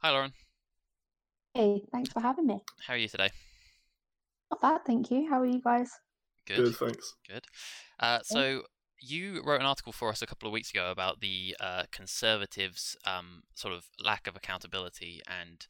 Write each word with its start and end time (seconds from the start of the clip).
Hi, 0.00 0.10
Lauren. 0.10 0.32
Hey, 1.54 1.82
thanks 1.90 2.12
for 2.12 2.20
having 2.20 2.46
me. 2.46 2.60
How 2.86 2.94
are 2.94 2.96
you 2.96 3.08
today? 3.08 3.30
Not 4.48 4.60
bad, 4.60 4.84
thank 4.86 5.10
you. 5.10 5.28
How 5.28 5.40
are 5.40 5.46
you 5.46 5.60
guys? 5.60 5.90
Good. 6.46 6.58
Good, 6.58 6.76
thanks. 6.76 7.14
Good. 7.28 7.44
Uh, 7.98 8.20
so 8.22 8.62
you 9.00 9.42
wrote 9.44 9.60
an 9.60 9.66
article 9.66 9.92
for 9.92 10.08
us 10.08 10.22
a 10.22 10.26
couple 10.26 10.46
of 10.46 10.52
weeks 10.52 10.70
ago 10.70 10.92
about 10.92 11.20
the 11.20 11.56
uh, 11.58 11.82
conservatives' 11.90 12.96
um, 13.04 13.42
sort 13.56 13.74
of 13.74 13.86
lack 14.00 14.28
of 14.28 14.36
accountability 14.36 15.20
and 15.28 15.66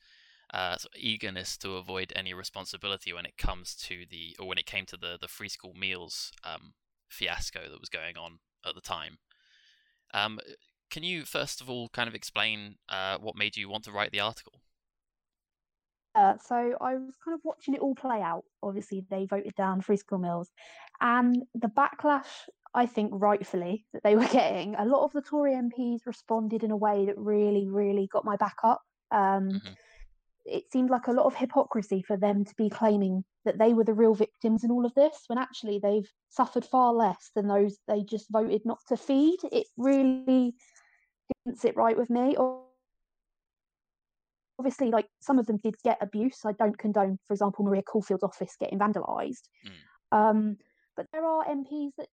uh, 0.52 0.76
sort 0.76 0.94
of 0.94 1.00
eagerness 1.00 1.56
to 1.56 1.76
avoid 1.76 2.12
any 2.14 2.34
responsibility 2.34 3.14
when 3.14 3.24
it 3.24 3.38
comes 3.38 3.74
to 3.74 4.04
the 4.10 4.36
or 4.38 4.46
when 4.46 4.58
it 4.58 4.66
came 4.66 4.84
to 4.86 4.98
the 4.98 5.16
the 5.18 5.28
free 5.28 5.48
school 5.48 5.72
meals 5.72 6.32
um, 6.44 6.74
fiasco 7.08 7.60
that 7.70 7.80
was 7.80 7.88
going 7.88 8.18
on 8.18 8.40
at 8.66 8.74
the 8.74 8.82
time. 8.82 9.16
Um, 10.12 10.38
can 10.90 11.02
you 11.02 11.24
first 11.24 11.60
of 11.60 11.68
all 11.70 11.88
kind 11.90 12.08
of 12.08 12.14
explain 12.14 12.76
uh, 12.88 13.18
what 13.18 13.36
made 13.36 13.56
you 13.56 13.68
want 13.68 13.84
to 13.84 13.92
write 13.92 14.12
the 14.12 14.20
article? 14.20 14.62
Uh, 16.14 16.34
so 16.38 16.76
I 16.80 16.96
was 16.96 17.14
kind 17.24 17.34
of 17.34 17.40
watching 17.44 17.74
it 17.74 17.80
all 17.80 17.94
play 17.94 18.20
out. 18.20 18.44
Obviously, 18.62 19.04
they 19.08 19.26
voted 19.26 19.54
down 19.54 19.80
free 19.80 19.96
school 19.96 20.18
meals, 20.18 20.50
and 21.00 21.44
the 21.54 21.68
backlash, 21.68 22.48
I 22.74 22.86
think, 22.86 23.10
rightfully, 23.14 23.86
that 23.92 24.02
they 24.02 24.16
were 24.16 24.26
getting. 24.26 24.74
A 24.74 24.84
lot 24.84 25.04
of 25.04 25.12
the 25.12 25.22
Tory 25.22 25.54
MPs 25.54 26.06
responded 26.06 26.64
in 26.64 26.70
a 26.70 26.76
way 26.76 27.06
that 27.06 27.18
really, 27.18 27.68
really 27.68 28.08
got 28.08 28.24
my 28.24 28.36
back 28.36 28.56
up. 28.64 28.82
Um, 29.10 29.50
Mhm. 29.50 29.76
It 30.44 30.64
seemed 30.72 30.90
like 30.90 31.08
a 31.08 31.12
lot 31.12 31.26
of 31.26 31.36
hypocrisy 31.36 32.02
for 32.02 32.16
them 32.16 32.44
to 32.44 32.54
be 32.56 32.70
claiming 32.70 33.24
that 33.44 33.58
they 33.58 33.74
were 33.74 33.84
the 33.84 33.94
real 33.94 34.14
victims 34.14 34.64
in 34.64 34.70
all 34.70 34.86
of 34.86 34.94
this, 34.94 35.24
when 35.28 35.38
actually 35.38 35.78
they've 35.78 36.10
suffered 36.30 36.64
far 36.64 36.92
less 36.94 37.30
than 37.34 37.46
those 37.48 37.78
they 37.86 38.02
just 38.02 38.30
voted 38.30 38.62
not 38.64 38.78
to 38.88 38.96
feed. 38.96 39.38
It 39.52 39.66
really 39.76 40.54
didn't 41.44 41.60
sit 41.60 41.76
right 41.76 41.96
with 41.96 42.10
me. 42.10 42.36
Obviously, 44.58 44.90
like 44.90 45.06
some 45.20 45.38
of 45.38 45.46
them 45.46 45.58
did 45.62 45.76
get 45.84 45.98
abuse. 46.00 46.40
I 46.44 46.52
don't 46.52 46.76
condone, 46.76 47.18
for 47.26 47.34
example, 47.34 47.64
Maria 47.64 47.82
Caulfield's 47.82 48.24
office 48.24 48.56
getting 48.58 48.78
vandalised. 48.78 49.48
Mm. 49.66 49.72
Um, 50.16 50.56
but 50.96 51.06
there 51.12 51.24
are 51.24 51.44
MPs 51.44 51.92
that 51.98 52.08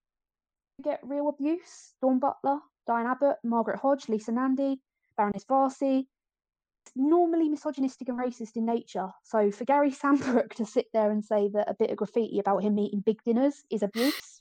get 0.82 1.00
real 1.02 1.28
abuse. 1.28 1.94
Dawn 2.00 2.18
Butler, 2.18 2.60
Diane 2.86 3.06
Abbott, 3.06 3.36
Margaret 3.42 3.78
Hodge, 3.78 4.08
Lisa 4.08 4.32
Nandy, 4.32 4.80
Baroness 5.16 5.44
Warsi. 5.44 6.06
It's 6.84 6.92
normally 6.94 7.48
misogynistic 7.48 8.08
and 8.08 8.18
racist 8.18 8.56
in 8.56 8.64
nature. 8.64 9.08
So 9.24 9.50
for 9.50 9.64
Gary 9.64 9.90
Sambrook 10.02 10.54
to 10.54 10.64
sit 10.64 10.86
there 10.92 11.10
and 11.10 11.24
say 11.24 11.48
that 11.52 11.68
a 11.68 11.74
bit 11.74 11.90
of 11.90 11.96
graffiti 11.96 12.38
about 12.38 12.62
him 12.62 12.78
eating 12.78 13.00
big 13.00 13.22
dinners 13.24 13.64
is 13.70 13.82
abuse, 13.82 14.38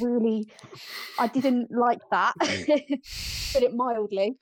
really, 0.00 0.50
I 1.18 1.26
didn't 1.26 1.70
like 1.70 2.00
that. 2.10 2.34
Put 3.54 3.62
it 3.62 3.74
mildly. 3.74 4.38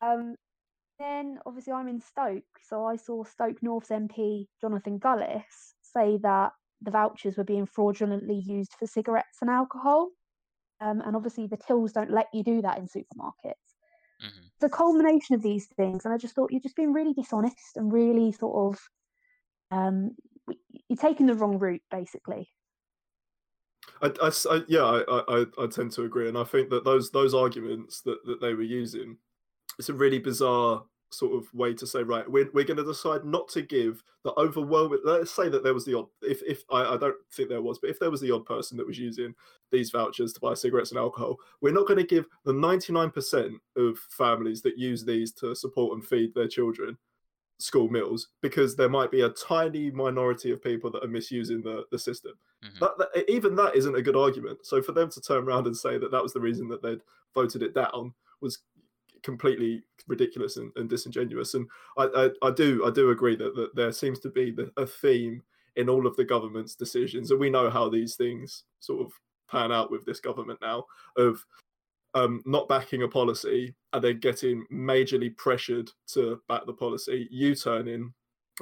Um, 0.00 0.36
then 0.98 1.38
obviously 1.46 1.72
I'm 1.72 1.88
in 1.88 2.00
Stoke, 2.00 2.44
so 2.62 2.84
I 2.84 2.96
saw 2.96 3.24
Stoke 3.24 3.62
North's 3.62 3.90
MP 3.90 4.46
Jonathan 4.60 4.98
Gullis 4.98 5.74
say 5.82 6.18
that 6.22 6.52
the 6.82 6.90
vouchers 6.90 7.36
were 7.36 7.44
being 7.44 7.66
fraudulently 7.66 8.42
used 8.46 8.72
for 8.78 8.86
cigarettes 8.86 9.38
and 9.40 9.50
alcohol. 9.50 10.10
Um, 10.80 11.00
and 11.00 11.16
obviously 11.16 11.46
the 11.46 11.56
tills 11.56 11.92
don't 11.92 12.10
let 12.10 12.28
you 12.32 12.44
do 12.44 12.62
that 12.62 12.78
in 12.78 12.86
supermarkets. 12.86 13.74
hmm 14.20 14.46
The 14.60 14.68
culmination 14.68 15.34
of 15.34 15.42
these 15.42 15.66
things, 15.76 16.04
and 16.04 16.14
I 16.14 16.18
just 16.18 16.34
thought 16.34 16.50
you're 16.52 16.60
just 16.60 16.76
being 16.76 16.92
really 16.92 17.14
dishonest 17.14 17.76
and 17.76 17.92
really 17.92 18.32
sort 18.32 18.74
of 18.74 18.80
um, 19.70 20.16
you're 20.88 20.96
taking 20.96 21.26
the 21.26 21.34
wrong 21.34 21.58
route, 21.58 21.82
basically. 21.90 22.48
I, 24.02 24.12
I 24.22 24.30
I- 24.50 24.64
yeah, 24.68 24.82
I, 24.84 25.22
I, 25.28 25.46
I- 25.62 25.66
tend 25.66 25.92
to 25.92 26.04
agree, 26.04 26.28
and 26.28 26.38
I 26.38 26.44
think 26.44 26.70
that 26.70 26.84
those 26.84 27.10
those 27.10 27.34
arguments 27.34 28.00
that, 28.02 28.24
that 28.26 28.40
they 28.40 28.54
were 28.54 28.62
using, 28.62 29.16
it's 29.78 29.88
a 29.88 29.94
really 29.94 30.18
bizarre 30.18 30.84
sort 31.10 31.34
of 31.42 31.52
way 31.54 31.72
to 31.72 31.86
say, 31.86 32.02
right, 32.02 32.30
we're, 32.30 32.50
we're 32.52 32.64
going 32.66 32.76
to 32.76 32.84
decide 32.84 33.24
not 33.24 33.48
to 33.48 33.62
give 33.62 34.02
the 34.24 34.32
overwhelming. 34.38 34.98
Let's 35.04 35.30
say 35.30 35.48
that 35.48 35.64
there 35.64 35.72
was 35.72 35.86
the 35.86 35.94
odd, 35.96 36.06
if 36.22 36.42
if 36.42 36.62
I, 36.70 36.94
I 36.94 36.96
don't 36.98 37.16
think 37.32 37.48
there 37.48 37.62
was, 37.62 37.78
but 37.78 37.90
if 37.90 37.98
there 37.98 38.10
was 38.10 38.20
the 38.20 38.30
odd 38.30 38.44
person 38.44 38.76
that 38.76 38.86
was 38.86 38.98
using 38.98 39.34
these 39.72 39.90
vouchers 39.90 40.32
to 40.34 40.40
buy 40.40 40.54
cigarettes 40.54 40.90
and 40.90 40.98
alcohol, 40.98 41.36
we're 41.62 41.72
not 41.72 41.86
going 41.86 41.98
to 41.98 42.04
give 42.06 42.26
the 42.44 42.52
ninety 42.52 42.92
nine 42.92 43.10
percent 43.10 43.54
of 43.76 43.98
families 44.10 44.62
that 44.62 44.78
use 44.78 45.04
these 45.04 45.32
to 45.32 45.54
support 45.54 45.94
and 45.94 46.04
feed 46.06 46.34
their 46.34 46.48
children 46.48 46.96
school 47.58 47.88
meals 47.88 48.28
because 48.40 48.76
there 48.76 48.88
might 48.88 49.10
be 49.10 49.22
a 49.22 49.30
tiny 49.30 49.90
minority 49.90 50.50
of 50.50 50.62
people 50.62 50.90
that 50.90 51.02
are 51.04 51.08
misusing 51.08 51.60
the, 51.62 51.84
the 51.90 51.98
system 51.98 52.32
hmm 52.62 52.78
that, 52.80 52.92
that 52.98 53.30
even 53.30 53.54
that 53.54 53.74
isn't 53.76 53.96
a 53.96 54.02
good 54.02 54.16
argument. 54.16 54.58
So 54.64 54.82
for 54.82 54.92
them 54.92 55.10
to 55.10 55.20
turn 55.20 55.44
around 55.44 55.66
and 55.66 55.76
say 55.76 55.98
that 55.98 56.10
that 56.10 56.22
was 56.22 56.32
the 56.32 56.40
reason 56.40 56.68
that 56.68 56.82
they'd 56.82 57.02
voted 57.34 57.62
it 57.62 57.74
down 57.74 58.12
was 58.40 58.60
completely 59.22 59.82
ridiculous 60.06 60.56
and, 60.56 60.72
and 60.76 60.88
disingenuous. 60.88 61.54
And 61.54 61.68
I, 61.96 62.30
I, 62.42 62.48
I 62.48 62.50
do 62.50 62.84
I 62.86 62.90
do 62.90 63.10
agree 63.10 63.36
that, 63.36 63.54
that 63.56 63.74
there 63.74 63.92
seems 63.92 64.20
to 64.20 64.30
be 64.30 64.50
the, 64.50 64.70
a 64.76 64.86
theme 64.86 65.42
in 65.76 65.88
all 65.88 66.06
of 66.06 66.16
the 66.16 66.24
government's 66.24 66.74
decisions, 66.74 67.30
and 67.30 67.38
we 67.38 67.50
know 67.50 67.70
how 67.70 67.88
these 67.88 68.16
things 68.16 68.64
sort 68.80 69.04
of 69.04 69.12
pan 69.50 69.72
out 69.72 69.90
with 69.90 70.04
this 70.04 70.20
government 70.20 70.58
now 70.60 70.84
of 71.16 71.44
um, 72.14 72.42
not 72.46 72.68
backing 72.68 73.02
a 73.02 73.08
policy 73.08 73.74
and 73.92 74.02
then 74.02 74.18
getting 74.20 74.64
majorly 74.72 75.36
pressured 75.36 75.90
to 76.08 76.40
back 76.48 76.66
the 76.66 76.72
policy, 76.72 77.28
U-turning, 77.30 78.12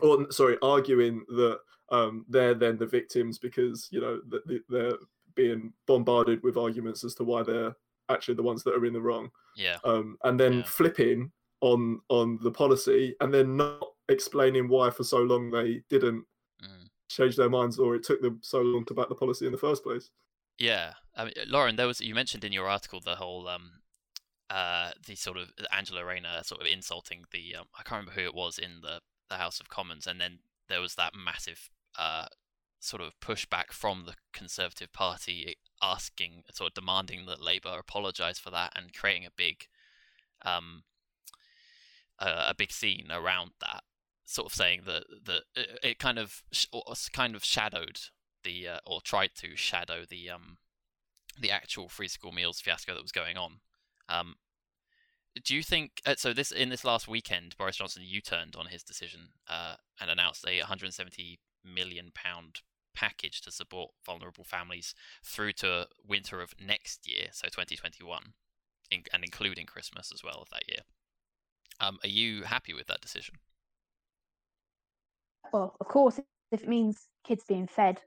or 0.01 0.31
sorry, 0.31 0.57
arguing 0.62 1.25
that 1.29 1.59
um, 1.91 2.25
they're 2.29 2.55
then 2.55 2.77
the 2.77 2.87
victims 2.87 3.39
because 3.39 3.89
you 3.93 4.01
know 4.01 4.21
th- 4.31 4.43
th- 4.49 4.62
they're 4.69 4.99
being 5.35 5.73
bombarded 5.87 6.43
with 6.43 6.56
arguments 6.56 7.05
as 7.05 7.15
to 7.15 7.25
why 7.25 7.43
they're 7.43 7.75
actually 8.09 8.35
the 8.35 8.43
ones 8.43 8.62
that 8.65 8.75
are 8.75 8.85
in 8.87 8.93
the 8.93 9.01
wrong, 9.01 9.31
Yeah. 9.56 9.79
um, 9.85 10.17
and 10.25 10.39
then 10.39 10.53
Yeah. 10.55 10.62
flipping 10.65 11.33
on 11.61 12.01
on 12.09 12.39
the 12.43 12.51
policy 12.51 13.15
and 13.21 13.33
then 13.33 13.56
not 13.56 13.81
explaining 14.09 14.69
why 14.69 14.91
for 14.91 15.05
so 15.05 15.19
long 15.23 15.51
they 15.51 15.83
didn't 15.89 16.25
Mm. 16.62 16.89
change 17.09 17.37
their 17.37 17.51
minds 17.51 17.79
or 17.79 17.95
it 17.97 18.03
took 18.03 18.21
them 18.23 18.39
so 18.43 18.61
long 18.62 18.85
to 18.87 18.95
back 18.95 19.09
the 19.09 19.15
policy 19.15 19.45
in 19.47 19.53
the 19.53 19.59
first 19.59 19.83
place. 19.83 20.11
Yeah, 20.59 20.94
I 21.15 21.25
mean, 21.25 21.34
Lauren, 21.47 21.77
there 21.77 21.87
was 21.87 22.00
you 22.00 22.15
mentioned 22.15 22.44
in 22.44 22.53
your 22.53 22.69
article 22.69 23.00
the 23.00 23.17
whole 23.17 23.49
um, 23.49 23.81
uh, 24.49 24.93
the 25.06 25.15
sort 25.15 25.37
of 25.37 25.50
Angela 25.72 26.05
Rayner 26.05 26.43
sort 26.43 26.61
of 26.61 26.67
insulting 26.67 27.25
the 27.33 27.56
um, 27.56 27.67
I 27.78 27.83
can't 27.83 28.00
remember 28.00 28.21
who 28.21 28.27
it 28.27 28.34
was 28.34 28.59
in 28.59 28.81
the 28.83 29.00
the 29.28 29.37
House 29.37 29.61
of 29.61 29.69
Commons, 29.69 30.06
and 30.06 30.21
then 30.21 30.39
there 30.69 30.81
was 30.81 30.94
that 30.94 31.12
massive 31.15 31.69
uh, 31.99 32.27
sort 32.81 33.03
of 33.03 33.19
pushback 33.21 33.72
from 33.72 34.05
the 34.06 34.15
Conservative 34.33 34.93
Party 34.93 35.56
asking, 35.83 36.44
sort 36.53 36.71
of 36.71 36.75
demanding 36.75 37.27
that 37.27 37.43
Labour 37.43 37.77
apologise 37.78 38.38
for 38.38 38.50
that 38.50 38.73
and 38.77 38.94
creating 38.94 39.27
a 39.27 39.31
big 39.37 39.67
um, 40.44 40.84
a, 42.19 42.47
a 42.49 42.55
big 42.56 42.73
scene 42.73 43.09
around 43.11 43.50
that, 43.61 43.83
sort 44.25 44.47
of 44.47 44.55
saying 44.55 44.83
that 44.87 45.05
that 45.25 45.43
it, 45.55 45.78
it 45.83 45.99
kind 45.99 46.19
of 46.19 46.43
kind 47.12 47.34
of 47.34 47.44
shadowed 47.44 48.00
the 48.47 48.69
uh, 48.69 48.79
or 48.87 49.03
tried 49.03 49.33
to 49.37 49.57
shadow 49.57 50.05
the 50.09 50.31
um 50.31 50.57
the 51.39 51.51
actual 51.51 51.89
free 51.91 52.09
school 52.09 52.33
meals 52.33 52.61
fiasco 52.61 52.95
that 52.95 53.03
was 53.03 53.12
going 53.12 53.37
on. 53.37 53.57
Um, 54.09 54.37
do 55.45 55.55
you 55.55 55.62
think 55.62 56.01
uh, 56.07 56.15
so? 56.17 56.33
This 56.33 56.51
in 56.51 56.71
this 56.71 56.85
last 56.85 57.06
weekend, 57.06 57.56
Boris 57.59 57.77
Johnson 57.77 58.03
U-turned 58.06 58.56
on 58.56 58.67
his 58.67 58.83
decision 58.83 59.29
uh, 59.49 59.75
and 60.01 60.11
announced 60.11 60.47
a 60.49 60.61
170 60.61 61.39
million 61.62 62.11
pound 62.15 62.61
package 62.95 63.43
to 63.43 63.51
support 63.51 63.91
vulnerable 64.06 64.45
families 64.45 64.95
through 65.23 65.53
to 65.53 65.87
winter 66.09 66.41
of 66.41 66.55
next 66.59 67.06
year, 67.06 67.27
so 67.33 67.49
2021, 67.49 68.33
in, 68.91 69.03
and 69.12 69.23
including 69.23 69.67
Christmas 69.67 70.11
as 70.15 70.25
well 70.25 70.39
of 70.41 70.49
that 70.49 70.67
year. 70.67 70.81
Um, 71.79 71.99
are 72.03 72.09
you 72.09 72.45
happy 72.45 72.73
with 72.73 72.87
that 72.87 73.03
decision? 73.03 73.35
Well, 75.53 75.77
of 75.79 75.89
course, 75.89 76.19
if 76.51 76.62
it 76.62 76.69
means 76.69 77.09
kids 77.27 77.45
being 77.47 77.67
fed, 77.67 78.01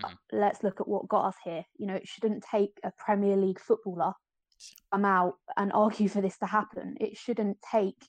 Mhm. 0.00 0.16
let's 0.32 0.62
look 0.62 0.80
at 0.80 0.88
what 0.88 1.08
got 1.08 1.26
us 1.26 1.36
here. 1.44 1.64
You 1.76 1.86
know, 1.86 1.94
it 1.94 2.08
shouldn't 2.08 2.42
take 2.42 2.78
a 2.82 2.92
Premier 2.98 3.36
League 3.36 3.60
footballer 3.60 4.12
to 4.58 4.74
come 4.92 5.04
out 5.04 5.34
and 5.56 5.72
argue 5.72 6.08
for 6.08 6.20
this 6.20 6.38
to 6.38 6.46
happen. 6.46 6.96
It 7.00 7.16
shouldn't 7.16 7.58
take 7.62 8.08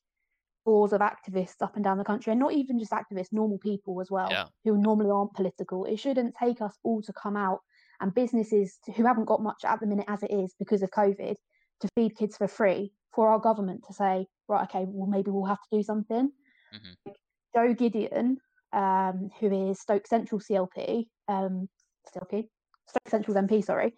scores 0.61 0.93
of 0.93 1.01
activists 1.01 1.61
up 1.61 1.75
and 1.75 1.83
down 1.83 1.99
the 1.99 2.03
country, 2.03 2.31
and 2.31 2.39
not 2.39 2.53
even 2.53 2.79
just 2.79 2.91
activists, 2.91 3.31
normal 3.31 3.59
people 3.59 4.01
as 4.01 4.09
well, 4.09 4.31
Yeah. 4.31 4.47
who 4.63 4.77
normally 4.77 5.11
aren't 5.11 5.33
political. 5.35 5.85
It 5.85 5.97
shouldn't 5.97 6.33
take 6.35 6.59
us 6.59 6.75
all 6.83 7.03
to 7.03 7.13
come 7.13 7.37
out 7.37 7.61
and 7.99 8.11
businesses 8.13 8.79
to, 8.85 8.91
who 8.91 9.05
haven't 9.05 9.25
got 9.25 9.43
much 9.43 9.63
at 9.63 9.79
the 9.79 9.85
minute 9.85 10.05
as 10.07 10.23
it 10.23 10.31
is 10.31 10.55
because 10.55 10.81
of 10.81 10.89
COVID 10.89 11.35
to 11.81 11.87
feed 11.95 12.15
kids 12.15 12.35
for 12.37 12.47
free 12.47 12.93
for 13.13 13.29
our 13.29 13.39
government 13.39 13.83
to 13.85 13.93
say, 13.93 14.27
right, 14.47 14.63
okay, 14.63 14.85
well, 14.87 15.07
maybe 15.07 15.29
we'll 15.29 15.45
have 15.45 15.61
to 15.61 15.77
do 15.77 15.83
something. 15.83 16.31
Mhm. 16.73 16.95
Jo 17.55 17.73
Gideon, 17.73 18.39
um, 18.73 19.29
who 19.39 19.69
is 19.69 19.79
Stoke 19.79 20.07
Central 20.07 20.41
CLP, 20.41 21.09
um, 21.27 21.69
CLP, 22.13 22.47
Stoke 22.87 23.09
Central's 23.09 23.37
MP, 23.37 23.63
sorry, 23.63 23.93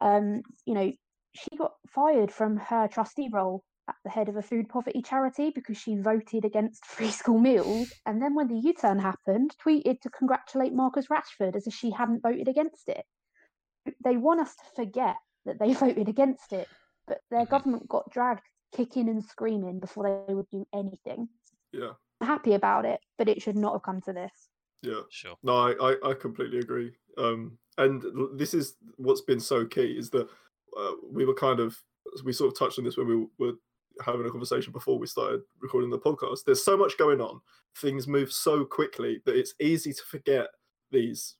um, 0.00 0.42
you 0.66 0.74
know, 0.74 0.92
she 1.34 1.48
got 1.56 1.74
fired 1.88 2.32
from 2.32 2.56
her 2.56 2.88
trustee 2.88 3.28
role 3.32 3.62
at 3.88 3.96
the 4.04 4.10
head 4.10 4.28
of 4.28 4.36
a 4.36 4.42
food 4.42 4.68
poverty 4.68 5.02
charity 5.02 5.50
because 5.54 5.76
she 5.76 5.96
voted 5.96 6.44
against 6.44 6.84
free 6.96 7.10
school 7.10 7.38
meals. 7.38 7.92
And 8.06 8.20
then 8.22 8.34
when 8.34 8.48
the 8.48 8.58
U 8.58 8.72
turn 8.74 8.98
happened, 8.98 9.54
tweeted 9.64 10.00
to 10.00 10.10
congratulate 10.10 10.72
Marcus 10.72 11.06
Rashford 11.08 11.56
as 11.56 11.66
if 11.66 11.74
she 11.74 11.90
hadn't 11.90 12.22
voted 12.22 12.48
against 12.48 12.88
it. 12.88 13.04
They 14.04 14.16
want 14.16 14.40
us 14.40 14.54
to 14.56 14.64
forget 14.76 15.16
that 15.46 15.58
they 15.58 15.72
voted 15.84 16.08
against 16.08 16.52
it, 16.52 16.68
but 17.06 17.18
their 17.30 17.46
Mhm. 17.46 17.50
government 17.50 17.88
got 17.88 18.10
dragged 18.10 18.42
kicking 18.72 19.08
and 19.08 19.24
screaming 19.24 19.80
before 19.80 20.24
they 20.26 20.34
would 20.34 20.48
do 20.50 20.66
anything. 20.72 21.28
Yeah. 21.72 21.92
happy 22.22 22.52
about 22.52 22.84
it, 22.84 23.00
but 23.16 23.28
it 23.30 23.40
should 23.40 23.56
not 23.56 23.72
have 23.72 23.82
come 23.82 24.00
to 24.02 24.12
this. 24.12 24.49
Yeah. 24.82 25.00
Sure. 25.10 25.36
No, 25.42 25.54
I, 25.54 25.74
I, 25.80 26.10
I 26.10 26.14
completely 26.14 26.58
agree. 26.58 26.92
Um, 27.18 27.58
and 27.78 28.04
this 28.36 28.54
is 28.54 28.74
what's 28.96 29.20
been 29.22 29.40
so 29.40 29.66
key 29.66 29.96
is 29.98 30.10
that 30.10 30.28
uh, 30.78 30.92
we 31.10 31.24
were 31.24 31.34
kind 31.34 31.60
of 31.60 31.76
we 32.24 32.32
sort 32.32 32.52
of 32.52 32.58
touched 32.58 32.78
on 32.78 32.84
this 32.84 32.96
when 32.96 33.06
we 33.06 33.26
were 33.38 33.54
having 34.04 34.26
a 34.26 34.30
conversation 34.30 34.72
before 34.72 34.98
we 34.98 35.06
started 35.06 35.40
recording 35.60 35.90
the 35.90 35.98
podcast. 35.98 36.44
There's 36.44 36.64
so 36.64 36.76
much 36.76 36.98
going 36.98 37.20
on. 37.20 37.40
Things 37.76 38.08
move 38.08 38.32
so 38.32 38.64
quickly 38.64 39.20
that 39.26 39.36
it's 39.36 39.54
easy 39.60 39.92
to 39.92 40.02
forget 40.02 40.48
these 40.90 41.36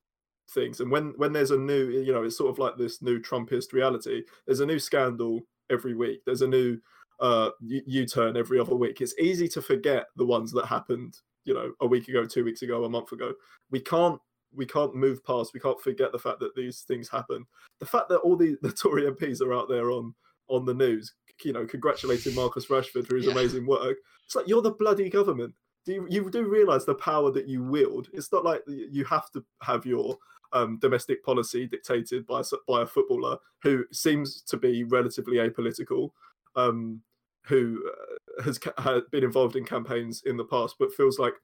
things. 0.50 0.80
And 0.80 0.90
when 0.90 1.14
when 1.16 1.32
there's 1.32 1.50
a 1.50 1.58
new, 1.58 1.90
you 1.90 2.12
know, 2.12 2.22
it's 2.24 2.36
sort 2.36 2.50
of 2.50 2.58
like 2.58 2.76
this 2.76 3.02
new 3.02 3.18
Trumpist 3.20 3.72
reality. 3.72 4.22
There's 4.46 4.60
a 4.60 4.66
new 4.66 4.78
scandal 4.78 5.40
every 5.70 5.94
week. 5.94 6.20
There's 6.26 6.42
a 6.42 6.48
new 6.48 6.78
uh, 7.20 7.50
U-turn 7.60 8.36
every 8.36 8.58
other 8.58 8.74
week. 8.74 9.00
It's 9.00 9.14
easy 9.18 9.46
to 9.48 9.62
forget 9.62 10.06
the 10.16 10.24
ones 10.24 10.52
that 10.52 10.66
happened, 10.66 11.18
you 11.50 11.54
know, 11.54 11.72
a 11.80 11.86
week 11.86 12.06
ago, 12.06 12.24
two 12.24 12.44
weeks 12.44 12.62
ago, 12.62 12.84
a 12.84 12.88
month 12.88 13.10
ago. 13.10 13.32
We 13.72 13.80
can't 13.80 14.20
we 14.54 14.66
can't 14.66 14.94
move 14.94 15.24
past. 15.24 15.52
We 15.52 15.58
can't 15.58 15.80
forget 15.80 16.12
the 16.12 16.18
fact 16.18 16.38
that 16.40 16.54
these 16.54 16.82
things 16.82 17.08
happen. 17.08 17.44
The 17.80 17.86
fact 17.86 18.08
that 18.08 18.18
all 18.18 18.36
the, 18.36 18.56
the 18.62 18.70
Tory 18.70 19.02
MPs 19.02 19.40
are 19.40 19.52
out 19.52 19.68
there 19.68 19.90
on 19.90 20.14
on 20.48 20.64
the 20.64 20.74
news, 20.74 21.12
you 21.42 21.52
know, 21.52 21.66
congratulating 21.66 22.36
Marcus 22.36 22.66
Rashford 22.66 23.06
for 23.08 23.16
his 23.16 23.26
Yeah. 23.26 23.32
amazing 23.32 23.66
work. 23.66 23.96
It's 24.26 24.36
like 24.36 24.46
you're 24.46 24.62
the 24.62 24.70
bloody 24.70 25.10
government. 25.10 25.54
Do 25.86 25.92
you, 25.94 26.06
you 26.08 26.30
do 26.30 26.44
realize 26.44 26.84
the 26.84 26.94
power 26.94 27.32
that 27.32 27.48
you 27.48 27.64
wield? 27.64 28.08
It's 28.12 28.30
not 28.32 28.44
like 28.44 28.62
you 28.66 29.04
have 29.06 29.28
to 29.32 29.44
have 29.62 29.84
your 29.84 30.18
um, 30.52 30.78
domestic 30.78 31.24
policy 31.24 31.66
dictated 31.66 32.26
by 32.26 32.42
by 32.68 32.82
a 32.82 32.86
footballer 32.86 33.38
who 33.64 33.84
seems 33.90 34.42
to 34.42 34.56
be 34.56 34.84
relatively 34.84 35.38
apolitical, 35.38 36.10
um, 36.54 37.00
who 37.42 37.82
uh, 37.88 38.42
has 38.42 38.58
ca- 38.58 39.00
been 39.10 39.24
involved 39.24 39.56
in 39.56 39.64
campaigns 39.64 40.22
in 40.26 40.36
the 40.36 40.44
past, 40.44 40.76
but 40.78 40.92
feels 40.92 41.18
like 41.18 41.34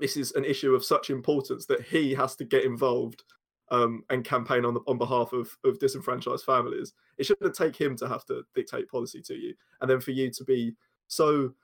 this 0.00 0.16
is 0.16 0.32
an 0.32 0.44
issue 0.44 0.74
of 0.74 0.84
such 0.84 1.10
importance 1.10 1.66
that 1.66 1.82
he 1.82 2.14
has 2.14 2.34
to 2.36 2.44
get 2.44 2.64
involved 2.64 3.22
um, 3.70 4.04
and 4.10 4.24
campaign 4.24 4.64
on 4.64 4.74
the, 4.74 4.80
on 4.86 4.98
behalf 4.98 5.32
of, 5.32 5.56
of 5.64 5.78
disenfranchised 5.78 6.44
families. 6.44 6.92
It 7.18 7.26
shouldn't 7.26 7.54
take 7.54 7.76
him 7.76 7.96
to 7.96 8.08
have 8.08 8.24
to 8.26 8.42
dictate 8.54 8.88
policy 8.88 9.22
to 9.22 9.34
you, 9.34 9.54
and 9.80 9.90
then 9.90 10.00
for 10.00 10.10
you 10.10 10.30
to 10.30 10.44
be 10.44 10.74
so. 11.08 11.54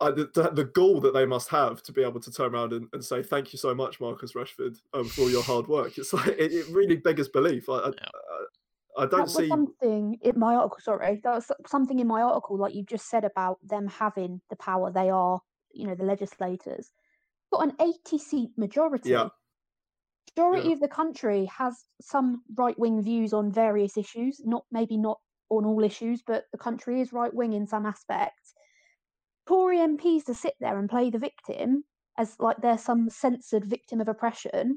I, 0.00 0.10
the, 0.10 0.28
the, 0.34 0.50
the 0.50 0.64
goal 0.64 1.00
that 1.02 1.14
they 1.14 1.24
must 1.24 1.48
have 1.50 1.80
to 1.84 1.92
be 1.92 2.02
able 2.02 2.18
to 2.20 2.32
turn 2.32 2.52
around 2.52 2.72
and, 2.72 2.88
and 2.92 3.02
say 3.02 3.22
thank 3.22 3.52
you 3.52 3.58
so 3.58 3.72
much, 3.74 4.00
Marcus 4.00 4.32
Rashford, 4.32 4.76
um, 4.92 5.08
for 5.08 5.22
all 5.22 5.30
your 5.30 5.42
hard 5.42 5.68
work. 5.68 5.96
It's 5.98 6.12
like 6.12 6.26
it, 6.28 6.52
it 6.52 6.66
really 6.68 6.96
beggars 6.96 7.28
belief. 7.28 7.68
I, 7.68 7.74
I, 7.74 7.86
Yeah. 7.86 8.08
I, 8.96 9.06
don't 9.06 9.22
was 9.22 9.36
see. 9.36 9.48
something 9.48 10.18
in 10.22 10.38
my 10.38 10.54
article. 10.54 10.78
Sorry, 10.80 11.20
that 11.24 11.34
was 11.34 11.50
something 11.66 11.98
in 11.98 12.06
my 12.06 12.22
article, 12.22 12.58
like 12.58 12.74
you 12.74 12.84
just 12.84 13.08
said 13.08 13.24
about 13.24 13.58
them 13.62 13.88
having 13.88 14.40
the 14.50 14.56
power. 14.56 14.92
They 14.92 15.10
are, 15.10 15.40
you 15.72 15.86
know, 15.86 15.94
the 15.94 16.04
legislators. 16.04 16.90
Got 17.52 17.68
an 17.68 17.72
eighty-seat 17.80 18.50
majority. 18.56 19.10
Yeah. 19.10 19.28
Majority 20.36 20.68
Yeah. 20.68 20.74
of 20.74 20.80
the 20.80 20.88
country 20.88 21.44
has 21.46 21.76
some 22.00 22.42
right-wing 22.56 23.02
views 23.02 23.32
on 23.32 23.52
various 23.52 23.96
issues. 23.96 24.40
Not 24.44 24.64
maybe 24.70 24.96
not 24.96 25.20
on 25.50 25.64
all 25.64 25.84
issues, 25.84 26.22
but 26.26 26.44
the 26.52 26.58
country 26.58 27.00
is 27.00 27.12
right-wing 27.12 27.52
in 27.52 27.66
some 27.66 27.86
aspects. 27.86 28.54
Tory 29.46 29.78
MPs 29.78 30.24
to 30.24 30.34
sit 30.34 30.54
there 30.60 30.78
and 30.78 30.88
play 30.88 31.10
the 31.10 31.18
victim 31.18 31.84
as 32.16 32.34
like 32.38 32.56
they're 32.62 32.78
some 32.78 33.10
censored 33.10 33.64
victim 33.64 34.00
of 34.00 34.08
oppression 34.08 34.76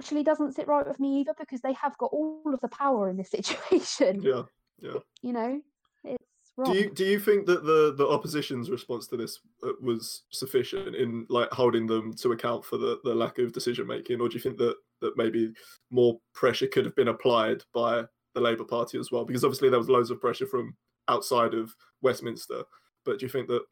actually 0.00 0.24
doesn't 0.24 0.54
sit 0.54 0.68
right 0.68 0.86
with 0.86 1.00
me 1.00 1.20
either 1.20 1.34
because 1.38 1.60
they 1.60 1.72
have 1.74 1.96
got 1.98 2.10
all 2.12 2.42
of 2.52 2.60
the 2.60 2.68
power 2.68 3.08
in 3.08 3.16
this 3.16 3.30
situation. 3.70 4.22
Yeah. 4.22 4.42
Yeah. 4.80 4.98
You 5.22 5.32
know, 5.32 5.60
it's 6.04 6.52
wrong. 6.56 6.72
Do 6.72 6.78
you 6.78 6.90
do 6.90 7.04
you 7.04 7.20
think 7.20 7.46
that 7.46 7.64
the 7.64 7.94
the 7.96 8.06
opposition's 8.06 8.70
response 8.70 9.06
to 9.08 9.16
this 9.16 9.40
uh, 9.62 9.72
was 9.80 10.22
sufficient 10.30 10.96
in 10.96 11.26
like 11.28 11.50
holding 11.50 11.86
them 11.86 12.14
to 12.14 12.32
account 12.32 12.64
for 12.64 12.76
the, 12.76 12.98
the 13.04 13.14
lack 13.14 13.38
of 13.38 13.52
decision 13.52 13.86
making, 13.86 14.20
or 14.20 14.28
do 14.28 14.34
you 14.34 14.40
think 14.40 14.58
that 14.58 14.76
that 15.00 15.16
maybe 15.16 15.52
more 15.90 16.18
pressure 16.32 16.66
could 16.66 16.84
have 16.84 16.96
been 16.96 17.08
applied 17.08 17.62
by 17.72 18.04
the 18.34 18.40
Labour 18.40 18.64
Party 18.64 18.98
as 18.98 19.10
well? 19.12 19.24
Because 19.24 19.44
obviously 19.44 19.70
there 19.70 19.78
was 19.78 19.88
loads 19.88 20.10
of 20.10 20.20
pressure 20.20 20.46
from 20.46 20.76
outside 21.08 21.54
of 21.54 21.74
Westminster, 22.02 22.64
but 23.04 23.18
do 23.18 23.26
you 23.26 23.30
think 23.30 23.48
that 23.48 23.62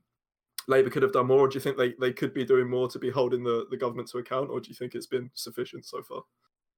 Labour 0.69 0.91
could 0.91 1.03
have 1.03 1.13
done 1.13 1.27
more, 1.27 1.41
or 1.41 1.49
do 1.49 1.55
you 1.55 1.61
think 1.61 1.77
they, 1.77 1.95
they 2.01 2.13
could 2.13 2.33
be 2.33 2.45
doing 2.45 2.69
more 2.69 2.89
to 2.89 2.99
be 2.99 3.11
holding 3.11 3.43
the, 3.43 3.67
the 3.71 3.77
government 3.77 4.09
to 4.11 4.19
account, 4.19 4.51
or 4.51 4.61
do 4.61 4.69
you 4.69 4.75
think 4.75 4.95
it's 4.95 5.07
been 5.07 5.31
sufficient 5.35 5.85
so 5.85 6.03
far? 6.03 6.23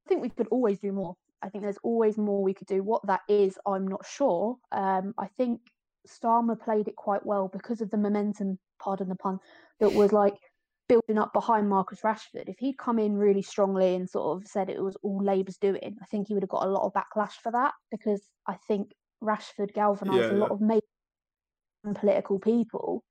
I 0.06 0.08
think 0.08 0.22
we 0.22 0.30
could 0.30 0.48
always 0.48 0.78
do 0.78 0.92
more. 0.92 1.14
I 1.42 1.48
think 1.48 1.64
there's 1.64 1.78
always 1.82 2.16
more 2.16 2.42
we 2.42 2.54
could 2.54 2.66
do. 2.66 2.82
What 2.82 3.06
that 3.06 3.20
is, 3.28 3.58
I'm 3.66 3.86
not 3.86 4.04
sure. 4.06 4.56
Um, 4.72 5.14
I 5.18 5.26
think 5.26 5.60
Starmer 6.08 6.58
played 6.58 6.88
it 6.88 6.96
quite 6.96 7.24
well 7.24 7.48
because 7.52 7.80
of 7.80 7.90
the 7.90 7.96
momentum, 7.96 8.58
pardon 8.82 9.08
the 9.08 9.16
pun, 9.16 9.38
that 9.80 9.92
was 9.92 10.12
like 10.12 10.34
building 10.88 11.18
up 11.18 11.32
behind 11.32 11.68
Marcus 11.68 12.00
Rashford. 12.02 12.48
If 12.48 12.58
he'd 12.58 12.78
come 12.78 12.98
in 12.98 13.14
really 13.14 13.42
strongly 13.42 13.94
and 13.94 14.08
sort 14.08 14.36
of 14.36 14.46
said 14.46 14.68
it 14.68 14.82
was 14.82 14.96
all 15.02 15.22
Labour's 15.22 15.56
doing, 15.56 15.96
I 16.02 16.06
think 16.06 16.28
he 16.28 16.34
would 16.34 16.42
have 16.42 16.50
got 16.50 16.66
a 16.66 16.70
lot 16.70 16.86
of 16.86 16.92
backlash 16.92 17.34
for 17.42 17.52
that 17.52 17.72
because 17.90 18.22
I 18.46 18.56
think 18.68 18.92
Rashford 19.22 19.72
galvanised 19.74 20.30
Yeah, 20.30 20.36
a 20.36 20.38
lot 20.38 20.50
of 20.50 20.60
major 20.60 20.82
political 21.94 22.38
people. 22.38 23.02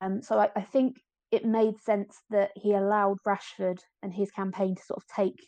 Um, 0.00 0.22
so 0.22 0.38
I, 0.38 0.48
I 0.56 0.62
think 0.62 0.96
it 1.30 1.44
made 1.44 1.80
sense 1.80 2.22
that 2.30 2.50
he 2.56 2.72
allowed 2.74 3.18
Rashford 3.26 3.78
and 4.02 4.12
his 4.12 4.30
campaign 4.30 4.76
to 4.76 4.82
sort 4.82 5.02
of 5.02 5.06
take 5.14 5.40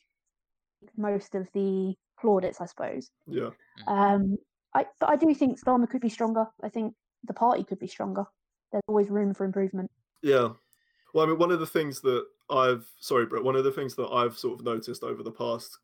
most 0.96 1.34
of 1.34 1.48
the 1.54 1.94
plaudits, 2.20 2.60
I 2.60 2.66
suppose. 2.66 3.10
Yeah. 3.26 3.50
Um, 3.86 4.36
I, 4.74 4.86
but 4.98 5.10
I 5.10 5.16
do 5.16 5.32
think 5.34 5.58
Starmer 5.60 5.88
could 5.88 6.00
be 6.00 6.08
stronger. 6.08 6.46
I 6.62 6.68
think 6.68 6.94
the 7.24 7.34
party 7.34 7.64
could 7.64 7.78
be 7.78 7.86
stronger. 7.86 8.24
There's 8.72 8.82
always 8.86 9.10
room 9.10 9.34
for 9.34 9.44
improvement. 9.44 9.90
Yeah. 10.22 10.50
Well, 11.12 11.24
I 11.24 11.28
mean, 11.28 11.38
one 11.38 11.50
of 11.50 11.60
the 11.60 11.66
things 11.66 12.00
that 12.02 12.24
I've 12.50 12.86
sorry, 13.00 13.26
Brett. 13.26 13.42
One 13.42 13.56
of 13.56 13.64
the 13.64 13.72
things 13.72 13.94
that 13.96 14.08
I've 14.08 14.38
sort 14.38 14.58
of 14.58 14.64
noticed 14.64 15.02
over 15.02 15.22
the 15.22 15.32
past 15.32 15.78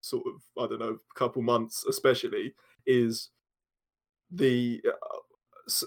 sort 0.00 0.24
of 0.26 0.62
I 0.62 0.68
don't 0.68 0.78
know 0.78 0.98
couple 1.14 1.42
months, 1.42 1.84
especially, 1.88 2.54
is 2.86 3.30
the 4.30 4.82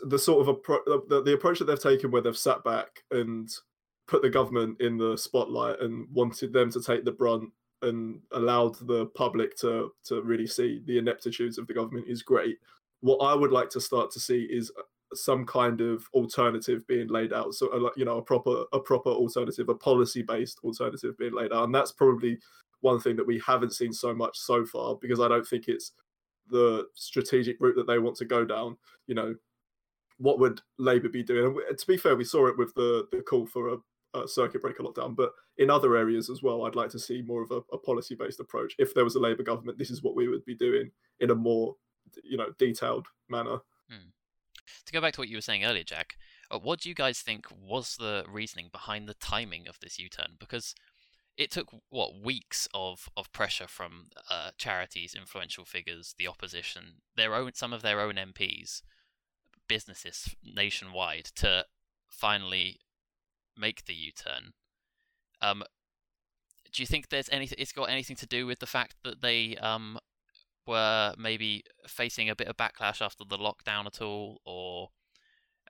the 0.05 0.19
sort 0.19 0.47
of 0.47 0.55
appro- 0.55 0.85
the, 1.07 1.21
the- 1.23 1.33
approach 1.33 1.59
that 1.59 1.65
they've 1.65 1.81
taken, 1.81 2.11
where 2.11 2.21
they've 2.21 2.37
sat 2.37 2.63
back 2.63 3.03
and 3.11 3.49
put 4.07 4.21
the 4.21 4.29
government 4.29 4.79
in 4.81 4.97
the 4.97 5.17
spotlight 5.17 5.79
and 5.81 6.07
wanted 6.11 6.51
them 6.51 6.71
to 6.71 6.81
take 6.81 7.05
the 7.05 7.11
brunt 7.11 7.49
and 7.81 8.19
allowed 8.33 8.75
the 8.87 9.05
public 9.07 9.55
to 9.57 9.91
to 10.03 10.21
really 10.23 10.47
see 10.47 10.81
the 10.85 10.97
ineptitudes 10.97 11.57
of 11.57 11.67
the 11.67 11.73
government 11.73 12.07
is 12.07 12.23
great. 12.23 12.57
What 13.01 13.17
I 13.17 13.33
would 13.33 13.51
like 13.51 13.69
to 13.71 13.81
start 13.81 14.11
to 14.11 14.19
see 14.19 14.43
is 14.43 14.71
some 15.13 15.45
kind 15.45 15.81
of 15.81 16.05
alternative 16.13 16.85
being 16.87 17.07
laid 17.07 17.33
out. 17.33 17.53
So 17.53 17.67
uh, 17.69 17.89
you 17.95 18.05
know 18.05 18.17
a 18.17 18.21
proper 18.21 18.65
a 18.73 18.79
proper 18.79 19.09
alternative 19.09 19.69
a 19.69 19.75
policy 19.75 20.21
based 20.21 20.59
alternative 20.63 21.17
being 21.17 21.33
laid 21.33 21.53
out. 21.53 21.63
And 21.63 21.73
that's 21.73 21.91
probably 21.91 22.37
one 22.81 22.99
thing 22.99 23.15
that 23.15 23.27
we 23.27 23.41
haven't 23.45 23.73
seen 23.73 23.93
so 23.93 24.13
much 24.13 24.37
so 24.37 24.65
far 24.65 24.95
because 24.95 25.19
i 25.19 25.27
don't 25.27 25.45
think 25.45 25.67
it's 25.67 25.91
the 26.49 26.87
strategic 26.93 27.59
route 27.59 27.75
that 27.75 27.87
they 27.87 27.99
want 27.99 28.15
to 28.17 28.25
go 28.25 28.43
down. 28.45 28.77
You 29.07 29.15
know 29.15 29.35
what 30.19 30.39
would 30.39 30.61
labour 30.77 31.09
be 31.09 31.23
doing? 31.23 31.57
And 31.67 31.77
to 31.77 31.87
be 31.87 31.97
fair 31.97 32.15
we 32.15 32.23
saw 32.23 32.47
it 32.47 32.57
with 32.57 32.73
the 32.75 33.07
the 33.11 33.21
call 33.21 33.47
for 33.47 33.69
a, 33.69 33.77
a 34.19 34.27
circuit 34.27 34.61
breaker 34.61 34.83
lockdown 34.83 35.15
but 35.15 35.31
in 35.57 35.69
other 35.69 35.95
areas 35.95 36.31
as 36.31 36.41
well 36.41 36.65
i'd 36.65 36.75
like 36.75 36.89
to 36.89 36.97
see 36.97 37.21
more 37.21 37.43
of 37.43 37.51
a, 37.51 37.61
a 37.73 37.77
policy 37.77 38.15
based 38.15 38.39
approach. 38.39 38.75
If 38.77 38.93
there 38.93 39.03
was 39.03 39.15
a 39.15 39.19
labour 39.19 39.43
government 39.43 39.77
this 39.77 39.91
is 39.91 40.03
what 40.03 40.15
we 40.15 40.27
would 40.27 40.45
be 40.45 40.55
doing 40.55 40.91
in 41.19 41.31
a 41.31 41.35
more 41.35 41.75
you 42.23 42.37
know 42.37 42.51
detailed 42.57 43.07
manner. 43.29 43.59
To 44.85 44.93
go 44.93 45.01
back 45.01 45.13
to 45.13 45.21
what 45.21 45.29
you 45.29 45.37
were 45.37 45.41
saying 45.41 45.65
earlier, 45.65 45.83
Jack, 45.83 46.17
uh, 46.51 46.59
what 46.59 46.79
do 46.79 46.89
you 46.89 46.95
guys 46.95 47.21
think 47.21 47.45
was 47.51 47.95
the 47.97 48.23
reasoning 48.27 48.69
behind 48.71 49.07
the 49.07 49.15
timing 49.15 49.67
of 49.67 49.79
this 49.79 49.99
U-turn? 49.99 50.37
Because 50.39 50.75
it 51.37 51.51
took 51.51 51.69
what 51.89 52.21
weeks 52.21 52.67
of, 52.73 53.07
of 53.15 53.31
pressure 53.31 53.67
from 53.67 54.09
uh, 54.29 54.51
charities, 54.57 55.15
influential 55.15 55.63
figures, 55.63 56.13
the 56.17 56.27
opposition, 56.27 56.95
their 57.15 57.33
own 57.33 57.51
some 57.53 57.71
of 57.71 57.81
their 57.81 58.01
own 58.01 58.15
MPs, 58.15 58.81
businesses 59.69 60.35
nationwide 60.43 61.29
to 61.35 61.63
finally 62.09 62.79
make 63.57 63.85
the 63.85 63.93
U-turn. 63.93 64.51
Um, 65.41 65.63
do 66.73 66.83
you 66.83 66.87
think 66.87 67.07
there's 67.07 67.29
anything? 67.31 67.57
It's 67.57 67.71
got 67.71 67.89
anything 67.89 68.17
to 68.17 68.27
do 68.27 68.45
with 68.45 68.59
the 68.59 68.65
fact 68.65 68.95
that 69.03 69.21
they 69.21 69.55
um 69.57 69.97
were 70.67 71.15
maybe 71.17 71.63
facing 71.87 72.29
a 72.29 72.35
bit 72.35 72.47
of 72.47 72.57
backlash 72.57 73.01
after 73.01 73.23
the 73.23 73.37
lockdown 73.37 73.85
at 73.85 74.01
all, 74.01 74.41
or 74.45 74.89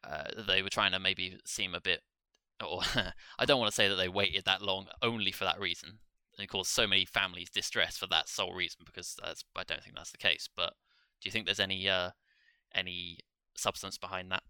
uh, 0.03 0.43
they 0.47 0.61
were 0.61 0.69
trying 0.69 0.91
to 0.91 0.99
maybe 0.99 1.37
seem 1.45 1.75
a 1.75 1.81
bit. 1.81 2.01
Or 2.65 2.81
I 3.39 3.45
don't 3.45 3.59
want 3.59 3.71
to 3.71 3.75
say 3.75 3.87
that 3.87 3.95
they 3.95 4.09
waited 4.09 4.45
that 4.45 4.61
long 4.61 4.87
only 5.01 5.31
for 5.31 5.45
that 5.45 5.59
reason 5.59 5.99
and 6.37 6.49
caused 6.49 6.71
so 6.71 6.87
many 6.87 7.05
families 7.05 7.49
distress 7.49 7.97
for 7.97 8.07
that 8.07 8.29
sole 8.29 8.53
reason 8.53 8.81
because 8.85 9.15
that's 9.21 9.43
I 9.55 9.63
don't 9.63 9.83
think 9.83 9.95
that's 9.95 10.11
the 10.11 10.17
case. 10.17 10.49
But 10.53 10.73
do 11.21 11.27
you 11.27 11.31
think 11.31 11.45
there's 11.45 11.59
any 11.59 11.87
uh, 11.87 12.11
any 12.73 13.19
substance 13.59 13.97
behind 13.97 14.31
that? 14.31 14.43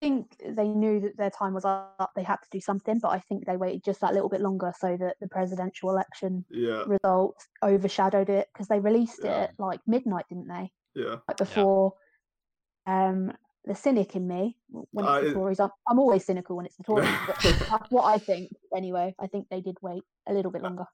I 0.00 0.06
think 0.06 0.36
they 0.56 0.68
knew 0.68 1.00
that 1.00 1.16
their 1.16 1.30
time 1.30 1.54
was 1.54 1.64
up. 1.64 2.12
They 2.14 2.22
had 2.22 2.36
to 2.36 2.48
do 2.52 2.60
something, 2.60 3.00
but 3.00 3.08
I 3.08 3.18
think 3.18 3.44
they 3.46 3.56
waited 3.56 3.82
just 3.84 4.00
that 4.00 4.14
little 4.14 4.28
bit 4.28 4.40
longer 4.40 4.72
so 4.78 4.96
that 4.96 5.16
the 5.20 5.26
presidential 5.26 5.90
election 5.90 6.44
yeah 6.50 6.84
results 6.86 7.48
overshadowed 7.64 8.28
it 8.30 8.46
because 8.52 8.68
they 8.68 8.78
released 8.78 9.20
Yeah. 9.24 9.30
it 9.30 9.50
at 9.50 9.54
like 9.58 9.80
midnight, 9.88 10.26
didn't 10.28 10.46
they? 10.48 10.70
yeah 10.94 11.16
Like 11.26 11.36
before. 11.38 11.94
Um, 12.86 13.32
the 13.64 13.74
cynic 13.74 14.16
in 14.16 14.26
me 14.26 14.56
when 14.70 15.04
it's 15.04 15.10
Uh, 15.10 15.20
the 15.20 15.26
it- 15.30 15.34
Tories. 15.34 15.60
I'm, 15.60 15.70
I'm 15.88 15.98
always 15.98 16.24
cynical 16.24 16.56
when 16.56 16.64
it's 16.64 16.76
the 16.76 16.84
Tories, 16.84 17.08
but 17.26 17.36
that's 17.68 17.90
what 17.90 18.04
I 18.04 18.16
think 18.18 18.50
anyway. 18.74 19.14
I 19.18 19.26
think 19.26 19.48
they 19.50 19.60
did 19.60 19.76
wait 19.82 20.04
a 20.28 20.32
little 20.32 20.50
bit 20.52 20.62
longer. 20.62 20.86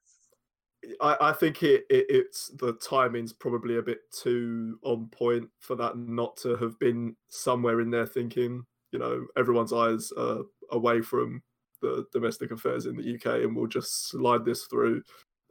I, 1.00 1.16
I 1.20 1.32
think 1.32 1.62
it, 1.62 1.84
it 1.90 2.06
it's 2.08 2.48
the 2.58 2.74
timing's 2.74 3.32
probably 3.32 3.78
a 3.78 3.82
bit 3.82 4.00
too 4.12 4.78
on 4.82 5.08
point 5.08 5.48
for 5.60 5.76
that 5.76 5.96
not 5.96 6.36
to 6.38 6.56
have 6.56 6.78
been 6.78 7.16
somewhere 7.28 7.80
in 7.80 7.90
their 7.90 8.06
thinking, 8.06 8.64
you 8.92 8.98
know, 8.98 9.26
everyone's 9.36 9.72
eyes 9.72 10.12
are 10.16 10.42
away 10.70 11.02
from 11.02 11.42
the 11.82 12.06
domestic 12.12 12.50
affairs 12.50 12.86
in 12.86 12.96
the 12.96 13.14
UK 13.14 13.42
and 13.42 13.54
we'll 13.54 13.66
just 13.66 14.08
slide 14.08 14.44
this 14.44 14.64
through. 14.64 15.02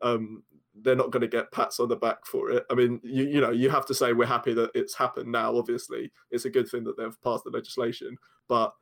Um, 0.02 0.44
they're 0.82 0.96
not 0.96 1.12
going 1.12 1.22
to 1.22 1.28
get 1.28 1.52
pats 1.52 1.80
on 1.80 1.88
the 1.88 1.96
back 1.96 2.26
for 2.26 2.50
it. 2.50 2.66
I 2.70 2.74
mean, 2.74 3.00
you 3.04 3.26
you 3.26 3.42
know, 3.42 3.52
you 3.52 3.70
have 3.70 3.86
to 3.88 3.94
say 3.94 4.14
we're 4.14 4.26
happy 4.26 4.54
that 4.54 4.72
it's 4.74 4.96
happened 4.96 5.32
now. 5.32 5.56
Obviously, 5.56 6.12
it's 6.32 6.46
a 6.46 6.50
good 6.50 6.68
thing 6.68 6.84
that 6.86 6.98
they've 6.98 7.22
passed 7.24 7.44
the 7.44 7.52
legislation, 7.52 8.18
but 8.48 8.74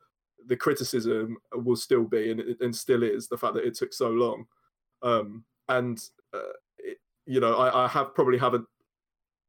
the 0.46 0.56
criticism 0.56 1.36
will 1.54 1.76
still 1.76 2.04
be 2.04 2.30
and, 2.30 2.40
and 2.60 2.74
still 2.74 3.02
is 3.02 3.28
the 3.28 3.38
fact 3.38 3.54
that 3.54 3.66
it 3.66 3.74
took 3.74 3.92
so 3.92 4.10
long. 4.10 4.44
Um, 5.02 5.44
and 5.68 6.02
uh, 6.34 6.52
it, 6.78 6.98
you 7.26 7.40
know, 7.40 7.56
I, 7.56 7.84
I 7.84 7.88
have 7.88 8.14
probably 8.14 8.38
haven't 8.38 8.66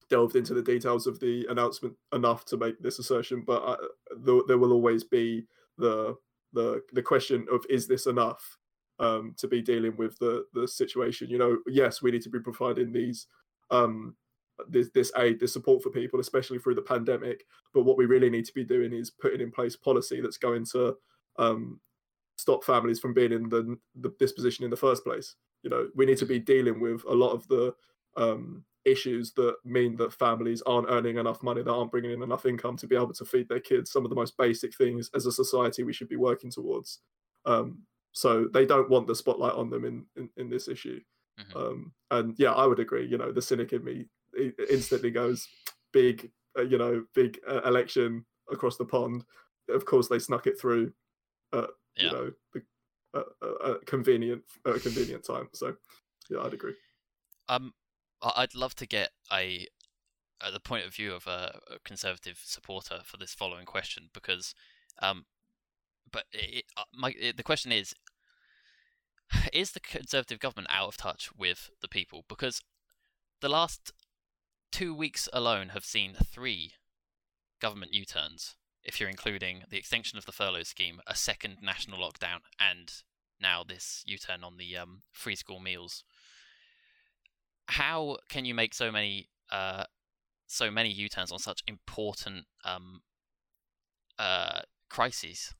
delved 0.09 0.35
into 0.35 0.53
the 0.53 0.61
details 0.61 1.07
of 1.07 1.19
the 1.19 1.45
announcement 1.49 1.95
enough 2.13 2.45
to 2.45 2.57
make 2.57 2.79
this 2.79 2.99
assertion, 2.99 3.43
but 3.45 3.63
I, 3.63 3.75
there, 4.17 4.41
there 4.47 4.57
will 4.57 4.73
always 4.73 5.03
be 5.03 5.45
the 5.77 6.15
the 6.53 6.81
the 6.93 7.01
question 7.01 7.47
of 7.51 7.65
is 7.69 7.87
this 7.87 8.05
enough 8.05 8.57
um, 8.99 9.33
to 9.37 9.47
be 9.47 9.61
dealing 9.61 9.95
with 9.97 10.17
the 10.19 10.45
the 10.53 10.67
situation? 10.67 11.29
You 11.29 11.37
know, 11.37 11.57
yes, 11.67 12.01
we 12.01 12.11
need 12.11 12.21
to 12.23 12.29
be 12.29 12.39
providing 12.39 12.93
these 12.93 13.27
um, 13.71 14.15
this 14.69 14.89
this 14.93 15.11
aid, 15.17 15.39
this 15.39 15.53
support 15.53 15.81
for 15.81 15.89
people, 15.89 16.19
especially 16.19 16.59
through 16.59 16.75
the 16.75 16.81
pandemic. 16.81 17.45
But 17.73 17.83
what 17.83 17.97
we 17.97 18.05
really 18.05 18.29
need 18.29 18.45
to 18.45 18.53
be 18.53 18.63
doing 18.63 18.93
is 18.93 19.09
putting 19.09 19.41
in 19.41 19.51
place 19.51 19.75
policy 19.75 20.21
that's 20.21 20.37
going 20.37 20.65
to 20.73 20.95
um, 21.37 21.79
stop 22.37 22.63
families 22.63 22.99
from 22.99 23.13
being 23.13 23.31
in 23.31 23.49
the, 23.49 23.77
the 23.95 24.13
this 24.19 24.31
position 24.31 24.63
in 24.63 24.71
the 24.71 24.77
first 24.77 25.03
place. 25.03 25.35
You 25.63 25.69
know, 25.69 25.89
we 25.95 26.05
need 26.05 26.17
to 26.19 26.25
be 26.25 26.39
dealing 26.39 26.79
with 26.79 27.03
a 27.05 27.13
lot 27.13 27.31
of 27.31 27.47
the 27.47 27.73
um, 28.17 28.63
issues 28.85 29.31
that 29.33 29.55
mean 29.63 29.95
that 29.97 30.13
families 30.13 30.61
aren't 30.63 30.89
earning 30.89 31.17
enough 31.17 31.41
money, 31.41 31.63
that 31.63 31.71
aren't 31.71 31.91
bringing 31.91 32.11
in 32.11 32.21
enough 32.21 32.45
income 32.45 32.77
to 32.77 32.87
be 32.87 32.95
able 32.95 33.13
to 33.13 33.25
feed 33.25 33.47
their 33.49 33.61
kids. 33.61 33.91
Some 33.91 34.03
of 34.05 34.09
the 34.09 34.15
most 34.15 34.37
basic 34.37 34.75
things 34.75 35.09
as 35.15 35.25
a 35.25 35.31
society 35.31 35.83
we 35.83 35.93
should 35.93 36.09
be 36.09 36.17
working 36.17 36.51
towards. 36.51 36.99
Um, 37.45 37.83
so 38.11 38.47
they 38.53 38.65
don't 38.65 38.89
want 38.89 39.07
the 39.07 39.15
spotlight 39.15 39.53
on 39.53 39.69
them 39.69 39.85
in 39.85 40.05
in, 40.15 40.29
in 40.37 40.49
this 40.49 40.67
issue. 40.67 40.99
Mhm. 41.39 41.55
Um, 41.55 41.93
and 42.11 42.35
yeah, 42.37 42.51
I 42.51 42.67
would 42.67 42.79
agree. 42.79 43.07
You 43.07 43.17
know, 43.17 43.31
the 43.31 43.41
cynic 43.41 43.73
in 43.73 43.83
me 43.83 44.05
instantly 44.69 45.09
goes 45.11 45.47
big. 45.91 46.31
Uh, 46.55 46.61
you 46.61 46.77
know, 46.77 47.03
big 47.15 47.39
uh, 47.47 47.61
election 47.65 48.23
across 48.51 48.77
the 48.77 48.85
pond. 48.85 49.25
Of 49.69 49.85
course, 49.85 50.07
they 50.07 50.19
snuck 50.19 50.45
it 50.45 50.59
through. 50.59 50.93
Uh, 51.51 51.67
Yeah. 51.97 52.03
You 52.05 52.11
know, 52.11 52.31
the, 52.53 52.61
uh, 53.13 53.75
convenient, 53.85 54.43
uh, 54.65 54.77
convenient 54.81 55.25
time. 55.25 55.49
So 55.53 55.75
yeah, 56.29 56.39
I'd 56.41 56.53
agree. 56.53 56.75
Um, 57.49 57.73
I'd 58.21 58.55
love 58.55 58.75
to 58.75 58.85
get 58.85 59.09
a 59.31 59.67
uh, 60.41 60.51
the 60.51 60.59
point 60.59 60.85
of 60.85 60.93
view 60.93 61.13
of 61.13 61.25
a, 61.27 61.59
a 61.71 61.79
conservative 61.85 62.39
supporter 62.43 62.99
for 63.05 63.17
this 63.17 63.33
following 63.33 63.65
question 63.65 64.09
because, 64.13 64.53
um, 65.01 65.25
but 66.11 66.25
it, 66.33 66.65
uh, 66.75 66.83
my 66.93 67.13
it, 67.19 67.37
the 67.37 67.43
question 67.43 67.71
is, 67.71 67.93
is 69.53 69.71
the 69.71 69.79
conservative 69.79 70.39
government 70.39 70.67
out 70.71 70.87
of 70.87 70.97
touch 70.97 71.29
with 71.37 71.69
the 71.81 71.87
people? 71.87 72.25
Because 72.27 72.61
the 73.41 73.49
last 73.49 73.93
two 74.71 74.93
weeks 74.93 75.29
alone 75.31 75.69
have 75.69 75.85
seen 75.85 76.13
three 76.13 76.73
government 77.61 77.93
U-turns. 77.93 78.55
If 78.83 78.99
you're 78.99 79.09
including 79.09 79.63
the 79.69 79.77
extension 79.77 80.17
of 80.17 80.25
the 80.25 80.31
furlough 80.31 80.63
scheme, 80.63 80.99
a 81.07 81.15
second 81.15 81.57
national 81.61 81.99
lockdown, 81.99 82.39
and 82.59 82.91
now 83.39 83.63
this 83.63 84.03
U-turn 84.05 84.43
on 84.43 84.57
the 84.57 84.77
um, 84.77 85.01
free 85.11 85.35
school 85.35 85.59
meals 85.59 86.03
how 87.67 88.17
can 88.29 88.45
you 88.45 88.53
make 88.53 88.73
so 88.73 88.91
many 88.91 89.29
uh, 89.51 89.85
so 90.47 90.69
many 90.69 90.89
U-turns 90.89 91.31
on 91.31 91.39
such 91.39 91.63
important 91.67 92.45
um, 92.63 93.01
uh, 94.19 94.61
crises 94.89 95.53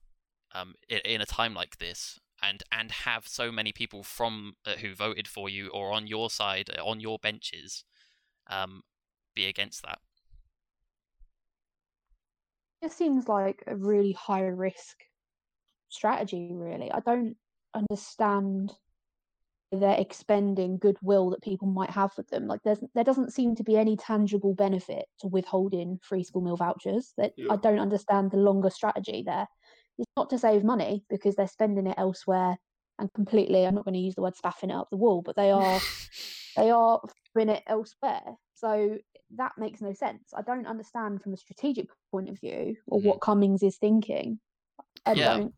um, 0.54 0.74
in, 0.88 0.98
in 1.04 1.20
a 1.20 1.26
time 1.26 1.54
like 1.54 1.78
this, 1.78 2.18
and 2.42 2.62
and 2.70 2.90
have 2.90 3.26
so 3.26 3.50
many 3.50 3.72
people 3.72 4.02
from 4.02 4.54
uh, 4.66 4.74
who 4.74 4.94
voted 4.94 5.28
for 5.28 5.48
you 5.48 5.68
or 5.68 5.92
on 5.92 6.06
your 6.06 6.30
side 6.30 6.70
on 6.82 7.00
your 7.00 7.18
benches 7.18 7.84
um, 8.48 8.82
be 9.34 9.46
against 9.46 9.82
that? 9.82 9.98
It 12.84 12.92
seems 12.92 13.28
like 13.28 13.64
a 13.66 13.74
really 13.74 14.12
high 14.12 14.46
risk 14.46 14.96
strategy, 15.88 16.50
really. 16.52 16.92
I 16.92 17.00
don't 17.00 17.36
understand 17.74 18.72
they're 19.72 19.98
expending 19.98 20.78
goodwill 20.78 21.30
that 21.30 21.42
people 21.42 21.66
might 21.66 21.90
have 21.90 22.12
with 22.16 22.28
them. 22.28 22.46
Like 22.46 22.60
there's 22.62 22.78
there 22.94 23.04
doesn't 23.04 23.32
seem 23.32 23.54
to 23.56 23.64
be 23.64 23.76
any 23.76 23.96
tangible 23.96 24.54
benefit 24.54 25.06
to 25.20 25.28
withholding 25.28 25.98
free 26.02 26.22
school 26.22 26.42
meal 26.42 26.56
vouchers. 26.56 27.14
That 27.16 27.32
Yeah. 27.36 27.52
I 27.52 27.56
don't 27.56 27.78
understand 27.78 28.30
the 28.30 28.36
longer 28.36 28.70
strategy 28.70 29.22
there. 29.26 29.48
It's 29.98 30.10
not 30.16 30.30
to 30.30 30.38
save 30.38 30.62
money 30.62 31.04
because 31.08 31.36
they're 31.36 31.48
spending 31.48 31.86
it 31.86 31.98
elsewhere 31.98 32.58
and 32.98 33.12
completely 33.14 33.66
I'm 33.66 33.74
not 33.74 33.84
going 33.84 33.94
to 33.94 34.00
use 34.00 34.14
the 34.14 34.22
word 34.22 34.36
spaffing 34.36 34.70
it 34.70 34.76
up 34.76 34.90
the 34.90 34.96
wall, 34.96 35.22
but 35.22 35.36
they 35.36 35.50
are 35.50 35.80
they 36.56 36.70
are 36.70 37.00
throwing 37.32 37.48
it 37.48 37.62
elsewhere. 37.66 38.36
So 38.54 38.98
that 39.36 39.52
makes 39.58 39.80
no 39.80 39.92
sense. 39.92 40.32
I 40.34 40.42
don't 40.42 40.66
understand 40.66 41.22
from 41.22 41.32
a 41.34 41.36
strategic 41.36 41.88
point 42.10 42.28
of 42.28 42.38
view 42.38 42.76
or 42.86 43.00
Mhm. 43.00 43.08
what 43.08 43.20
Cummings 43.20 43.62
is 43.62 43.76
thinking. 43.76 44.38
I 45.06 45.14
Yeah, 45.14 45.34
don't 45.34 45.54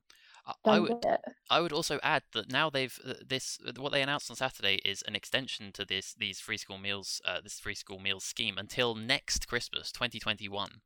I, 0.46 0.54
I 0.66 0.80
don't 0.80 0.82
would. 0.82 1.06
I 1.48 1.60
would 1.60 1.72
also 1.72 2.00
add 2.02 2.24
that 2.32 2.50
now 2.50 2.70
they've 2.70 2.98
uh, 3.06 3.14
this 3.24 3.58
uh, 3.66 3.72
what 3.78 3.92
they 3.92 4.02
announced 4.02 4.30
on 4.30 4.36
Saturday 4.36 4.76
is 4.76 5.02
an 5.02 5.14
extension 5.14 5.72
to 5.72 5.84
this 5.84 6.14
these 6.14 6.40
free 6.40 6.56
school 6.56 6.78
meals 6.78 7.20
uh, 7.24 7.40
this 7.40 7.60
free 7.60 7.74
school 7.74 8.00
meals 8.00 8.24
scheme 8.24 8.58
until 8.58 8.94
next 8.94 9.46
Christmas 9.46 9.92
2021. 9.92 10.80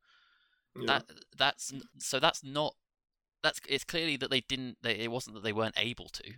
Yeah. 0.75 0.85
That 0.87 1.03
that's 1.37 1.73
so 1.99 2.19
that's 2.19 2.43
not 2.43 2.75
that's 3.43 3.59
it's 3.67 3.83
clearly 3.83 4.17
that 4.17 4.29
they 4.29 4.41
didn't 4.41 4.77
they, 4.83 4.95
it 4.99 5.11
wasn't 5.11 5.35
that 5.35 5.43
they 5.43 5.53
weren't 5.53 5.75
able 5.77 6.09
to. 6.09 6.33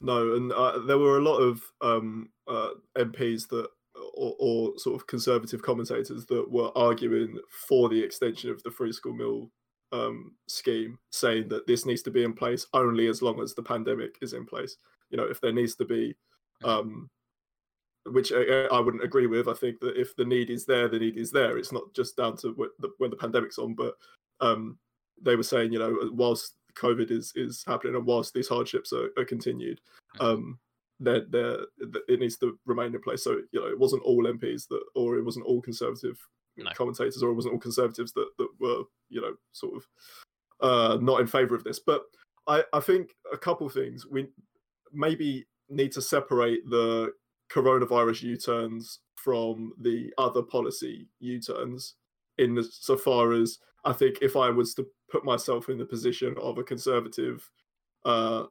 No, 0.00 0.34
and 0.34 0.52
uh, 0.52 0.78
there 0.80 0.98
were 0.98 1.18
a 1.18 1.22
lot 1.22 1.38
of 1.38 1.62
um, 1.80 2.30
uh, 2.46 2.70
MPs 2.96 3.48
that, 3.48 3.68
or, 4.14 4.34
or 4.38 4.78
sort 4.78 5.00
of 5.00 5.06
conservative 5.06 5.62
commentators 5.62 6.26
that 6.26 6.50
were 6.50 6.76
arguing 6.76 7.38
for 7.68 7.88
the 7.88 8.02
extension 8.02 8.50
of 8.50 8.62
the 8.62 8.70
free 8.70 8.92
school 8.92 9.14
meal 9.14 9.50
um, 9.92 10.34
scheme, 10.48 10.98
saying 11.10 11.48
that 11.48 11.66
this 11.66 11.86
needs 11.86 12.02
to 12.02 12.10
be 12.10 12.24
in 12.24 12.32
place 12.32 12.66
only 12.72 13.06
as 13.06 13.22
long 13.22 13.40
as 13.40 13.54
the 13.54 13.62
pandemic 13.62 14.16
is 14.20 14.32
in 14.32 14.44
place. 14.44 14.76
You 15.10 15.16
know, 15.16 15.24
if 15.24 15.40
there 15.40 15.52
needs 15.52 15.74
to 15.76 15.84
be, 15.84 16.16
um, 16.64 17.08
which 18.06 18.32
I, 18.32 18.66
I 18.72 18.80
wouldn't 18.80 19.04
agree 19.04 19.26
with. 19.26 19.48
I 19.48 19.54
think 19.54 19.80
that 19.80 20.00
if 20.00 20.14
the 20.16 20.24
need 20.24 20.50
is 20.50 20.64
there, 20.64 20.88
the 20.88 20.98
need 20.98 21.16
is 21.16 21.30
there. 21.30 21.58
It's 21.58 21.72
not 21.72 21.92
just 21.94 22.16
down 22.16 22.36
to 22.38 22.54
wh- 22.58 22.80
the, 22.80 22.90
when 22.98 23.10
the 23.10 23.16
pandemic's 23.16 23.58
on, 23.58 23.74
but 23.74 23.94
um, 24.40 24.78
they 25.20 25.36
were 25.36 25.42
saying, 25.42 25.72
you 25.72 25.78
know, 25.78 25.96
whilst 26.12 26.54
COVID 26.74 27.10
is 27.10 27.32
is 27.36 27.64
happening 27.66 27.94
and 27.96 28.04
whilst 28.04 28.34
these 28.34 28.48
hardships 28.48 28.92
are, 28.92 29.10
are 29.16 29.24
continued, 29.24 29.80
um, 30.20 30.58
that 31.00 31.30
there 31.30 31.58
it 32.08 32.20
needs 32.20 32.36
to 32.38 32.58
remain 32.64 32.94
in 32.94 33.00
place. 33.00 33.22
So 33.24 33.38
you 33.52 33.60
know, 33.60 33.66
it 33.66 33.78
wasn't 33.78 34.02
all 34.02 34.24
MPs 34.24 34.68
that, 34.68 34.82
or 34.94 35.16
it 35.18 35.24
wasn't 35.24 35.46
all 35.46 35.60
conservative 35.60 36.18
No. 36.56 36.70
commentators, 36.74 37.22
or 37.22 37.30
it 37.30 37.34
wasn't 37.34 37.54
all 37.54 37.60
conservatives 37.60 38.12
that 38.12 38.28
that 38.38 38.48
were 38.58 38.84
you 39.08 39.20
know 39.20 39.34
sort 39.52 39.74
of 39.76 39.86
uh, 40.60 40.98
not 41.00 41.20
in 41.20 41.26
favour 41.26 41.54
of 41.54 41.64
this. 41.64 41.78
But 41.78 42.02
I 42.46 42.64
I 42.72 42.80
think 42.80 43.14
a 43.32 43.36
couple 43.36 43.68
things 43.68 44.06
we 44.06 44.28
maybe 44.92 45.46
need 45.68 45.92
to 45.92 46.00
separate 46.02 46.60
the 46.70 47.12
coronavirus 47.50 48.22
U-turns 48.22 49.00
from 49.16 49.72
the 49.80 50.12
other 50.18 50.42
policy 50.42 51.08
U-turns 51.20 51.94
in 52.38 52.54
the, 52.54 52.62
so 52.62 52.96
far 52.96 53.32
as 53.32 53.58
I 53.84 53.92
think 53.92 54.18
if 54.22 54.36
I 54.36 54.50
was 54.50 54.74
to 54.74 54.86
put 55.10 55.24
myself 55.24 55.68
in 55.68 55.78
the 55.78 55.84
position 55.84 56.34
of 56.40 56.58
a 56.58 56.64
conservative, 56.64 57.50
uh, 58.04 58.44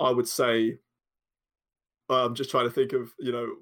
I 0.00 0.10
would 0.10 0.28
say 0.28 0.78
I'm 2.08 2.34
just 2.34 2.50
trying 2.50 2.66
to 2.66 2.70
think 2.74 2.92
of 2.92 3.12
you 3.18 3.32
know 3.32 3.56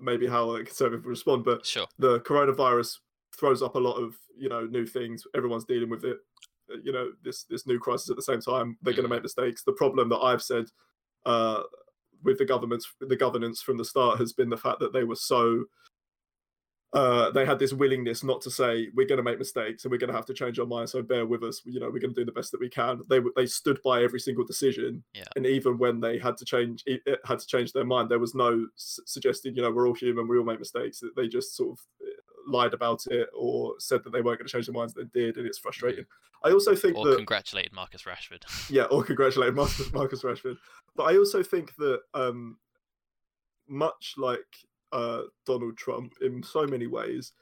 maybe 0.00 0.26
how 0.26 0.54
a 0.54 0.64
conservative 0.64 1.04
would 1.04 1.10
respond, 1.10 1.44
but 1.44 1.64
Sure. 1.66 1.86
the 1.98 2.20
coronavirus 2.20 2.98
throws 3.38 3.62
up 3.62 3.74
a 3.74 3.78
lot 3.78 3.94
of 3.96 4.16
you 4.36 4.48
know 4.48 4.64
new 4.66 4.86
things. 4.86 5.24
Everyone's 5.34 5.64
dealing 5.64 5.90
with 5.90 6.04
it. 6.04 6.18
uh, 6.72 6.78
You 6.82 6.92
know 6.92 7.12
this 7.22 7.44
this 7.44 7.66
new 7.66 7.78
crisis 7.78 8.10
at 8.10 8.16
the 8.16 8.22
same 8.22 8.40
time. 8.40 8.78
They're 8.82 8.94
going 8.94 9.04
Mhm. 9.04 9.10
to 9.10 9.14
make 9.16 9.22
mistakes. 9.22 9.62
The 9.64 9.72
problem 9.72 10.08
that 10.10 10.18
I've 10.20 10.42
said 10.42 10.66
uh, 11.26 11.62
with 12.22 12.38
the 12.38 12.44
government's 12.44 12.86
the 13.00 13.16
governance 13.16 13.62
from 13.62 13.76
the 13.78 13.84
start 13.84 14.18
has 14.18 14.32
been 14.32 14.48
the 14.50 14.56
fact 14.56 14.80
that 14.80 14.92
they 14.92 15.04
were 15.04 15.16
so 15.16 15.64
uh, 16.94 17.30
they 17.30 17.46
had 17.46 17.58
this 17.58 17.72
willingness 17.72 18.22
not 18.22 18.42
to 18.42 18.50
say 18.50 18.88
we're 18.94 19.06
going 19.06 19.16
to 19.16 19.22
make 19.22 19.38
mistakes 19.38 19.84
and 19.84 19.90
we're 19.90 19.96
going 19.98 20.10
to 20.10 20.16
have 20.16 20.26
to 20.26 20.34
change 20.34 20.58
our 20.58 20.66
mind. 20.66 20.90
So 20.90 21.00
bear 21.02 21.24
with 21.24 21.42
us. 21.42 21.62
You 21.64 21.80
know, 21.80 21.86
we're 21.86 22.00
going 22.00 22.14
to 22.14 22.20
do 22.20 22.24
the 22.26 22.32
best 22.32 22.50
that 22.52 22.60
we 22.60 22.68
can. 22.68 23.00
They 23.08 23.20
they 23.34 23.46
stood 23.46 23.80
by 23.82 24.02
every 24.02 24.20
single 24.20 24.44
decision, 24.44 25.02
Yeah. 25.14 25.24
and 25.36 25.46
even 25.46 25.78
when 25.78 26.00
they 26.00 26.18
had 26.18 26.36
to 26.38 26.44
change 26.44 26.82
it, 26.86 27.02
had 27.24 27.38
to 27.38 27.46
change 27.46 27.72
their 27.72 27.84
mind, 27.86 28.10
there 28.10 28.18
was 28.18 28.34
no 28.34 28.66
s- 28.76 29.00
suggesting 29.06 29.56
you 29.56 29.62
know 29.62 29.70
we're 29.70 29.88
all 29.88 29.94
human, 29.94 30.28
we 30.28 30.36
all 30.38 30.44
make 30.44 30.58
mistakes. 30.58 31.02
They 31.16 31.28
just 31.28 31.56
sort 31.56 31.78
of 31.78 31.84
lied 32.48 32.74
about 32.74 33.06
it 33.06 33.28
or 33.34 33.74
said 33.78 34.02
that 34.02 34.10
they 34.10 34.20
weren't 34.20 34.40
going 34.40 34.48
to 34.48 34.52
change 34.52 34.66
their 34.66 34.74
minds, 34.74 34.92
They 34.94 35.04
did, 35.04 35.36
and 35.36 35.46
it's 35.46 35.58
frustrating. 35.58 36.04
I 36.44 36.50
also 36.50 36.74
think 36.74 36.96
or 36.96 37.06
that 37.08 37.16
congratulated 37.16 37.72
Marcus 37.72 38.02
Rashford. 38.02 38.42
yeah, 38.70 38.82
or 38.84 39.04
congratulated 39.04 39.54
Marcus, 39.54 39.92
Marcus 39.92 40.22
Rashford. 40.24 40.56
But 40.96 41.04
I 41.04 41.16
also 41.16 41.42
think 41.42 41.74
that 41.76 42.00
um, 42.14 42.58
much 43.68 44.14
like 44.18 44.44
uh, 44.92 45.22
Donald 45.46 45.76
Trump 45.76 46.14
in 46.20 46.42
so 46.42 46.66
many 46.66 46.86
ways, 46.86 47.32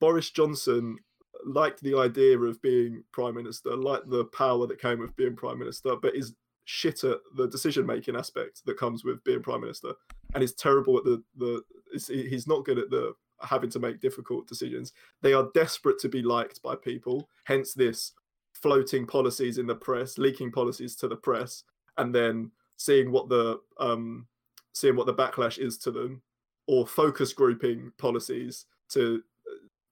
Boris 0.00 0.30
Johnson 0.30 0.98
liked 1.44 1.82
the 1.82 1.96
idea 1.96 2.38
of 2.38 2.60
being 2.62 3.04
prime 3.12 3.34
minister, 3.34 3.76
liked 3.76 4.08
the 4.08 4.24
power 4.26 4.66
that 4.66 4.80
came 4.80 4.98
with 4.98 5.14
being 5.16 5.36
prime 5.36 5.58
minister, 5.58 5.96
but 5.96 6.14
is 6.14 6.34
shit 6.64 7.04
at 7.04 7.18
the 7.36 7.48
decision 7.48 7.84
making 7.84 8.16
aspect 8.16 8.64
that 8.64 8.78
comes 8.78 9.04
with 9.04 9.22
being 9.24 9.42
prime 9.42 9.60
minister, 9.60 9.92
and 10.34 10.42
is 10.42 10.54
terrible 10.54 10.98
at 10.98 11.04
the 11.04 11.22
the. 11.36 11.62
He's 12.08 12.46
not 12.46 12.64
good 12.64 12.78
at 12.78 12.90
the 12.90 13.14
having 13.42 13.70
to 13.70 13.80
make 13.80 14.00
difficult 14.00 14.46
decisions. 14.46 14.92
They 15.20 15.32
are 15.32 15.50
desperate 15.54 15.98
to 16.00 16.08
be 16.08 16.22
liked 16.22 16.62
by 16.62 16.76
people. 16.76 17.28
Hence 17.44 17.74
this 17.74 18.12
floating 18.52 19.06
policies 19.06 19.58
in 19.58 19.66
the 19.66 19.74
press, 19.74 20.18
leaking 20.18 20.52
policies 20.52 20.94
to 20.96 21.08
the 21.08 21.16
press, 21.16 21.64
and 21.98 22.14
then 22.14 22.52
seeing 22.76 23.10
what 23.10 23.28
the 23.28 23.60
um, 23.78 24.26
seeing 24.72 24.96
what 24.96 25.06
the 25.06 25.14
backlash 25.14 25.58
is 25.58 25.76
to 25.78 25.90
them, 25.90 26.22
or 26.72 26.86
focus 26.86 27.34
grouping 27.34 27.92
policies 27.98 28.64
to 28.88 29.22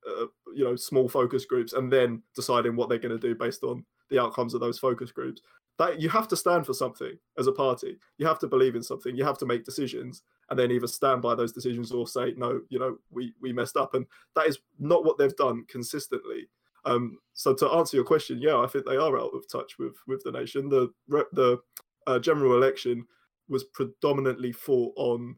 uh, 0.09 0.25
you 0.55 0.65
know 0.65 0.75
small 0.77 1.11
focus 1.11 1.45
groups, 1.45 1.75
and 1.75 1.93
then 1.93 2.23
deciding 2.35 2.75
what 2.75 2.89
they're 2.89 2.99
going 2.99 3.19
to 3.19 3.29
do 3.29 3.35
based 3.35 3.63
on 3.63 3.85
the 4.09 4.19
outcomes 4.19 4.55
of 4.55 4.63
those 4.63 4.79
focus 4.79 5.13
groups. 5.13 5.43
That 5.79 6.01
you 6.01 6.09
have 6.09 6.27
to 6.29 6.37
stand 6.37 6.65
for 6.65 6.73
something 6.73 7.19
as 7.39 7.47
a 7.47 7.53
party. 7.53 7.99
You 8.17 8.27
have 8.27 8.39
to 8.39 8.47
believe 8.47 8.77
in 8.77 8.83
something. 8.83 9.15
You 9.15 9.25
have 9.25 9.37
to 9.39 9.47
make 9.47 9.67
decisions, 9.67 10.23
and 10.49 10.59
then 10.59 10.71
either 10.71 10.87
stand 10.87 11.21
by 11.21 11.35
those 11.35 11.53
decisions 11.53 11.93
or 11.93 12.07
say 12.07 12.33
no. 12.39 12.63
You 12.71 12.79
know 12.79 12.97
we 13.11 13.35
we 13.43 13.53
messed 13.53 13.77
up, 13.77 13.93
and 13.93 14.07
that 14.35 14.47
is 14.47 14.59
not 14.79 15.05
what 15.05 15.19
they've 15.19 15.37
done 15.37 15.67
consistently. 15.69 16.49
Um, 16.87 17.19
so 17.35 17.53
to 17.57 17.69
answer 17.73 17.99
your 17.99 18.07
question, 18.07 18.39
yeah, 18.41 18.57
I 18.57 18.67
think 18.67 18.87
they 18.87 18.97
are 18.97 19.21
out 19.21 19.35
of 19.35 19.47
touch 19.53 19.79
with 19.79 19.97
with 20.07 20.23
the 20.25 20.33
nation. 20.33 20.71
The 20.71 20.89
the 21.09 21.59
uh, 22.07 22.19
general 22.19 22.57
election 22.57 23.07
was 23.51 23.65
predominantly 23.65 24.53
fought 24.53 24.95
on 24.97 25.37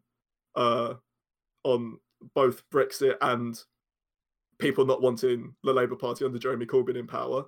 uh, 0.55 0.95
on 1.65 1.99
both 2.35 2.63
Brexit 2.71 3.17
and 3.21 3.59
people 4.59 4.87
not 4.87 5.03
wanting 5.03 5.55
the 5.65 5.73
Labour 5.73 5.97
Party 5.97 6.25
under 6.25 6.39
Jeremy 6.39 6.67
Corbyn 6.67 6.97
in 6.97 7.07
power. 7.07 7.45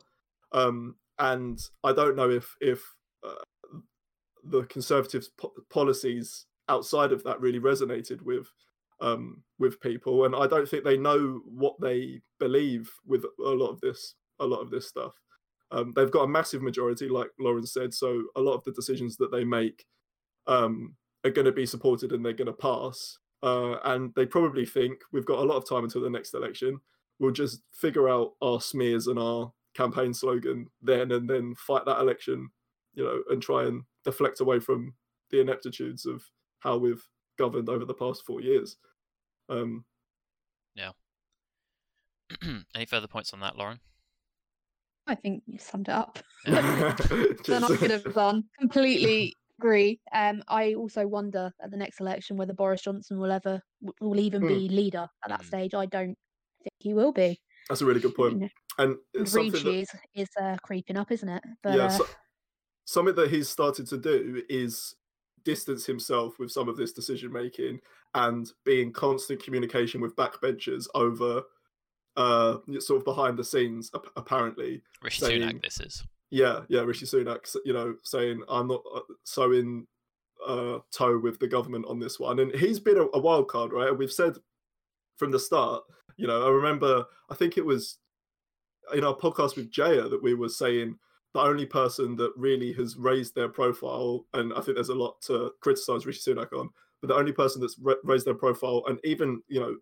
Um, 0.52 0.96
and 1.18 1.58
I 1.82 1.92
don't 1.92 2.16
know 2.16 2.30
if 2.30 2.56
if 2.60 2.82
uh, 3.24 3.78
the 4.42 4.64
Conservatives' 4.64 5.28
po- 5.28 5.54
policies 5.70 6.46
outside 6.68 7.12
of 7.12 7.22
that 7.24 7.40
really 7.40 7.60
resonated 7.60 8.22
with 8.22 8.48
um, 9.00 9.42
with 9.58 9.80
people, 9.80 10.24
and 10.24 10.34
I 10.34 10.46
don't 10.46 10.68
think 10.68 10.84
they 10.84 10.96
know 10.96 11.40
what 11.44 11.80
they 11.80 12.20
believe 12.38 12.90
with 13.06 13.24
a 13.24 13.50
lot 13.50 13.70
of 13.70 13.80
this 13.80 14.14
a 14.40 14.46
lot 14.46 14.60
of 14.60 14.70
this 14.70 14.88
stuff. 14.88 15.14
Um, 15.70 15.92
they've 15.96 16.10
got 16.10 16.24
a 16.24 16.28
massive 16.28 16.62
majority, 16.62 17.08
like 17.08 17.28
Lauren 17.38 17.66
said, 17.66 17.92
so 17.94 18.24
a 18.36 18.40
lot 18.40 18.54
of 18.54 18.64
the 18.64 18.72
decisions 18.72 19.16
that 19.16 19.32
they 19.32 19.44
make 19.44 19.84
um, 20.46 20.94
are 21.24 21.30
going 21.30 21.46
to 21.46 21.52
be 21.52 21.66
supported 21.66 22.12
and 22.12 22.24
they're 22.24 22.32
going 22.32 22.46
to 22.46 22.52
pass. 22.52 23.18
Uh, 23.44 23.78
and 23.84 24.10
they 24.16 24.24
probably 24.24 24.64
think 24.64 25.02
we've 25.12 25.26
got 25.26 25.38
a 25.38 25.42
lot 25.42 25.58
of 25.58 25.68
time 25.68 25.84
until 25.84 26.00
the 26.00 26.08
next 26.08 26.32
election. 26.32 26.80
We'll 27.18 27.30
just 27.30 27.60
figure 27.72 28.08
out 28.08 28.32
our 28.40 28.58
smears 28.58 29.06
and 29.06 29.18
our 29.18 29.52
campaign 29.74 30.14
slogan 30.14 30.70
then, 30.80 31.12
and 31.12 31.28
then 31.28 31.54
fight 31.54 31.84
that 31.84 32.00
election, 32.00 32.48
you 32.94 33.04
know, 33.04 33.22
and 33.28 33.42
try 33.42 33.64
and 33.64 33.82
deflect 34.02 34.40
away 34.40 34.60
from 34.60 34.94
the 35.30 35.42
ineptitudes 35.42 36.06
of 36.06 36.24
how 36.60 36.78
we've 36.78 37.06
governed 37.38 37.68
over 37.68 37.84
the 37.84 37.92
past 37.92 38.24
four 38.26 38.40
years. 38.40 38.78
Um, 39.50 39.84
yeah. 40.74 40.92
Any 42.74 42.86
further 42.86 43.08
points 43.08 43.34
on 43.34 43.40
that, 43.40 43.58
Lauren? 43.58 43.78
I 45.06 45.14
think 45.14 45.42
you 45.46 45.58
summed 45.58 45.88
it 45.88 45.94
up. 45.94 46.18
then 46.46 46.56
I 46.56 47.76
could 47.76 47.90
have 47.90 48.14
done. 48.14 48.44
Completely 48.58 49.34
agree. 49.64 50.00
Um, 50.14 50.42
I 50.48 50.74
also 50.74 51.06
wonder 51.06 51.52
at 51.62 51.70
the 51.70 51.76
next 51.76 52.00
election 52.00 52.36
whether 52.36 52.52
Boris 52.52 52.82
Johnson 52.82 53.18
will 53.18 53.32
ever 53.32 53.60
will 54.00 54.20
even 54.20 54.42
mm. 54.42 54.48
be 54.48 54.68
leader 54.68 55.08
at 55.24 55.28
that 55.28 55.42
mm. 55.42 55.46
stage. 55.46 55.74
I 55.74 55.86
don't 55.86 56.16
think 56.62 56.74
he 56.78 56.94
will 56.94 57.12
be. 57.12 57.40
That's 57.68 57.80
a 57.80 57.86
really 57.86 58.00
good 58.00 58.14
point. 58.14 58.50
And 58.78 58.96
Reach 59.14 59.52
that... 59.62 59.66
is 59.66 59.88
is 60.14 60.28
uh, 60.40 60.56
creeping 60.62 60.96
up, 60.96 61.10
isn't 61.10 61.28
it? 61.28 61.42
But, 61.62 61.76
yeah. 61.76 61.86
Uh... 61.86 61.90
So, 61.90 62.06
something 62.84 63.14
that 63.14 63.30
he's 63.30 63.48
started 63.48 63.86
to 63.88 63.96
do 63.96 64.42
is 64.48 64.94
distance 65.44 65.86
himself 65.86 66.38
with 66.38 66.50
some 66.50 66.68
of 66.68 66.76
this 66.76 66.92
decision 66.92 67.32
making 67.32 67.78
and 68.14 68.50
be 68.64 68.82
in 68.82 68.92
constant 68.92 69.42
communication 69.42 70.00
with 70.00 70.16
backbenchers 70.16 70.86
over 70.94 71.42
uh 72.16 72.58
sort 72.78 72.98
of 72.98 73.04
behind 73.04 73.36
the 73.36 73.44
scenes 73.44 73.90
apparently 74.16 74.80
rishi 75.02 75.20
saying, 75.20 75.42
sunak 75.42 75.62
this 75.62 75.80
is 75.80 76.04
yeah 76.34 76.62
yeah 76.68 76.80
rishi 76.80 77.06
sunak 77.06 77.54
you 77.64 77.72
know 77.72 77.94
saying 78.02 78.42
i'm 78.48 78.66
not 78.66 78.82
uh, 78.92 79.00
so 79.22 79.52
in 79.52 79.86
uh 80.44 80.78
tow 80.90 81.16
with 81.16 81.38
the 81.38 81.46
government 81.46 81.86
on 81.88 82.00
this 82.00 82.18
one 82.18 82.40
and 82.40 82.52
he's 82.56 82.80
been 82.80 82.98
a, 82.98 83.06
a 83.14 83.20
wild 83.20 83.46
card 83.46 83.72
right 83.72 83.88
and 83.88 83.98
we've 83.98 84.12
said 84.12 84.34
from 85.16 85.30
the 85.30 85.38
start 85.38 85.84
you 86.16 86.26
know 86.26 86.44
i 86.44 86.50
remember 86.50 87.04
i 87.30 87.36
think 87.36 87.56
it 87.56 87.64
was 87.64 87.98
in 88.94 89.04
our 89.04 89.14
podcast 89.14 89.54
with 89.54 89.70
jaya 89.70 90.08
that 90.08 90.22
we 90.22 90.34
were 90.34 90.48
saying 90.48 90.98
the 91.34 91.40
only 91.40 91.66
person 91.66 92.16
that 92.16 92.32
really 92.36 92.72
has 92.72 92.96
raised 92.96 93.36
their 93.36 93.48
profile 93.48 94.26
and 94.34 94.52
i 94.54 94.60
think 94.60 94.76
there's 94.76 94.88
a 94.88 94.94
lot 94.94 95.14
to 95.22 95.52
criticize 95.60 96.04
rishi 96.04 96.32
sunak 96.32 96.52
on 96.52 96.68
but 97.00 97.06
the 97.06 97.14
only 97.14 97.32
person 97.32 97.60
that's 97.60 97.78
raised 98.02 98.26
their 98.26 98.34
profile 98.34 98.82
and 98.88 98.98
even 99.04 99.40
you 99.46 99.60
know 99.60 99.76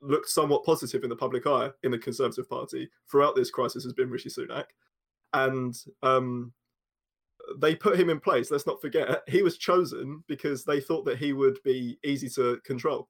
looked 0.00 0.28
somewhat 0.28 0.64
positive 0.64 1.04
in 1.04 1.10
the 1.10 1.14
public 1.14 1.46
eye 1.46 1.70
in 1.84 1.92
the 1.92 1.98
Conservative 1.98 2.50
Party 2.50 2.90
throughout 3.08 3.36
this 3.36 3.52
crisis 3.52 3.84
has 3.84 3.92
been 3.92 4.10
Rishi 4.10 4.28
Sunak. 4.28 4.64
And 5.32 5.74
um, 6.02 6.52
they 7.58 7.74
put 7.74 7.98
him 7.98 8.10
in 8.10 8.20
place. 8.20 8.50
Let's 8.50 8.66
not 8.66 8.80
forget, 8.80 9.22
he 9.28 9.42
was 9.42 9.58
chosen 9.58 10.22
because 10.28 10.64
they 10.64 10.80
thought 10.80 11.04
that 11.06 11.18
he 11.18 11.32
would 11.32 11.58
be 11.64 11.98
easy 12.04 12.28
to 12.30 12.60
control 12.64 13.08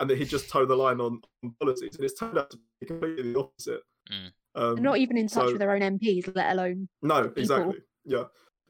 and 0.00 0.08
that 0.08 0.18
he'd 0.18 0.28
just 0.28 0.48
toe 0.48 0.64
the 0.64 0.76
line 0.76 1.00
on, 1.00 1.20
on 1.44 1.54
policies. 1.60 1.96
And 1.96 2.04
it's 2.04 2.18
turned 2.18 2.38
out 2.38 2.50
to 2.50 2.58
be 2.80 2.86
completely 2.86 3.32
the 3.32 3.38
opposite. 3.38 3.80
Mm. 4.10 4.32
Um, 4.54 4.82
not 4.82 4.98
even 4.98 5.16
in 5.16 5.28
touch 5.28 5.46
so, 5.46 5.52
with 5.52 5.58
their 5.58 5.72
own 5.72 5.80
MPs, 5.80 6.34
let 6.34 6.52
alone. 6.52 6.88
No, 7.02 7.24
people. 7.24 7.42
exactly. 7.42 7.78
Yeah. 8.04 8.24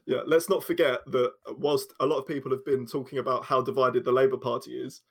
Yeah. 0.05 0.21
Let's 0.25 0.49
not 0.49 0.63
forget 0.63 0.99
that 1.07 1.31
whilst 1.57 1.93
a 1.99 2.05
lot 2.05 2.17
of 2.17 2.27
people 2.27 2.51
have 2.51 2.65
been 2.65 2.85
talking 2.85 3.19
about 3.19 3.45
how 3.45 3.61
divided 3.61 4.03
the 4.03 4.11
Labour 4.11 4.37
Party 4.37 4.71
is, 4.71 5.01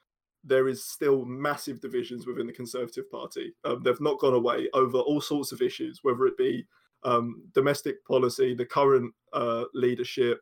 there 0.44 0.68
is 0.68 0.84
still 0.84 1.24
massive 1.24 1.80
divisions 1.80 2.26
within 2.26 2.46
the 2.46 2.52
Conservative 2.52 3.10
Party. 3.10 3.54
Um, 3.64 3.82
they've 3.82 4.00
not 4.00 4.20
gone 4.20 4.34
away 4.34 4.68
over 4.72 4.98
all 4.98 5.20
sorts 5.20 5.52
of 5.52 5.62
issues, 5.62 6.00
whether 6.02 6.26
it 6.26 6.36
be 6.36 6.66
um, 7.04 7.42
domestic 7.54 8.04
policy, 8.04 8.54
the 8.54 8.64
current 8.64 9.12
uh, 9.32 9.64
leadership, 9.74 10.40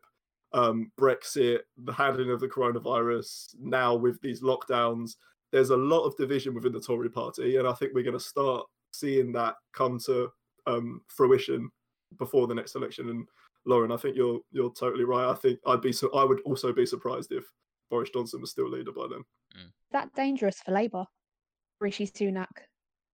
um, 0.53 0.91
Brexit, 0.99 1.59
the 1.77 1.93
handling 1.93 2.31
of 2.31 2.39
the 2.39 2.47
coronavirus, 2.47 3.55
now 3.59 3.95
with 3.95 4.19
these 4.21 4.41
lockdowns. 4.41 5.15
There's 5.51 5.69
a 5.69 5.77
lot 5.77 6.03
of 6.03 6.17
division 6.17 6.53
within 6.53 6.73
the 6.73 6.81
Tory 6.81 7.09
party, 7.09 7.57
and 7.57 7.67
I 7.67 7.73
think 7.73 7.93
we're 7.93 8.03
going 8.03 8.17
to 8.17 8.23
start 8.23 8.65
seeing 8.91 9.31
that 9.33 9.55
come 9.73 9.99
to 10.05 10.29
um, 10.65 11.01
fruition 11.07 11.69
before 12.17 12.47
the 12.47 12.55
next 12.55 12.75
election. 12.75 13.09
And 13.09 13.27
Lauren, 13.65 13.91
I 13.91 13.97
think 13.97 14.15
you're 14.15 14.39
you're 14.51 14.73
totally 14.73 15.03
right. 15.03 15.29
I 15.29 15.35
think 15.35 15.59
I'd 15.65 15.81
be 15.81 15.91
so 15.93 16.11
I 16.13 16.23
would 16.23 16.41
also 16.41 16.73
be 16.73 16.85
surprised 16.85 17.31
if 17.31 17.45
Boris 17.89 18.09
Johnson 18.09 18.41
was 18.41 18.51
still 18.51 18.69
leader 18.69 18.91
by 18.91 19.07
then. 19.09 19.23
Mm. 19.57 19.71
That 19.91 20.13
dangerous 20.15 20.61
for 20.61 20.71
Labour. 20.71 21.05
Rishi 21.79 22.07
Sunak 22.07 22.47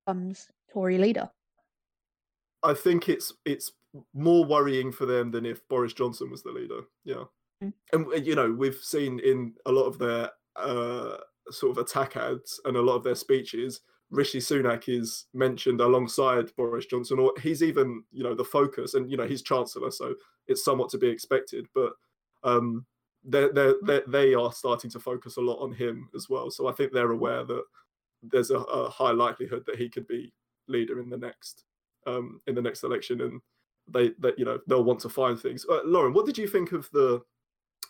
becomes 0.05 0.47
Tory 0.71 0.97
leader. 0.97 1.29
I 2.63 2.73
think 2.73 3.09
it's 3.09 3.33
it's 3.45 3.71
more 4.13 4.45
worrying 4.45 4.91
for 4.91 5.05
them 5.05 5.31
than 5.31 5.45
if 5.45 5.67
Boris 5.67 5.93
Johnson 5.93 6.31
was 6.31 6.43
the 6.43 6.51
leader. 6.51 6.81
Yeah, 7.03 7.23
mm. 7.63 7.73
and 7.91 8.25
you 8.25 8.35
know 8.35 8.51
we've 8.51 8.75
seen 8.81 9.19
in 9.19 9.53
a 9.65 9.71
lot 9.71 9.85
of 9.85 9.99
their 9.99 10.29
uh, 10.55 11.17
sort 11.49 11.77
of 11.77 11.83
attack 11.83 12.15
ads 12.15 12.59
and 12.65 12.77
a 12.77 12.81
lot 12.81 12.95
of 12.95 13.03
their 13.03 13.15
speeches, 13.15 13.81
Rishi 14.09 14.39
Sunak 14.39 14.83
is 14.87 15.25
mentioned 15.33 15.81
alongside 15.81 16.55
Boris 16.55 16.85
Johnson, 16.85 17.19
or 17.19 17.33
he's 17.41 17.63
even 17.63 18.03
you 18.11 18.23
know 18.23 18.35
the 18.35 18.43
focus, 18.43 18.93
and 18.93 19.09
you 19.09 19.17
know 19.17 19.27
he's 19.27 19.41
chancellor, 19.41 19.91
so 19.91 20.13
it's 20.47 20.63
somewhat 20.63 20.89
to 20.91 20.97
be 20.97 21.07
expected. 21.07 21.67
But 21.73 21.93
um, 22.43 22.85
they're, 23.23 23.51
they're, 23.51 24.03
they 24.07 24.33
are 24.33 24.51
starting 24.51 24.91
to 24.91 24.99
focus 24.99 25.37
a 25.37 25.41
lot 25.41 25.59
on 25.61 25.71
him 25.71 26.09
as 26.15 26.29
well. 26.29 26.51
So 26.51 26.67
I 26.67 26.73
think 26.73 26.91
they're 26.91 27.11
aware 27.11 27.43
that 27.45 27.63
there's 28.21 28.51
a, 28.51 28.57
a 28.57 28.89
high 28.89 29.11
likelihood 29.11 29.63
that 29.65 29.77
he 29.77 29.89
could 29.89 30.07
be 30.07 30.33
leader 30.67 30.99
in 30.99 31.09
the 31.09 31.17
next 31.17 31.65
um, 32.07 32.41
in 32.47 32.55
the 32.55 32.61
next 32.61 32.83
election, 32.83 33.21
and 33.21 33.41
they 33.87 34.11
that 34.19 34.37
you 34.37 34.45
know 34.45 34.59
they'll 34.67 34.83
want 34.83 34.99
to 35.01 35.09
find 35.09 35.39
things. 35.39 35.65
Uh, 35.69 35.81
Lauren, 35.85 36.13
what 36.13 36.25
did 36.25 36.37
you 36.37 36.47
think 36.47 36.71
of 36.71 36.89
the 36.91 37.21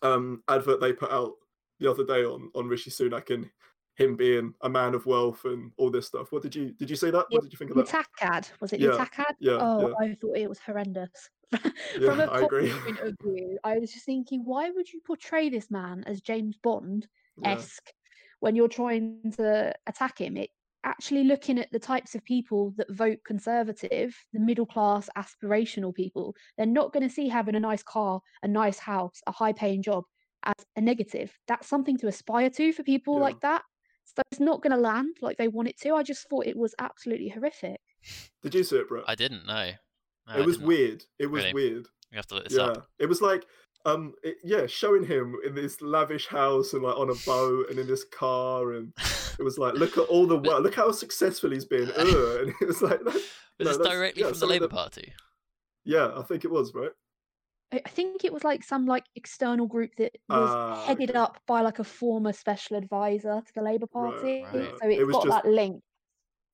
um, 0.01 0.43
advert 0.49 0.81
they 0.81 0.93
put 0.93 1.11
out 1.11 1.33
the 1.79 1.89
other 1.89 2.05
day 2.05 2.23
on 2.23 2.49
on 2.55 2.67
Rishi 2.67 2.89
Sunak 2.89 3.33
and 3.33 3.49
him 3.95 4.15
being 4.15 4.53
a 4.61 4.69
man 4.69 4.95
of 4.95 5.05
wealth 5.05 5.45
and 5.45 5.71
all 5.77 5.91
this 5.91 6.07
stuff. 6.07 6.31
What 6.31 6.41
did 6.41 6.55
you 6.55 6.71
did 6.71 6.89
you 6.89 6.95
say 6.95 7.11
that? 7.11 7.25
What 7.29 7.43
did 7.43 7.51
you 7.51 7.57
think 7.57 7.71
of 7.71 7.77
the 7.77 7.83
that? 7.83 7.91
Tack 7.91 8.09
ad 8.21 8.47
was 8.59 8.73
it 8.73 8.79
yeah. 8.79 8.91
the 8.91 8.97
Tack 8.97 9.13
ad? 9.19 9.35
Yeah. 9.39 9.57
Oh, 9.59 9.89
yeah. 9.89 9.93
I 9.99 10.15
thought 10.15 10.37
it 10.37 10.49
was 10.49 10.59
horrendous. 10.59 11.29
yeah, 11.53 11.59
From 12.09 12.19
a 12.19 12.23
I 12.25 12.41
agree. 12.41 12.71
point 12.71 12.99
of 12.99 13.15
view, 13.21 13.59
I 13.63 13.77
was 13.77 13.93
just 13.93 14.05
thinking, 14.05 14.43
why 14.43 14.71
would 14.71 14.91
you 14.91 15.01
portray 15.05 15.49
this 15.49 15.69
man 15.69 16.03
as 16.07 16.21
James 16.21 16.57
Bond 16.63 17.07
esque 17.43 17.91
when 18.39 18.55
you're 18.55 18.67
trying 18.67 19.31
to 19.37 19.73
attack 19.85 20.17
him? 20.19 20.35
It 20.37 20.49
actually 20.83 21.23
looking 21.23 21.59
at 21.59 21.71
the 21.71 21.79
types 21.79 22.15
of 22.15 22.23
people 22.23 22.73
that 22.77 22.91
vote 22.91 23.19
conservative, 23.25 24.15
the 24.33 24.39
middle 24.39 24.65
class 24.65 25.09
aspirational 25.17 25.93
people, 25.93 26.35
they're 26.57 26.65
not 26.65 26.93
going 26.93 27.07
to 27.07 27.13
see 27.13 27.27
having 27.27 27.55
a 27.55 27.59
nice 27.59 27.83
car, 27.83 28.21
a 28.41 28.47
nice 28.47 28.79
house, 28.79 29.21
a 29.27 29.31
high 29.31 29.53
paying 29.53 29.81
job 29.81 30.03
as 30.43 30.65
a 30.75 30.81
negative. 30.81 31.37
That's 31.47 31.67
something 31.67 31.97
to 31.97 32.07
aspire 32.07 32.49
to 32.51 32.73
for 32.73 32.83
people 32.83 33.15
Yeah. 33.15 33.21
like 33.21 33.39
that. 33.41 33.63
So 34.05 34.21
it's 34.31 34.39
not 34.41 34.61
going 34.61 34.71
to 34.71 34.77
land 34.77 35.17
like 35.21 35.37
they 35.37 35.47
want 35.47 35.69
it 35.69 35.79
to. 35.81 35.95
I 35.95 36.03
just 36.03 36.27
thought 36.29 36.45
it 36.45 36.57
was 36.57 36.75
absolutely 36.79 37.29
horrific. 37.29 37.79
Did 38.41 38.53
you 38.53 38.63
see 38.63 38.77
it, 38.77 38.89
bro? 38.89 39.03
I 39.07 39.15
didn't 39.15 39.45
know. 39.45 39.71
No, 40.27 40.33
I 40.33 40.39
it 40.39 40.45
was 40.45 40.57
didn't. 40.57 40.67
weird. 40.67 41.05
It 41.19 41.27
was 41.27 41.43
Really? 41.43 41.53
weird. 41.53 41.87
We 42.11 42.17
have 42.17 42.27
to 42.27 42.35
look 42.35 42.43
this 42.43 42.57
Yeah, 42.57 42.65
up. 42.65 42.89
it 42.99 43.07
was 43.07 43.21
like, 43.21 43.45
um, 43.85 44.13
it, 44.23 44.37
yeah, 44.43 44.65
showing 44.65 45.05
him 45.05 45.35
in 45.45 45.53
this 45.55 45.81
lavish 45.81 46.27
house 46.27 46.73
and 46.73 46.83
like 46.83 46.97
on 46.97 47.09
a 47.09 47.15
boat 47.25 47.69
and 47.69 47.79
in 47.79 47.87
this 47.87 48.03
car, 48.05 48.73
and 48.73 48.93
it 49.39 49.43
was 49.43 49.57
like, 49.57 49.73
look 49.73 49.97
at 49.97 50.07
all 50.07 50.25
the 50.25 50.37
work, 50.37 50.61
look 50.63 50.75
how 50.75 50.91
successful 50.91 51.51
he's 51.51 51.65
been. 51.65 51.91
Ugh. 51.97 52.07
And 52.41 52.53
it 52.61 52.67
was 52.67 52.81
like, 52.81 52.99
that, 53.03 53.13
Was 53.13 53.23
no, 53.59 53.65
this 53.77 53.77
directly 53.87 54.21
yeah, 54.23 54.29
from 54.29 54.39
the 54.39 54.45
Labour 54.45 54.67
that- 54.67 54.75
Party? 54.75 55.13
yeah, 55.85 56.11
I 56.15 56.21
think 56.23 56.45
it 56.45 56.51
was 56.51 56.73
right. 56.73 56.91
I 57.73 57.81
I 57.85 57.89
think 57.89 58.23
it 58.23 58.31
was 58.31 58.43
like 58.43 58.63
some 58.63 58.85
like 58.85 59.03
external 59.15 59.65
group 59.67 59.91
that 59.97 60.13
was 60.29 60.49
Ah, 60.49 60.85
headed 60.85 61.09
okay. 61.09 61.19
up 61.19 61.39
by 61.47 61.61
like 61.61 61.79
a 61.79 61.83
former 61.83 62.31
special 62.31 62.77
advisor 62.77 63.41
to 63.45 63.53
the 63.55 63.61
Labour 63.61 63.87
Right, 63.93 64.13
Party. 64.13 64.43
right. 64.43 64.53
So 64.81 64.87
it's 64.89 65.01
It 65.01 65.05
was 65.07 65.15
got 65.15 65.23
just- 65.25 65.43
that 65.43 65.49
link. 65.49 65.81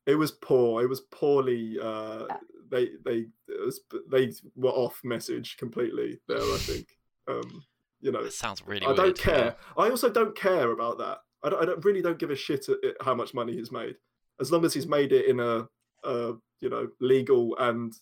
It 0.07 0.15
was 0.15 0.31
poor. 0.31 0.81
It 0.81 0.87
was 0.89 1.01
poorly. 1.11 1.77
Uh, 1.79 2.25
Yeah. 2.29 2.37
they 2.71 2.89
they 3.05 3.17
it 3.47 3.65
was, 3.65 3.81
they 4.11 4.31
were 4.55 4.71
off 4.71 4.99
message 5.03 5.57
completely 5.57 6.19
there. 6.27 6.37
I 6.41 6.57
think. 6.61 6.87
Um, 7.29 7.63
you 8.01 8.11
know, 8.11 8.23
That 8.23 8.33
sounds 8.33 8.65
really 8.65 8.83
I 8.85 8.87
weird. 8.87 8.97
don't 8.97 9.19
yeah. 9.19 9.23
care. 9.25 9.55
I 9.77 9.89
also 9.89 10.09
don't 10.09 10.35
care 10.35 10.71
about 10.71 10.97
that. 10.99 11.19
I 11.43 11.49
don't, 11.49 11.61
I 11.61 11.65
don't 11.65 11.83
really 11.85 12.01
don't 12.01 12.17
give 12.19 12.31
a 12.31 12.35
shit 12.35 12.67
at 12.69 12.77
it, 12.83 12.95
how 13.01 13.13
much 13.15 13.33
money 13.33 13.53
he's 13.53 13.71
made, 13.71 13.95
as 14.39 14.51
long 14.51 14.63
as 14.65 14.73
he's 14.73 14.87
made 14.87 15.11
it 15.11 15.25
in 15.25 15.39
a, 15.39 15.67
a 16.03 16.33
you 16.61 16.69
know 16.69 16.87
legal 16.99 17.57
and 17.57 17.93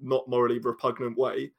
not 0.00 0.28
morally 0.28 0.58
repugnant 0.58 1.16
way. 1.18 1.50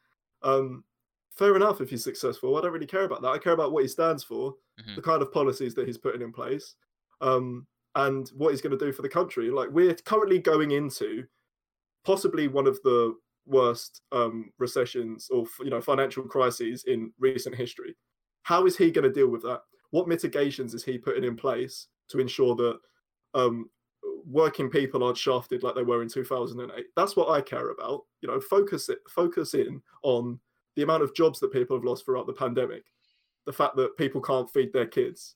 Um, 0.41 0.83
fair 1.31 1.55
enough 1.55 1.79
if 1.81 1.89
he's 1.89 2.03
successful. 2.03 2.57
I 2.57 2.61
don't 2.61 2.71
really 2.73 2.85
care 2.85 3.03
about 3.03 3.21
that. 3.21 3.29
I 3.29 3.37
care 3.37 3.53
about 3.53 3.71
what 3.73 3.83
he 3.83 3.89
stands 3.89 4.23
for, 4.23 4.55
Mhm. 4.81 4.95
the 4.95 5.01
kind 5.01 5.21
of 5.21 5.31
policies 5.31 5.73
that 5.75 5.85
he's 5.87 5.97
putting 5.97 6.21
in 6.21 6.31
place, 6.33 6.75
um, 7.21 7.67
and 7.95 8.29
what 8.29 8.51
he's 8.51 8.61
going 8.61 8.77
to 8.77 8.85
do 8.85 8.91
for 8.93 9.01
the 9.01 9.09
country. 9.09 9.49
Like 9.51 9.69
we're 9.71 9.95
currently 9.95 10.39
going 10.39 10.71
into 10.71 11.25
possibly 12.05 12.47
one 12.47 12.67
of 12.67 12.81
the 12.83 13.15
worst 13.49 14.01
um, 14.11 14.51
recessions 14.59 15.29
or 15.29 15.45
you 15.61 15.69
know 15.69 15.81
financial 15.81 16.23
crises 16.23 16.83
in 16.85 17.11
recent 17.19 17.55
history. 17.55 17.95
How 18.43 18.65
is 18.65 18.77
he 18.77 18.91
going 18.91 19.03
to 19.03 19.13
deal 19.13 19.27
with 19.27 19.41
that? 19.43 19.61
What 19.91 20.07
mitigations 20.07 20.73
is 20.73 20.83
he 20.83 20.97
putting 20.97 21.23
in 21.23 21.35
place 21.35 21.87
to 22.09 22.19
ensure 22.19 22.55
that 22.55 22.79
um, 23.33 23.69
working 24.25 24.69
people 24.69 25.03
aren't 25.03 25.17
shafted 25.17 25.63
like 25.63 25.75
they 25.75 25.83
were 25.83 26.01
in 26.01 26.09
2008? 26.09 26.85
That's 26.95 27.15
what 27.15 27.29
I 27.29 27.41
care 27.41 27.71
about. 27.71 28.05
You 28.21 28.29
know, 28.29 28.39
focus 28.39 28.89
it, 28.89 28.99
focus 29.09 29.53
in 29.55 29.81
on 30.03 30.39
the 30.75 30.83
amount 30.83 31.03
of 31.03 31.15
jobs 31.15 31.39
that 31.39 31.51
people 31.51 31.75
have 31.75 31.83
lost 31.83 32.05
throughout 32.05 32.27
the 32.27 32.33
pandemic, 32.33 32.85
the 33.45 33.53
fact 33.53 33.75
that 33.75 33.97
people 33.97 34.21
can't 34.21 34.49
feed 34.49 34.71
their 34.71 34.87
kids. 34.87 35.35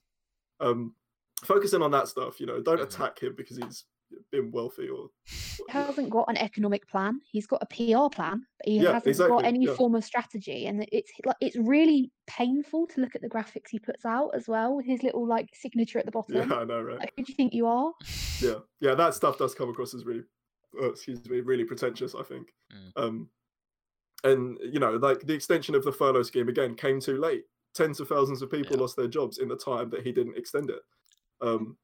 Um, 0.60 0.94
focusing 1.42 1.82
on 1.82 1.90
that 1.90 2.08
stuff. 2.08 2.40
You 2.40 2.46
know, 2.46 2.60
don't 2.62 2.78
Mhm. 2.78 2.84
attack 2.84 3.18
him 3.22 3.34
because 3.34 3.56
he's 3.56 3.84
been 4.30 4.50
wealthy 4.50 4.88
or. 4.88 5.08
He 5.26 5.62
you 5.62 5.64
hasn't 5.68 6.10
got 6.10 6.28
an 6.28 6.36
economic 6.36 6.86
plan. 6.88 7.20
He's 7.30 7.46
got 7.46 7.62
a 7.62 7.66
PR 7.66 8.08
plan, 8.14 8.44
but 8.58 8.66
he 8.68 8.76
Yeah, 8.78 8.92
hasn't 8.92 9.06
exactly, 9.08 9.36
got 9.36 9.44
any 9.44 9.66
yeah. 9.66 9.74
form 9.74 9.94
of 9.94 10.04
strategy. 10.04 10.66
And 10.66 10.86
it's 10.92 11.10
like 11.24 11.36
it's 11.40 11.56
really 11.56 12.12
painful 12.26 12.86
to 12.88 13.00
look 13.00 13.14
at 13.14 13.22
the 13.22 13.28
graphics 13.30 13.68
he 13.70 13.78
puts 13.78 14.04
out 14.04 14.30
as 14.34 14.46
well, 14.48 14.76
with 14.76 14.86
his 14.86 15.02
little 15.02 15.26
like 15.26 15.48
signature 15.54 15.98
at 15.98 16.06
the 16.06 16.12
bottom. 16.12 16.36
Yeah, 16.36 16.56
I 16.58 16.64
know, 16.64 16.82
right? 16.82 16.98
Like, 16.98 17.12
who 17.16 17.24
do 17.24 17.32
you 17.32 17.36
think 17.36 17.54
you 17.54 17.66
are? 17.66 17.92
yeah 18.42 18.58
yeah 18.80 18.94
that 18.96 19.14
stuff 19.14 19.38
does 19.38 19.54
come 19.54 19.68
across 19.70 19.94
as 19.94 20.04
really 20.04 20.24
uh, 20.82 20.90
excuse 20.90 21.24
me 21.30 21.40
really 21.40 21.64
pretentious 21.64 22.14
i 22.16 22.22
think 22.22 22.52
Mm. 22.72 22.92
um 22.96 23.30
and 24.24 24.58
you 24.62 24.80
know 24.80 24.92
like 24.96 25.20
the 25.20 25.32
extension 25.34 25.74
of 25.74 25.84
the 25.84 25.92
furlough 25.92 26.22
scheme 26.24 26.48
again 26.48 26.74
came 26.74 26.98
too 27.00 27.18
late 27.18 27.44
tens 27.74 28.00
of 28.00 28.08
thousands 28.08 28.42
of 28.42 28.50
people 28.50 28.74
Yeah. 28.76 28.80
lost 28.82 28.96
their 28.96 29.06
jobs 29.08 29.38
in 29.38 29.48
the 29.48 29.56
time 29.56 29.90
that 29.90 30.02
he 30.02 30.10
didn't 30.12 30.36
extend 30.36 30.70
it 30.70 30.82
um 31.40 31.76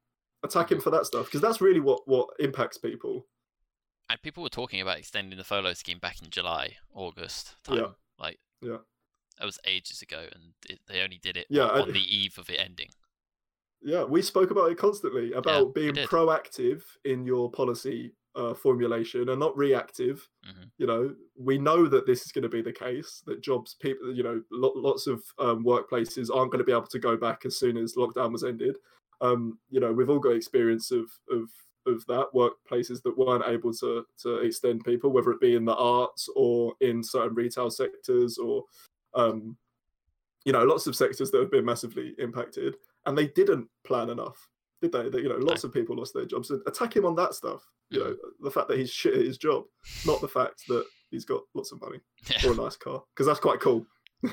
attack 0.43 0.71
him 0.71 0.79
for 0.81 0.89
that 0.89 1.05
stuff 1.05 1.25
because 1.25 1.41
that's 1.41 1.61
really 1.61 1.79
what 1.79 2.01
what 2.07 2.29
impacts 2.39 2.77
people 2.77 3.25
And 4.09 4.21
people 4.21 4.43
were 4.43 4.49
talking 4.49 4.81
about 4.81 4.97
extending 4.97 5.37
the 5.37 5.43
furlough 5.43 5.73
scheme 5.73 5.99
back 5.99 6.21
in 6.21 6.29
July, 6.29 6.77
August 6.93 7.55
time. 7.63 7.77
Yeah. 7.77 7.87
Like, 8.19 8.39
Yeah. 8.61 8.77
that 9.39 9.45
was 9.45 9.57
ages 9.65 10.01
ago, 10.01 10.27
and 10.33 10.53
it, 10.69 10.79
they 10.87 11.01
only 11.01 11.17
did 11.17 11.37
it 11.37 11.47
Yeah, 11.49 11.67
on, 11.67 11.91
the 11.91 12.15
eve 12.17 12.37
of 12.37 12.49
it 12.49 12.59
ending. 12.59 12.89
yeah 13.83 14.03
we 14.03 14.21
spoke 14.21 14.51
about 14.51 14.71
it 14.71 14.77
constantly 14.77 15.31
about 15.33 15.73
we 15.75 15.91
being 15.91 15.95
proactive 16.07 16.83
in 17.05 17.25
your 17.25 17.49
policy 17.51 18.13
uh, 18.35 18.53
formulation 18.53 19.27
and 19.29 19.39
not 19.39 19.57
reactive 19.57 20.27
Mhm. 20.47 20.69
you 20.77 20.87
know 20.87 21.15
we 21.35 21.57
know 21.57 21.87
that 21.87 22.05
this 22.05 22.21
is 22.25 22.31
going 22.31 22.43
to 22.43 22.49
be 22.57 22.61
the 22.61 22.71
case 22.71 23.21
that 23.25 23.41
jobs 23.41 23.75
people 23.85 24.13
you 24.13 24.23
know 24.23 24.41
lo- 24.51 24.73
lots 24.75 25.07
of 25.07 25.21
um, 25.39 25.65
workplaces 25.65 26.29
aren't 26.33 26.51
going 26.51 26.59
to 26.63 26.69
be 26.71 26.71
able 26.71 26.87
to 26.95 26.99
go 26.99 27.17
back 27.17 27.45
as 27.45 27.57
soon 27.57 27.75
as 27.77 27.95
lockdown 27.95 28.31
was 28.31 28.43
ended 28.43 28.75
um, 29.21 29.57
you 29.69 29.79
know 29.79 29.91
we've 29.93 30.09
all 30.09 30.19
got 30.19 30.35
experience 30.35 30.91
of 30.91 31.05
of 31.29 31.49
of 31.87 32.05
that 32.07 32.27
workplaces 32.35 33.01
that 33.03 33.17
weren't 33.17 33.43
able 33.47 33.73
to 33.73 34.05
to 34.21 34.37
extend 34.39 34.83
people 34.83 35.09
whether 35.11 35.31
it 35.31 35.39
be 35.41 35.55
in 35.55 35.65
the 35.65 35.75
arts 35.75 36.27
or 36.35 36.73
in 36.81 37.03
certain 37.03 37.33
retail 37.33 37.69
sectors 37.71 38.37
or 38.37 38.63
um, 39.15 39.55
you 40.45 40.51
know 40.53 40.63
lots 40.63 40.87
of 40.87 40.95
sectors 40.95 41.31
that 41.31 41.39
have 41.41 41.51
been 41.51 41.65
massively 41.65 42.13
impacted 42.19 42.75
and 43.05 43.17
they 43.17 43.27
didn't 43.27 43.67
plan 43.83 44.09
enough 44.09 44.47
did 44.81 44.91
they? 44.91 45.09
That 45.09 45.21
you 45.21 45.29
know 45.29 45.37
lots 45.37 45.63
of 45.63 45.73
people 45.73 45.95
lost 45.95 46.13
their 46.13 46.25
jobs 46.25 46.49
and 46.49 46.61
attack 46.67 46.95
him 46.95 47.05
on 47.05 47.15
that 47.15 47.33
stuff 47.33 47.61
you 47.89 47.99
know 47.99 48.15
the 48.39 48.51
fact 48.51 48.67
that 48.67 48.77
he's 48.79 48.91
shit 48.91 49.15
at 49.15 49.25
his 49.25 49.37
job 49.37 49.63
not 50.05 50.21
the 50.21 50.27
fact 50.27 50.61
that 50.67 50.85
he's 51.11 51.25
got 51.25 51.41
lots 51.53 51.71
of 51.71 51.81
money 51.81 51.99
Yeah. 52.29 52.49
or 52.49 52.53
a 52.53 52.55
nice 52.55 52.77
car 52.77 53.03
because 53.13 53.27
that's 53.27 53.39
quite 53.39 53.59
cool 53.59 53.85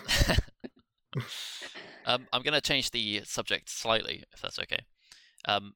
um, 2.09 2.27
I'm 2.33 2.43
going 2.43 2.55
to 2.55 2.61
change 2.61 2.91
the 2.91 3.23
subject 3.25 3.69
slightly, 3.69 4.25
if 4.33 4.41
that's 4.41 4.59
okay. 4.59 4.81
Um, 5.47 5.75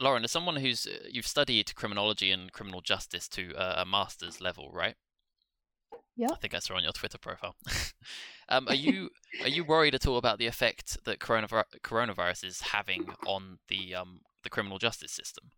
Lauren, 0.00 0.24
as 0.24 0.30
someone 0.30 0.56
who's 0.56 0.86
uh, 0.86 1.06
you've 1.10 1.26
studied 1.26 1.74
criminology 1.74 2.30
and 2.30 2.52
criminal 2.52 2.80
justice 2.80 3.28
to 3.28 3.54
uh, 3.56 3.82
a 3.82 3.84
master's 3.84 4.40
level, 4.40 4.70
right? 4.72 4.94
Yeah. 6.16 6.28
I 6.32 6.36
think 6.36 6.54
I 6.54 6.60
saw 6.60 6.76
on 6.76 6.84
your 6.84 6.92
Twitter 6.92 7.18
profile. 7.18 7.56
um, 8.48 8.68
are 8.68 8.74
you 8.74 9.10
are 9.42 9.48
you 9.48 9.64
worried 9.64 9.94
at 9.94 10.06
all 10.06 10.18
about 10.18 10.38
the 10.38 10.46
effect 10.46 11.04
that 11.04 11.18
coronavirus, 11.18 11.64
coronavirus 11.82 12.44
is 12.44 12.60
having 12.60 13.08
on 13.26 13.58
the 13.68 13.94
um, 13.94 14.20
the 14.44 14.50
criminal 14.50 14.78
justice 14.78 15.12
system? 15.12 15.50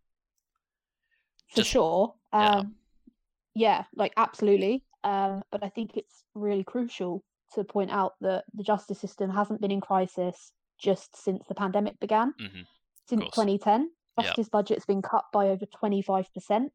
for 1.49 1.57
Just- 1.57 1.69
sure. 1.69 2.13
yeah. 2.33 2.55
Um, 2.55 2.75
yeah. 3.53 3.83
like 3.95 4.13
absolutely. 4.17 4.83
Um, 5.03 5.43
but 5.51 5.63
I 5.63 5.69
think 5.69 5.97
it's 5.97 6.23
really 6.33 6.63
crucial 6.63 7.23
to 7.53 7.63
point 7.63 7.91
out 7.91 8.13
that 8.21 8.45
the 8.53 8.63
justice 8.63 8.99
system 8.99 9.29
hasn't 9.29 9.61
been 9.61 9.71
in 9.71 9.81
crisis 9.81 10.51
just 10.77 11.15
since 11.15 11.45
the 11.47 11.55
pandemic 11.55 11.99
began. 11.99 12.33
hmm 12.37 12.61
Since 13.07 13.25
2010, 13.35 13.91
Yeah. 14.17 14.23
justice 14.23 14.49
budget's 14.49 14.85
been 14.85 15.01
cut 15.01 15.25
by 15.31 15.49
over 15.49 15.65
25%. 15.65 16.71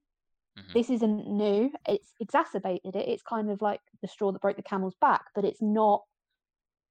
Mhm. 0.56 0.72
This 0.74 0.90
isn't 0.90 1.26
new. 1.28 1.72
It's 1.88 2.12
exacerbated 2.20 2.94
it. 2.96 3.09
It's 3.09 3.22
kind 3.22 3.50
of 3.50 3.61
like 3.62 3.80
the 4.00 4.09
straw 4.09 4.30
that 4.33 4.40
broke 4.40 4.56
the 4.56 4.62
camel's 4.62 4.94
back, 5.00 5.26
but 5.35 5.44
it's 5.44 5.61
not. 5.62 6.04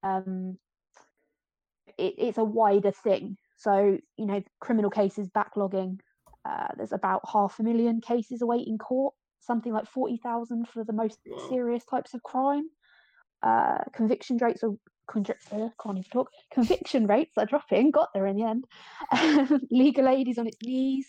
Um, 0.04 0.58
it, 1.98 2.16
it's 2.18 2.38
a 2.38 2.44
wider 2.44 2.92
thing. 2.92 3.38
So 3.58 3.98
you 4.18 4.26
know, 4.26 4.42
criminal 4.60 4.90
cases 4.92 5.30
backlogging. 5.30 6.00
Uh, 6.46 6.68
there's 6.78 6.94
about 6.94 7.22
half 7.32 7.60
a 7.60 7.64
million 7.64 8.02
cases 8.02 8.42
awaiting 8.42 8.78
court. 8.78 9.14
Something 9.40 9.74
like 9.74 9.88
forty 9.88 10.18
thousand 10.18 10.68
for 10.68 10.84
the 10.84 10.94
most 10.94 11.20
Wow. 11.26 11.48
serious 11.50 11.86
types 11.86 12.14
of 12.14 12.24
crime. 12.24 12.70
Uh, 13.42 13.78
conviction 13.94 14.38
rates 14.38 14.64
are 14.64 14.72
convic- 15.10 15.36
uh, 15.52 15.70
can't 15.82 15.98
even 15.98 16.10
talk. 16.12 16.30
Conviction 16.54 17.08
rates 17.08 17.38
are 17.38 17.46
dropping. 17.46 17.92
Got 17.92 18.10
there 18.14 18.28
in 18.28 18.36
the 18.38 18.44
end. 18.44 18.66
Legal 19.72 20.08
aid 20.08 20.28
is 20.28 20.38
on 20.38 20.48
its 20.48 20.58
knees. 20.64 21.08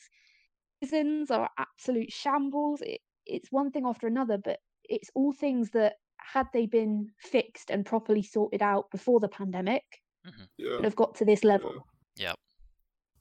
Prisons 0.80 1.30
are 1.30 1.50
absolute 1.58 2.10
shambles. 2.12 2.80
It, 2.82 3.00
it's 3.26 3.50
one 3.52 3.70
thing 3.70 3.84
after 3.86 4.06
another, 4.06 4.38
but 4.38 4.58
it's 4.84 5.10
all 5.14 5.32
things 5.32 5.70
that 5.70 5.94
had 6.18 6.46
they 6.52 6.66
been 6.66 7.08
fixed 7.18 7.70
and 7.70 7.84
properly 7.84 8.22
sorted 8.22 8.62
out 8.62 8.90
before 8.90 9.20
the 9.20 9.28
pandemic, 9.28 9.82
yeah 10.58 10.76
would 10.76 10.84
have 10.84 10.96
got 10.96 11.14
to 11.16 11.24
this 11.24 11.44
level. 11.44 11.86
Yeah. 12.16 12.34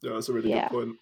Yeah 0.02 0.14
that's 0.14 0.30
a 0.30 0.34
really 0.34 0.50
Yeah. 0.50 0.70
good 0.70 0.78
point 0.78 0.98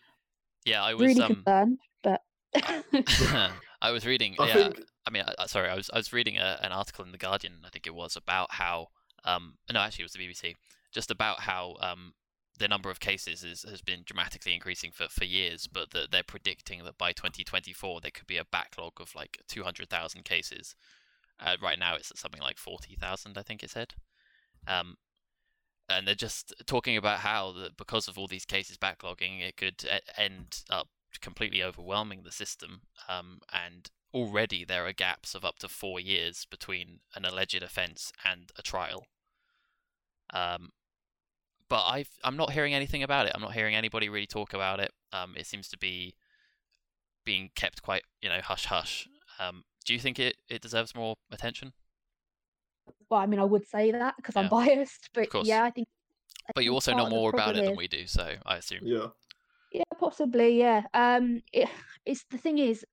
Yeah, 0.66 0.84
I 0.84 0.94
was 0.94 1.02
Really 1.08 1.22
um, 1.22 1.36
concerned, 1.36 1.80
but 2.04 2.22
I 3.82 3.92
was 3.92 4.06
reading. 4.06 4.36
i 4.40 4.48
yeah, 4.48 4.54
think 4.54 4.80
I 5.08 5.10
mean, 5.10 5.24
I, 5.40 5.46
sorry, 5.48 5.70
I 5.70 5.76
was 5.76 5.90
I 5.94 5.98
was 5.98 6.12
reading 6.12 6.38
a, 6.38 6.60
an 6.62 6.72
article 6.72 7.06
in 7.06 7.12
the 7.14 7.18
Guardian, 7.18 7.60
I 7.66 7.70
think 7.70 7.88
it 7.88 7.96
was, 7.96 8.16
about 8.18 8.52
how 8.52 8.88
um 9.24 9.56
no, 9.72 9.80
actually 9.80 10.04
it 10.04 10.12
was 10.12 10.14
the 10.14 10.20
BBC, 10.20 10.56
just 10.92 11.10
about 11.10 11.42
how 11.42 11.78
um 11.80 12.14
the 12.60 12.68
number 12.68 12.90
of 12.90 13.00
cases 13.00 13.44
is, 13.44 13.64
has 13.64 13.82
been 13.82 14.02
dramatically 14.04 14.54
increasing 14.54 14.92
for, 14.92 15.08
for 15.08 15.26
years, 15.26 15.68
but 15.68 15.92
that 15.92 16.12
they're 16.12 16.24
predicting 16.24 16.84
that 16.84 16.98
by 16.98 17.12
2024 17.12 18.02
there 18.02 18.12
could 18.12 18.28
be 18.28 18.38
a 18.38 18.46
backlog 18.46 18.94
of 19.00 19.14
like 19.16 19.40
200,000 19.48 20.26
cases. 20.26 20.76
Uh, 21.40 21.56
right 21.62 21.78
now 21.78 21.96
it's 21.96 22.12
something 22.20 22.42
like 22.42 22.58
40,000, 22.58 23.38
I 23.38 23.44
think 23.44 23.62
it 23.62 23.70
said. 23.70 23.94
Um, 24.68 24.96
and 25.88 26.08
they're 26.08 26.16
just 26.16 26.52
talking 26.66 26.98
about 26.98 27.20
how 27.20 27.52
that 27.54 27.78
because 27.78 28.08
of 28.08 28.18
all 28.18 28.28
these 28.28 28.46
cases 28.46 28.78
backlogging, 28.78 29.48
it 29.48 29.56
could 29.56 29.88
end 30.18 30.64
up 30.70 30.88
completely 31.22 31.64
overwhelming 31.64 32.24
the 32.24 32.32
system, 32.32 32.82
um, 33.08 33.40
and 33.54 33.90
already 34.14 34.64
there 34.64 34.86
are 34.86 34.94
gaps 34.94 35.36
of 35.36 35.44
up 35.46 35.60
to 35.60 35.68
four 35.68 36.00
years 36.00 36.46
between 36.50 37.00
an 37.16 37.26
alleged 37.26 37.62
offence 37.62 38.12
and 38.26 38.52
a 38.58 38.62
trial. 38.62 39.06
Um, 40.34 40.72
but 41.70 41.84
i 41.86 42.06
am 42.24 42.38
not 42.38 42.52
hearing 42.52 42.74
anything 42.74 43.04
about 43.04 43.26
it. 43.26 43.34
I'm 43.36 43.42
not 43.42 43.54
hearing 43.54 43.76
anybody 43.76 44.10
really 44.10 44.28
talk 44.28 44.54
about 44.54 44.80
it. 44.80 44.92
Um, 45.12 45.34
it 45.36 45.46
seems 45.46 45.68
to 45.70 45.78
be 45.78 46.16
being 47.26 47.50
kept 47.56 47.82
quite, 47.82 48.04
you 48.22 48.30
know, 48.30 48.40
hush 48.42 48.66
hush. 48.66 49.08
Um, 49.40 49.64
do 49.86 49.94
you 49.94 50.00
think 50.00 50.20
it, 50.20 50.38
it 50.50 50.62
deserves 50.62 50.96
more 50.96 51.16
attention? 51.32 51.74
Well, 53.10 53.20
I 53.20 53.26
mean, 53.26 53.40
I 53.40 53.44
would 53.44 53.68
say 53.68 53.92
that 53.92 54.16
because 54.18 54.36
yeah. 54.36 54.42
I'm 54.42 54.50
biased, 54.50 55.10
but 55.14 55.28
yeah, 55.46 55.64
I 55.64 55.70
think. 55.72 55.88
I 56.48 56.52
but 56.56 56.64
you 56.64 56.74
also 56.74 56.96
know 56.96 57.10
more 57.10 57.30
about 57.30 57.56
it 57.56 57.64
is... 57.64 57.68
than 57.68 57.78
we 57.78 57.88
do, 57.88 58.08
so 58.08 58.36
I 58.46 58.58
assume. 58.58 58.82
Yeah. 58.84 59.08
Yeah, 59.72 59.84
possibly. 60.00 60.58
Yeah. 60.58 60.84
Um, 60.94 61.42
it, 61.52 61.70
it's 62.06 62.24
the 62.32 62.38
thing 62.38 62.58
is, 62.58 62.86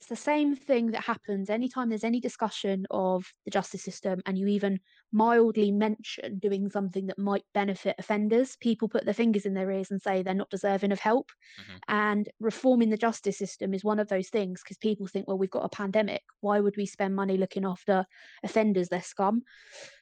it's 0.00 0.08
the 0.08 0.16
same 0.16 0.54
thing 0.54 0.92
that 0.92 1.02
happens 1.04 1.50
anytime 1.50 1.88
there's 1.88 2.04
any 2.04 2.20
discussion 2.20 2.86
of 2.90 3.24
the 3.44 3.50
justice 3.50 3.82
system 3.82 4.20
and 4.26 4.38
you 4.38 4.46
even 4.46 4.78
mildly 5.12 5.70
mention 5.70 6.38
doing 6.38 6.68
something 6.68 7.06
that 7.06 7.18
might 7.18 7.44
benefit 7.54 7.96
offenders. 7.98 8.56
People 8.56 8.88
put 8.88 9.04
their 9.04 9.14
fingers 9.14 9.46
in 9.46 9.54
their 9.54 9.70
ears 9.70 9.90
and 9.90 10.00
say 10.00 10.22
they're 10.22 10.34
not 10.34 10.50
deserving 10.50 10.92
of 10.92 11.00
help. 11.00 11.30
Mm-hmm. 11.60 11.76
And 11.88 12.28
reforming 12.40 12.90
the 12.90 12.96
justice 12.96 13.38
system 13.38 13.72
is 13.72 13.84
one 13.84 13.98
of 13.98 14.08
those 14.08 14.28
things 14.28 14.62
because 14.62 14.76
people 14.76 15.06
think, 15.06 15.26
well, 15.26 15.38
we've 15.38 15.50
got 15.50 15.64
a 15.64 15.68
pandemic. 15.70 16.22
Why 16.40 16.60
would 16.60 16.76
we 16.76 16.86
spend 16.86 17.16
money 17.16 17.36
looking 17.36 17.64
after 17.64 18.04
offenders? 18.44 18.88
They're 18.88 19.02
scum. 19.02 19.42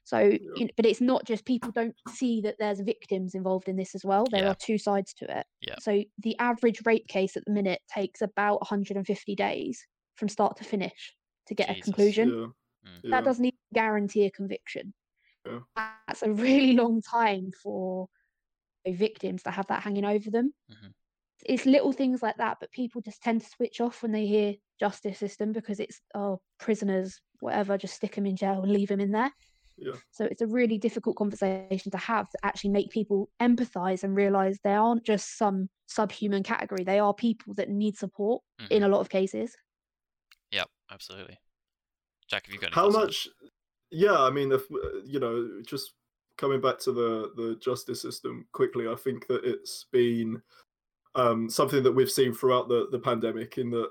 So, 0.05 0.19
you 0.21 0.65
know, 0.65 0.69
but 0.77 0.87
it's 0.87 1.01
not 1.01 1.25
just 1.25 1.45
people 1.45 1.73
don't 1.73 1.97
see 2.11 2.41
that 2.43 2.57
there's 2.59 2.81
victims 2.81 3.35
involved 3.35 3.69
in 3.69 3.77
this 3.77 3.95
as 3.95 4.05
well. 4.05 4.25
There 4.31 4.43
yeah. 4.43 4.51
are 4.51 4.57
two 4.57 4.79
sides 4.79 5.13
to 5.15 5.39
it. 5.39 5.47
Yeah. 5.61 5.77
So 5.81 6.03
the 6.19 6.37
average 6.39 6.83
rape 6.85 7.09
case 7.09 7.37
at 7.37 7.45
the 7.45 7.53
minute 7.53 7.81
takes 7.93 8.23
about 8.23 8.61
150 8.61 9.35
days 9.35 9.85
from 10.15 10.29
start 10.29 10.57
to 10.59 10.65
finish 10.65 11.15
to 11.49 11.55
get 11.55 11.69
Jesus. 11.69 11.81
a 11.81 11.85
conclusion. 11.85 12.29
Yeah. 12.29 12.47
Mm. 12.87 13.11
That 13.11 13.25
doesn't 13.25 13.45
even 13.45 13.59
guarantee 13.75 14.25
a 14.25 14.31
conviction. 14.31 14.95
Yeah. 15.47 15.61
That's 16.07 16.23
a 16.23 16.33
really 16.33 16.75
long 16.75 17.03
time 17.03 17.51
for 17.63 18.09
victims 18.87 19.43
to 19.45 19.51
have 19.51 19.67
that 19.69 19.83
hanging 19.83 20.05
over 20.05 20.31
them. 20.31 20.53
Mm-hmm. 20.71 20.89
It's 21.45 21.67
little 21.67 21.93
things 21.93 22.23
like 22.23 22.37
that, 22.39 22.59
but 22.61 22.73
people 22.73 23.03
just 23.03 23.23
tend 23.23 23.43
to 23.43 23.49
switch 23.49 23.81
off 23.81 24.03
when 24.03 24.13
they 24.13 24.27
hear 24.27 24.55
justice 24.81 25.19
system 25.19 25.53
because 25.53 25.81
it's 25.81 26.01
oh 26.15 26.41
prisoners, 26.59 27.21
whatever, 27.41 27.79
just 27.79 27.95
stick 27.95 28.15
them 28.15 28.27
in 28.27 28.37
jail 28.37 28.63
and 28.63 28.73
leave 28.73 28.89
them 28.89 29.01
in 29.01 29.13
there. 29.13 29.31
Yeah. 29.77 29.93
So 30.11 30.25
it's 30.25 30.41
a 30.41 30.47
really 30.47 30.79
difficult 30.79 31.17
conversation 31.17 31.93
to 31.93 31.99
have 31.99 32.31
to 32.31 32.39
actually 32.43 32.71
make 32.71 32.91
people 32.91 33.29
empathize 33.41 34.03
and 34.03 34.17
realize 34.17 34.59
they 34.65 34.73
aren't 34.73 35.05
just 35.05 35.37
some 35.37 35.69
subhuman 35.87 36.43
category. 36.43 36.83
They 36.83 36.99
are 36.99 37.13
people 37.13 37.55
that 37.55 37.69
need 37.69 37.97
support 37.97 38.43
mm-hmm. 38.61 38.73
in 38.73 38.83
a 38.83 38.89
lot 38.89 39.01
of 39.01 39.11
cases. 39.11 39.55
Yep, 40.53 40.69
absolutely. 40.91 41.39
Jack, 42.29 42.47
have 42.47 42.55
you 42.55 42.61
got 42.61 42.75
how 42.75 42.91
much? 42.91 43.29
Yeah, 43.91 44.21
I 44.21 44.31
mean, 44.31 44.53
if 44.53 44.63
you 45.05 45.21
know, 45.21 45.63
just 45.67 45.93
coming 46.37 46.61
back 46.61 46.79
to 46.81 46.93
the 46.93 47.33
the 47.37 47.57
justice 47.61 48.01
system 48.03 48.47
quickly, 48.53 48.89
I 48.89 48.95
think 48.95 49.27
that 49.29 49.45
it's 49.45 49.87
been 49.93 50.43
um, 51.15 51.49
something 51.49 51.83
that 51.83 51.93
we've 51.93 52.11
seen 52.11 52.33
throughout 52.33 52.69
the 52.69 52.89
the 52.91 52.99
pandemic 52.99 53.59
in 53.59 53.71
that 53.71 53.91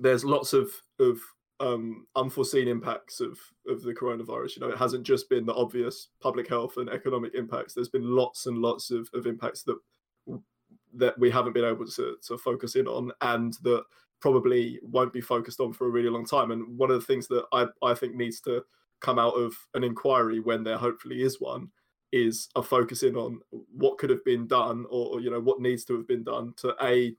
there's 0.00 0.24
lots 0.24 0.52
of 0.52 0.70
of 0.98 1.18
um, 1.60 2.06
unforeseen 2.16 2.68
impacts 2.68 3.20
of 3.20 3.38
of 3.68 3.82
the 3.82 3.92
coronavirus. 3.92 4.56
You 4.56 4.60
know, 4.60 4.72
it 4.72 4.78
hasn't 4.78 5.04
just 5.04 5.28
been 5.28 5.44
the 5.44 5.54
obvious 5.54 6.08
public 6.20 6.48
health 6.48 6.76
and 6.76 6.88
economic 6.88 7.34
impacts. 7.34 7.74
There's 7.74 7.88
been 7.88 8.08
lots 8.08 8.46
and 8.46 8.58
lots 8.58 8.90
of, 8.90 9.08
of 9.12 9.26
impacts 9.26 9.62
that 9.64 9.76
that 10.94 11.18
we 11.18 11.30
haven't 11.30 11.52
been 11.52 11.64
able 11.64 11.86
to 11.86 12.16
to 12.26 12.38
focus 12.38 12.76
in 12.76 12.86
on, 12.86 13.12
and 13.20 13.54
that 13.62 13.84
probably 14.20 14.78
won't 14.82 15.12
be 15.12 15.20
focused 15.20 15.60
on 15.60 15.72
for 15.72 15.86
a 15.86 15.90
really 15.90 16.10
long 16.10 16.26
time. 16.26 16.50
And 16.50 16.78
one 16.78 16.90
of 16.90 17.00
the 17.00 17.06
things 17.06 17.26
that 17.28 17.44
I, 17.52 17.66
I 17.82 17.94
think 17.94 18.14
needs 18.14 18.40
to 18.42 18.64
come 19.00 19.18
out 19.18 19.34
of 19.34 19.54
an 19.74 19.82
inquiry 19.82 20.40
when 20.40 20.62
there 20.62 20.76
hopefully 20.76 21.22
is 21.22 21.40
one 21.40 21.70
is 22.12 22.48
a 22.56 22.62
focusing 22.62 23.16
on 23.16 23.40
what 23.72 23.98
could 23.98 24.10
have 24.10 24.24
been 24.24 24.46
done 24.46 24.84
or, 24.90 25.14
or 25.14 25.20
you 25.20 25.30
know 25.30 25.40
what 25.40 25.60
needs 25.60 25.84
to 25.84 25.96
have 25.96 26.06
been 26.08 26.24
done 26.24 26.52
to 26.56 26.74
a 26.82 27.14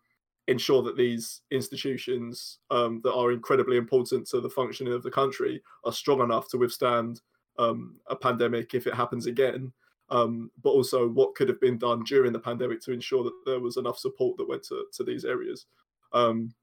ensure 0.47 0.81
that 0.81 0.97
these 0.97 1.41
institutions 1.51 2.59
um, 2.71 2.99
that 3.03 3.13
are 3.13 3.31
incredibly 3.31 3.77
important 3.77 4.27
to 4.27 4.41
the 4.41 4.49
functioning 4.49 4.91
of 4.91 5.03
the 5.03 5.11
country 5.11 5.61
are 5.85 5.93
strong 5.93 6.21
enough 6.21 6.49
to 6.49 6.57
withstand 6.57 7.21
um, 7.57 7.99
a 8.07 8.15
pandemic 8.15 8.73
if 8.73 8.85
it 8.85 8.93
happens 8.93 9.27
again 9.27 9.71
um, 10.09 10.51
but 10.61 10.71
also 10.71 11.07
what 11.07 11.35
could 11.35 11.47
have 11.47 11.61
been 11.61 11.77
done 11.77 12.03
during 12.03 12.33
the 12.33 12.39
pandemic 12.39 12.81
to 12.81 12.91
ensure 12.91 13.23
that 13.23 13.33
there 13.45 13.61
was 13.61 13.77
enough 13.77 13.97
support 13.97 14.35
that 14.37 14.47
went 14.47 14.63
to, 14.63 14.85
to 14.91 15.03
these 15.03 15.23
areas 15.23 15.67
um, 16.11 16.53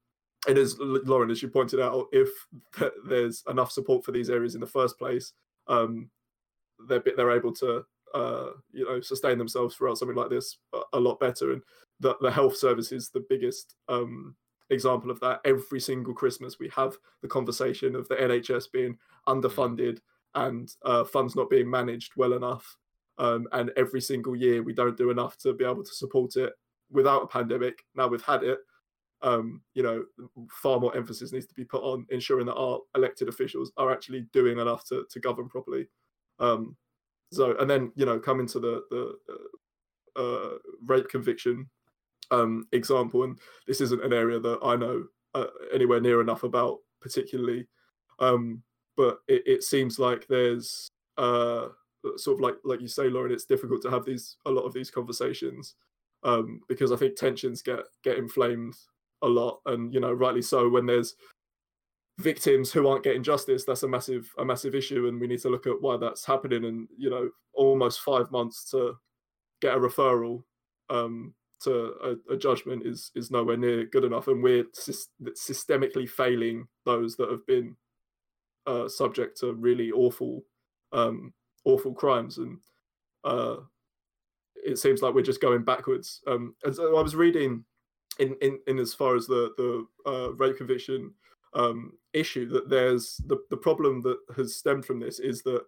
and 0.47 0.57
as 0.57 0.77
Lauren, 0.79 1.31
as 1.31 1.41
you 1.41 1.49
pointed 1.49 1.79
out, 1.79 2.07
if 2.11 2.29
there's 3.05 3.43
enough 3.49 3.71
support 3.71 4.05
for 4.05 4.11
these 4.11 4.29
areas 4.29 4.55
in 4.55 4.61
the 4.61 4.67
first 4.67 4.97
place, 4.97 5.33
um, 5.67 6.09
they're 6.87 7.03
they're 7.17 7.37
able 7.37 7.53
to 7.55 7.83
uh, 8.13 8.47
you 8.71 8.85
know 8.85 9.01
sustain 9.01 9.37
themselves 9.37 9.75
throughout 9.75 9.97
something 9.97 10.17
like 10.17 10.29
this 10.29 10.57
a, 10.93 10.99
lot 10.99 11.19
better. 11.19 11.51
And 11.51 11.61
the 11.99 12.15
the 12.21 12.31
health 12.31 12.55
service 12.55 12.91
is 12.91 13.09
the 13.09 13.25
biggest 13.29 13.75
um, 13.89 14.35
example 14.69 15.11
of 15.11 15.19
that. 15.19 15.41
Every 15.43 15.79
single 15.79 16.13
Christmas, 16.13 16.57
we 16.57 16.69
have 16.75 16.95
the 17.21 17.27
conversation 17.27 17.95
of 17.95 18.07
the 18.07 18.15
NHS 18.15 18.71
being 18.71 18.97
underfunded 19.27 19.99
and 20.35 20.71
uh, 20.85 21.03
funds 21.03 21.35
not 21.35 21.49
being 21.49 21.69
managed 21.69 22.13
well 22.15 22.33
enough. 22.33 22.77
Um, 23.17 23.47
and 23.51 23.71
every 23.75 23.99
single 23.99 24.35
year, 24.35 24.63
we 24.63 24.73
don't 24.73 24.95
do 24.95 25.09
enough 25.09 25.37
to 25.39 25.53
be 25.53 25.65
able 25.65 25.83
to 25.83 25.93
support 25.93 26.37
it 26.37 26.53
without 26.89 27.23
a 27.23 27.27
pandemic. 27.27 27.83
Now 27.93 28.07
we've 28.07 28.23
had 28.23 28.43
it 28.43 28.59
um, 29.21 29.61
you 29.73 29.83
know, 29.83 30.05
far 30.49 30.79
more 30.79 30.95
emphasis 30.95 31.31
needs 31.31 31.45
to 31.47 31.53
be 31.53 31.65
put 31.65 31.83
on 31.83 32.05
ensuring 32.09 32.45
that 32.45 32.55
our 32.55 32.79
elected 32.95 33.27
officials 33.27 33.71
are 33.77 33.91
actually 33.91 34.21
doing 34.33 34.59
enough 34.59 34.85
to, 34.85 35.05
to 35.09 35.19
govern 35.19 35.49
properly. 35.49 35.87
Um, 36.39 36.75
so, 37.31 37.55
and 37.57 37.69
then 37.69 37.91
you 37.95 38.05
know, 38.05 38.19
coming 38.19 38.47
to 38.47 38.59
the 38.59 38.83
the 38.89 39.17
uh, 40.17 40.21
uh, 40.21 40.57
rape 40.85 41.09
conviction 41.09 41.69
um, 42.31 42.67
example, 42.71 43.23
and 43.23 43.37
this 43.67 43.81
isn't 43.81 44.03
an 44.03 44.13
area 44.13 44.39
that 44.39 44.59
I 44.63 44.75
know 44.75 45.05
uh, 45.35 45.47
anywhere 45.73 46.01
near 46.01 46.21
enough 46.21 46.43
about 46.43 46.77
particularly, 47.01 47.67
um, 48.19 48.63
but 48.97 49.19
it, 49.27 49.43
it 49.45 49.63
seems 49.63 49.99
like 49.99 50.27
there's 50.27 50.89
uh, 51.17 51.67
sort 52.15 52.37
of 52.37 52.41
like 52.41 52.55
like 52.63 52.81
you 52.81 52.87
say, 52.87 53.09
Lauren, 53.09 53.31
it's 53.31 53.45
difficult 53.45 53.81
to 53.83 53.89
have 53.89 54.05
these 54.05 54.37
a 54.45 54.51
lot 54.51 54.63
of 54.63 54.73
these 54.73 54.89
conversations 54.89 55.75
um, 56.23 56.61
because 56.67 56.91
I 56.91 56.95
think 56.95 57.15
tensions 57.15 57.61
get 57.61 57.79
get 58.03 58.17
inflamed 58.17 58.75
a 59.21 59.27
lot, 59.27 59.59
and 59.65 59.93
you 59.93 59.99
know, 59.99 60.11
rightly 60.11 60.41
so. 60.41 60.69
When 60.69 60.85
there's 60.85 61.15
victims 62.17 62.71
who 62.71 62.87
aren't 62.87 63.03
getting 63.03 63.23
justice, 63.23 63.63
that's 63.65 63.83
a 63.83 63.87
massive 63.87 64.29
a 64.37 64.45
massive 64.45 64.75
issue, 64.75 65.07
and 65.07 65.19
we 65.19 65.27
need 65.27 65.41
to 65.41 65.49
look 65.49 65.67
at 65.67 65.81
why 65.81 65.97
that's 65.97 66.25
happening. 66.25 66.65
And 66.65 66.87
you 66.97 67.09
know, 67.09 67.29
almost 67.53 68.01
five 68.01 68.31
months 68.31 68.69
to 68.71 68.95
get 69.61 69.75
a 69.75 69.79
referral 69.79 70.43
um, 70.89 71.33
to 71.61 71.93
a, 72.29 72.33
a, 72.33 72.37
judgment 72.37 72.85
is 72.85 73.11
is 73.15 73.31
nowhere 73.31 73.57
near 73.57 73.85
good 73.85 74.05
enough, 74.05 74.27
and 74.27 74.43
we're 74.43 74.65
systemically 74.75 76.07
failing 76.07 76.67
those 76.85 77.15
that 77.17 77.29
have 77.29 77.45
been 77.45 77.75
uh, 78.67 78.87
subject 78.87 79.39
to 79.39 79.53
really 79.53 79.91
awful 79.91 80.43
um, 80.91 81.33
awful 81.65 81.93
crimes, 81.93 82.37
and 82.37 82.57
uh, 83.23 83.57
it 84.55 84.77
seems 84.77 85.01
like 85.01 85.13
we're 85.13 85.21
just 85.21 85.41
going 85.41 85.63
backwards. 85.63 86.21
Um, 86.27 86.55
and 86.63 86.75
so 86.75 86.97
I 86.97 87.01
was 87.01 87.15
reading 87.15 87.63
in, 88.19 88.35
in, 88.41 88.59
in 88.67 88.79
as 88.79 88.93
far 88.93 89.15
as 89.15 89.27
the 89.27 89.53
the 89.57 90.09
uh, 90.09 90.33
rape 90.33 90.57
conviction 90.57 91.13
um, 91.53 91.93
issue 92.13 92.47
that 92.49 92.69
there's 92.69 93.19
the, 93.25 93.37
the 93.49 93.57
problem 93.57 94.01
that 94.01 94.17
has 94.35 94.55
stemmed 94.55 94.85
from 94.85 94.99
this 94.99 95.19
is 95.19 95.41
that 95.43 95.63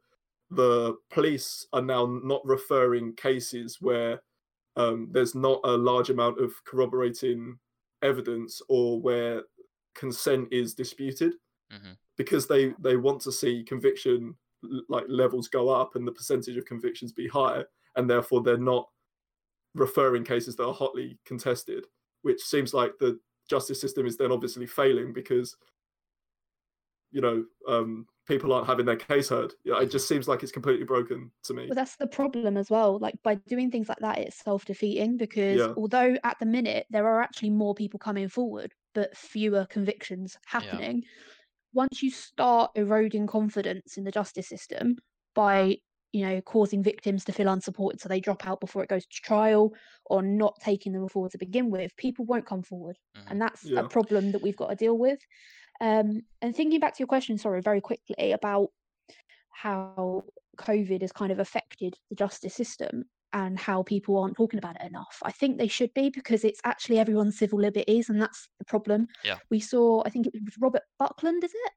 the 0.52 0.96
police 1.10 1.66
are 1.74 1.82
now 1.82 2.06
not 2.24 2.46
referring 2.46 3.16
cases 3.16 3.78
where 3.80 4.22
um, 4.76 5.10
there's 5.12 5.34
not 5.34 5.60
a 5.64 5.72
large 5.72 6.10
amount 6.10 6.40
of 6.40 6.52
corroborating 6.66 7.58
evidence 8.02 8.62
or 8.70 9.00
where 9.02 9.44
consent 9.96 10.48
is 10.52 10.74
disputed 10.74 11.34
mm-hmm. 11.72 11.92
because 12.18 12.48
they 12.48 12.74
they 12.80 12.96
want 12.96 13.22
to 13.22 13.32
see 13.32 13.64
conviction 13.64 14.36
like 14.90 15.06
levels 15.08 15.48
go 15.48 15.70
up 15.70 15.96
and 15.96 16.08
the 16.08 16.12
percentage 16.12 16.56
of 16.56 16.66
convictions 16.66 17.12
be 17.12 17.28
higher 17.28 17.66
and 17.96 18.10
therefore 18.10 18.42
they're 18.42 18.58
not 18.58 18.88
referring 19.74 20.24
cases 20.24 20.56
that 20.56 20.66
are 20.66 20.74
hotly 20.74 21.18
contested 21.26 21.86
which 22.22 22.42
seems 22.42 22.74
like 22.74 22.94
the 23.00 23.20
justice 23.50 23.82
system 23.82 24.06
is 24.06 24.18
then 24.18 24.32
obviously 24.32 24.66
failing 24.66 25.14
because 25.14 25.56
you 27.12 27.22
know 27.22 27.44
um, 27.68 28.08
people 28.28 28.54
aren't 28.54 28.68
having 28.68 28.86
their 28.86 28.96
case 28.96 29.30
heard. 29.30 29.54
Yeah, 29.64 29.82
it 29.82 29.92
just 29.92 30.08
seems 30.08 30.28
like 30.28 30.44
it's 30.44 30.52
completely 30.52 30.86
broken 30.86 31.32
to 31.44 31.54
me. 31.54 31.66
Well, 31.68 31.76
that's 31.76 31.98
the 31.98 32.08
problem 32.08 32.58
as 32.58 32.70
well. 32.70 32.98
Like 32.98 33.16
by 33.24 33.36
doing 33.36 33.70
things 33.70 33.90
like 33.90 34.00
that, 34.00 34.20
it's 34.20 34.44
self 34.44 34.66
defeating 34.66 35.18
because 35.18 35.60
yeah. 35.60 35.74
although 35.76 36.16
at 36.24 36.38
the 36.40 36.46
minute 36.46 36.86
there 36.90 37.08
are 37.08 37.22
actually 37.22 37.50
more 37.50 37.76
people 37.76 38.00
coming 38.00 38.30
forward, 38.30 38.74
but 38.96 39.16
fewer 39.16 39.66
convictions 39.66 40.38
happening. 40.46 40.98
Yeah. 40.98 41.10
Once 41.74 42.04
you 42.04 42.12
start 42.12 42.72
eroding 42.76 43.28
confidence 43.28 43.98
in 43.98 44.04
the 44.04 44.12
justice 44.12 44.48
system 44.48 44.98
by 45.34 45.78
you 46.14 46.26
know, 46.26 46.42
causing 46.42 46.84
victims 46.84 47.24
to 47.26 47.32
feel 47.32 47.48
unsupported 47.48 48.02
so 48.02 48.10
they 48.10 48.20
drop 48.20 48.46
out 48.46 48.60
before 48.60 48.84
it 48.84 48.90
goes 48.90 49.06
to 49.06 49.22
trial 49.22 49.74
or 50.06 50.22
not 50.22 50.60
taking 50.60 50.92
them 50.92 51.08
forward 51.08 51.32
to 51.32 51.38
begin 51.38 51.70
with, 51.72 51.96
people 51.98 52.26
won't 52.26 52.46
come 52.46 52.62
forward. 52.64 52.98
Mhm. 53.16 53.24
And 53.32 53.42
that's 53.42 53.64
Yeah. 53.66 53.80
a 53.80 53.88
problem 53.90 54.32
that 54.32 54.42
we've 54.42 54.58
got 54.58 54.70
to 54.70 54.76
deal 54.76 54.98
with. 54.98 55.20
Um, 55.80 56.22
and 56.42 56.56
thinking 56.56 56.80
back 56.80 56.96
to 56.96 57.00
your 57.00 57.08
question, 57.08 57.38
sorry, 57.38 57.62
very 57.62 57.82
quickly 57.82 58.32
about 58.34 58.70
how 59.52 60.24
COVID 60.58 61.02
has 61.02 61.12
kind 61.12 61.32
of 61.32 61.40
affected 61.40 61.96
the 62.10 62.16
justice 62.16 62.54
system 62.56 63.06
and 63.34 63.58
how 63.58 63.82
people 63.82 64.18
aren't 64.18 64.36
talking 64.36 64.58
about 64.58 64.76
it 64.82 64.88
enough. 64.88 65.18
I 65.24 65.32
think 65.32 65.58
they 65.58 65.68
should 65.70 65.94
be 65.94 66.10
because 66.10 66.44
it's 66.44 66.60
actually 66.66 67.00
everyone's 67.00 67.38
civil 67.38 67.60
liberties, 67.60 68.10
and 68.10 68.22
that's 68.22 68.50
the 68.60 68.66
problem. 68.66 69.08
Yeah. 69.24 69.40
We 69.50 69.62
saw, 69.62 70.04
I 70.06 70.10
think 70.10 70.28
it 70.28 70.34
was 70.34 70.58
Robert 70.60 70.84
Buckland, 71.00 71.44
is 71.46 71.54
it? 71.54 71.72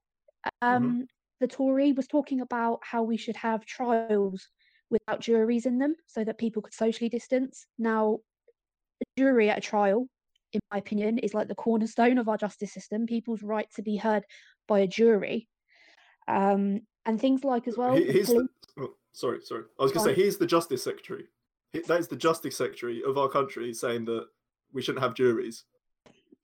Mhm. 0.44 0.50
Um, 0.62 1.06
The 1.40 1.48
Tory 1.48 1.92
was 1.92 2.06
talking 2.06 2.40
about 2.40 2.80
how 2.82 3.02
we 3.02 3.16
should 3.16 3.36
have 3.36 3.66
trials 3.66 4.48
without 4.90 5.20
juries 5.20 5.66
in 5.66 5.78
them 5.78 5.96
so 6.06 6.24
that 6.24 6.38
people 6.38 6.62
could 6.62 6.74
socially 6.74 7.08
distance. 7.08 7.66
Now, 7.78 8.20
a 9.00 9.20
jury 9.20 9.50
at 9.50 9.58
a 9.58 9.60
trial, 9.60 10.08
in 10.52 10.60
my 10.70 10.78
opinion, 10.78 11.18
is 11.18 11.34
like 11.34 11.48
the 11.48 11.54
cornerstone 11.54 12.18
of 12.18 12.28
our 12.28 12.36
justice 12.36 12.72
system. 12.72 13.06
People's 13.06 13.42
right 13.42 13.66
to 13.74 13.82
be 13.82 13.96
heard 13.96 14.24
by 14.68 14.80
a 14.80 14.86
jury. 14.86 15.48
Um, 16.28 16.82
and 17.04 17.20
things 17.20 17.44
like 17.44 17.68
as 17.68 17.76
well. 17.76 17.94
He, 17.94 18.04
the 18.04 18.48
oh, 18.78 18.94
sorry, 19.12 19.40
sorry. 19.42 19.64
I 19.78 19.82
was 19.82 19.92
going 19.92 20.06
to 20.06 20.14
say 20.14 20.22
he's 20.22 20.38
the 20.38 20.46
justice 20.46 20.82
secretary. 20.84 21.26
That 21.86 21.98
is 21.98 22.08
the 22.08 22.16
justice 22.16 22.56
secretary 22.56 23.02
of 23.06 23.18
our 23.18 23.28
country 23.28 23.74
saying 23.74 24.04
that 24.04 24.26
we 24.72 24.80
shouldn't 24.80 25.02
have 25.02 25.14
juries. 25.14 25.64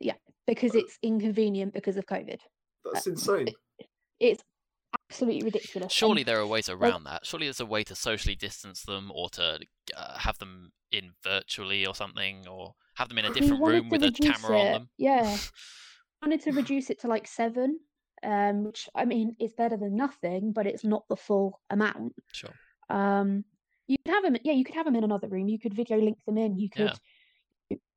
Yeah, 0.01 0.15
because 0.47 0.75
it's 0.75 0.99
inconvenient 1.03 1.73
because 1.73 1.97
of 1.97 2.07
COVID. 2.07 2.39
That's 2.93 3.07
insane. 3.07 3.49
It's 4.19 4.43
absolutely 4.95 5.43
ridiculous. 5.43 5.93
Surely 5.93 6.23
there 6.23 6.41
are 6.41 6.47
ways 6.47 6.69
around 6.69 7.05
that. 7.05 7.27
Surely 7.27 7.47
there's 7.47 7.61
a 7.61 7.67
way 7.67 7.85
to 7.85 7.95
socially 7.95 8.35
distance 8.35 8.83
them, 8.83 9.11
or 9.15 9.29
to 9.31 9.59
uh, 9.97 10.19
have 10.19 10.39
them 10.39 10.73
in 10.93 11.13
virtually 11.23 11.87
or 11.87 11.95
something, 11.95 12.47
or 12.49 12.75
have 12.95 13.09
them 13.09 13.19
in 13.19 13.25
a 13.27 13.33
different 13.33 13.63
room 13.63 13.89
with 13.89 14.03
a 14.03 14.13
camera 14.13 14.59
on 14.59 14.73
them. 14.73 14.89
Yeah, 14.99 15.37
wanted 16.23 16.43
to 16.43 16.53
reduce 16.53 16.91
it 16.91 17.01
to 17.01 17.09
like 17.09 17.27
seven, 17.27 17.79
um, 18.23 18.65
which 18.65 18.89
I 18.95 19.05
mean 19.05 19.37
is 19.41 19.53
better 19.53 19.77
than 19.77 19.97
nothing, 19.97 20.53
but 20.53 20.67
it's 20.67 20.85
not 20.85 21.05
the 21.09 21.17
full 21.17 21.61
amount. 21.71 22.15
Sure. 22.33 22.55
Um, 22.89 23.45
you 23.87 23.97
could 24.05 24.15
have 24.15 24.23
them, 24.23 24.37
yeah, 24.45 24.53
you 24.53 24.65
could 24.65 24.77
have 24.77 24.85
them 24.85 24.97
in 24.97 25.05
another 25.05 25.29
room. 25.29 25.49
You 25.49 25.59
could 25.59 25.75
video 25.75 25.99
link 25.99 26.19
them 26.25 26.39
in. 26.39 26.57
You 26.57 26.71
could 26.71 26.93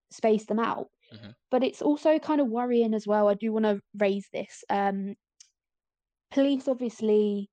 space 0.09 0.45
them 0.45 0.59
out. 0.59 0.89
Mhm. 1.13 1.35
But 1.51 1.63
it's 1.63 1.81
also 1.81 2.17
kind 2.19 2.41
of 2.41 2.47
worrying 2.47 2.93
as 2.93 3.05
well. 3.05 3.27
I 3.27 3.35
do 3.35 3.51
want 3.51 3.65
to 3.65 3.81
raise 3.97 4.27
this. 4.33 4.63
Um, 4.69 5.15
police 6.33 6.67
obviously 6.67 7.49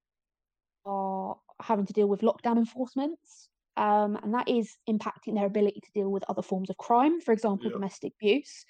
are 0.85 1.37
having 1.61 1.87
to 1.87 1.93
deal 1.93 2.09
with 2.09 2.23
lockdown 2.23 2.57
enforcements, 2.57 3.49
um, 3.77 4.17
and 4.23 4.35
that 4.35 4.49
is 4.49 4.77
impacting 4.89 5.35
their 5.35 5.47
ability 5.47 5.81
to 5.81 5.93
deal 5.93 6.11
with 6.11 6.25
other 6.29 6.43
forms 6.43 6.71
of 6.71 6.77
crime, 6.79 7.21
for 7.21 7.33
example, 7.33 7.67
Yeah. 7.67 7.73
domestic 7.73 8.13
abuse. 8.15 8.65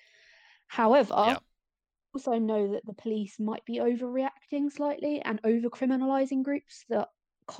However, 0.67 1.15
Yeah. 1.27 1.39
also 2.13 2.39
know 2.39 2.73
that 2.73 2.85
the 2.85 2.93
police 2.93 3.39
might 3.39 3.65
be 3.65 3.79
overreacting 3.79 4.71
slightly 4.71 5.21
and 5.23 5.41
over 5.45 5.71
criminalizing 5.71 6.43
groups 6.43 6.85
that 6.89 7.09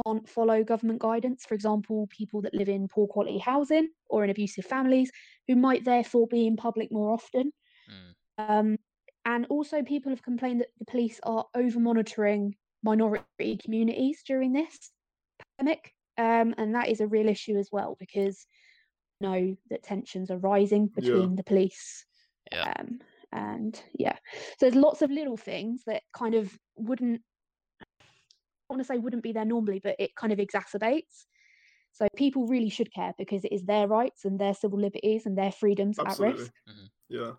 can't 0.05 0.29
follow 0.29 0.63
government 0.65 1.01
guidance. 1.01 1.47
For 1.47 1.55
example, 1.55 2.09
people 2.09 2.43
that 2.43 2.55
live 2.55 2.69
in 2.69 2.89
poor 2.89 3.07
quality 3.07 3.39
housing 3.39 3.91
or 4.09 4.25
in 4.25 4.31
abusive 4.31 4.65
families 4.65 5.11
who 5.47 5.57
might 5.57 5.85
therefore 5.85 6.27
be 6.27 6.47
in 6.47 6.57
public 6.57 6.91
more 6.93 7.13
often. 7.13 7.53
Mm. 7.89 8.15
Um, 8.39 8.79
and 9.35 9.47
also, 9.47 9.83
people 9.83 10.11
have 10.11 10.23
complained 10.23 10.61
that 10.61 10.73
the 10.79 10.85
police 10.93 11.21
are 11.23 11.45
over 11.55 11.79
monitoring 11.81 12.57
minority 12.83 13.57
communities 13.63 14.23
during 14.27 14.53
this 14.53 14.93
pandemic. 15.59 15.93
Um, 16.19 16.55
and 16.59 16.75
that 16.75 16.89
is 16.89 17.01
a 17.01 17.07
real 17.07 17.29
issue 17.29 17.57
as 17.57 17.69
well 17.73 17.97
because 17.99 18.37
we 19.21 19.27
know 19.29 19.57
that 19.71 19.83
tensions 19.83 20.31
are 20.31 20.39
rising 20.39 20.85
Yeah. 20.89 21.01
between 21.01 21.37
the 21.37 21.45
police 21.45 22.07
Yeah. 22.53 22.73
um, 22.79 23.01
and 23.33 23.83
yeah, 23.95 24.17
so 24.59 24.59
there's 24.61 24.75
lots 24.75 25.03
of 25.03 25.11
little 25.11 25.37
things 25.37 25.85
that 25.87 26.03
kind 26.13 26.35
of 26.35 26.59
wouldn't, 26.77 27.23
I 27.81 27.87
want 28.69 28.81
to 28.81 28.85
say 28.85 28.99
wouldn't 28.99 29.23
be 29.23 29.33
there 29.33 29.45
normally, 29.45 29.81
but 29.83 29.97
it 29.99 30.17
kind 30.17 30.33
of 30.33 30.39
exacerbates. 30.41 31.27
So 31.93 32.07
people 32.17 32.47
really 32.47 32.71
should 32.71 32.93
care 32.93 33.15
because 33.19 33.45
it 33.45 33.53
is 33.53 33.65
their 33.65 33.87
rights 33.89 34.25
and 34.25 34.39
their 34.39 34.55
civil 34.55 34.81
liberties 34.81 35.27
and 35.27 35.37
their 35.39 35.53
freedoms 35.53 35.99
at 35.99 36.07
risk. 36.07 36.21
Absolutely. 36.21 36.43
risk. 36.43 36.53
Yeah. 37.11 37.33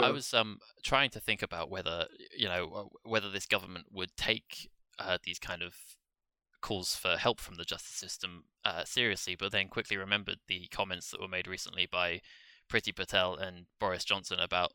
I 0.00 0.10
was 0.10 0.32
um 0.32 0.58
trying 0.82 1.10
to 1.10 1.20
think 1.20 1.42
about 1.42 1.70
whether 1.70 2.06
you 2.36 2.48
know 2.48 2.72
uh, 2.74 3.08
whether 3.08 3.30
this 3.30 3.46
government 3.46 3.86
would 3.92 4.16
take 4.16 4.70
uh, 4.98 5.18
these 5.24 5.38
kind 5.38 5.62
of 5.62 5.74
calls 6.60 6.94
for 6.94 7.16
help 7.16 7.40
from 7.40 7.56
the 7.56 7.64
justice 7.64 7.96
system 7.96 8.44
uh, 8.64 8.84
seriously, 8.84 9.34
but 9.34 9.52
then 9.52 9.68
quickly 9.68 9.96
remembered 9.96 10.38
the 10.46 10.68
comments 10.70 11.10
that 11.10 11.20
were 11.20 11.28
made 11.28 11.46
recently 11.46 11.86
by 11.90 12.20
Priti 12.70 12.94
Patel 12.94 13.34
and 13.34 13.66
Boris 13.78 14.04
Johnson 14.04 14.38
about 14.38 14.72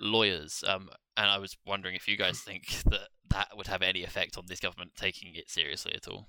lawyers. 0.00 0.64
Um, 0.66 0.88
and 1.16 1.30
I 1.30 1.38
was 1.38 1.56
wondering 1.66 1.94
if 1.94 2.08
you 2.08 2.16
guys 2.24 2.40
think 2.40 2.82
that 2.84 3.08
that 3.30 3.56
would 3.56 3.68
have 3.68 3.82
any 3.82 4.04
effect 4.04 4.36
on 4.36 4.44
this 4.48 4.60
government 4.60 4.92
taking 4.96 5.34
it 5.34 5.50
seriously 5.50 5.94
at 5.94 6.08
all. 6.08 6.28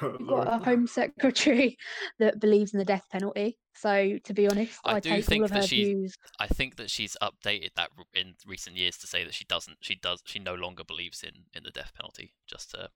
We've 0.02 0.28
got 0.28 0.48
a 0.48 0.64
Home 0.64 0.86
Secretary 0.86 1.76
that 2.18 2.40
believes 2.40 2.72
in 2.72 2.78
the 2.78 2.84
death 2.84 3.06
penalty. 3.10 3.58
So 3.80 4.18
to 4.24 4.34
be 4.34 4.48
honest, 4.48 4.78
I 4.84 4.94
I, 4.94 5.00
do 5.00 5.10
take 5.10 5.24
think 5.24 5.40
all 5.42 5.44
of 5.46 5.50
that 5.52 5.62
her 5.62 5.66
she's- 5.66 5.86
views. 5.88 6.14
I 6.40 6.46
think 6.48 6.76
that 6.76 6.90
she's 6.90 7.16
updated 7.22 7.74
that 7.76 7.90
in 8.14 8.34
recent 8.46 8.76
years 8.76 8.96
to 8.98 9.06
say 9.06 9.24
that 9.24 9.34
she 9.34 9.44
doesn't, 9.44 9.78
she 9.80 9.94
does, 9.94 10.20
she 10.24 10.38
no 10.38 10.54
longer 10.54 10.84
believes 10.84 11.22
in 11.22 11.44
in 11.54 11.62
the 11.64 11.70
death 11.70 11.92
penalty. 11.94 12.34
Just 12.46 12.70
to 12.72 12.90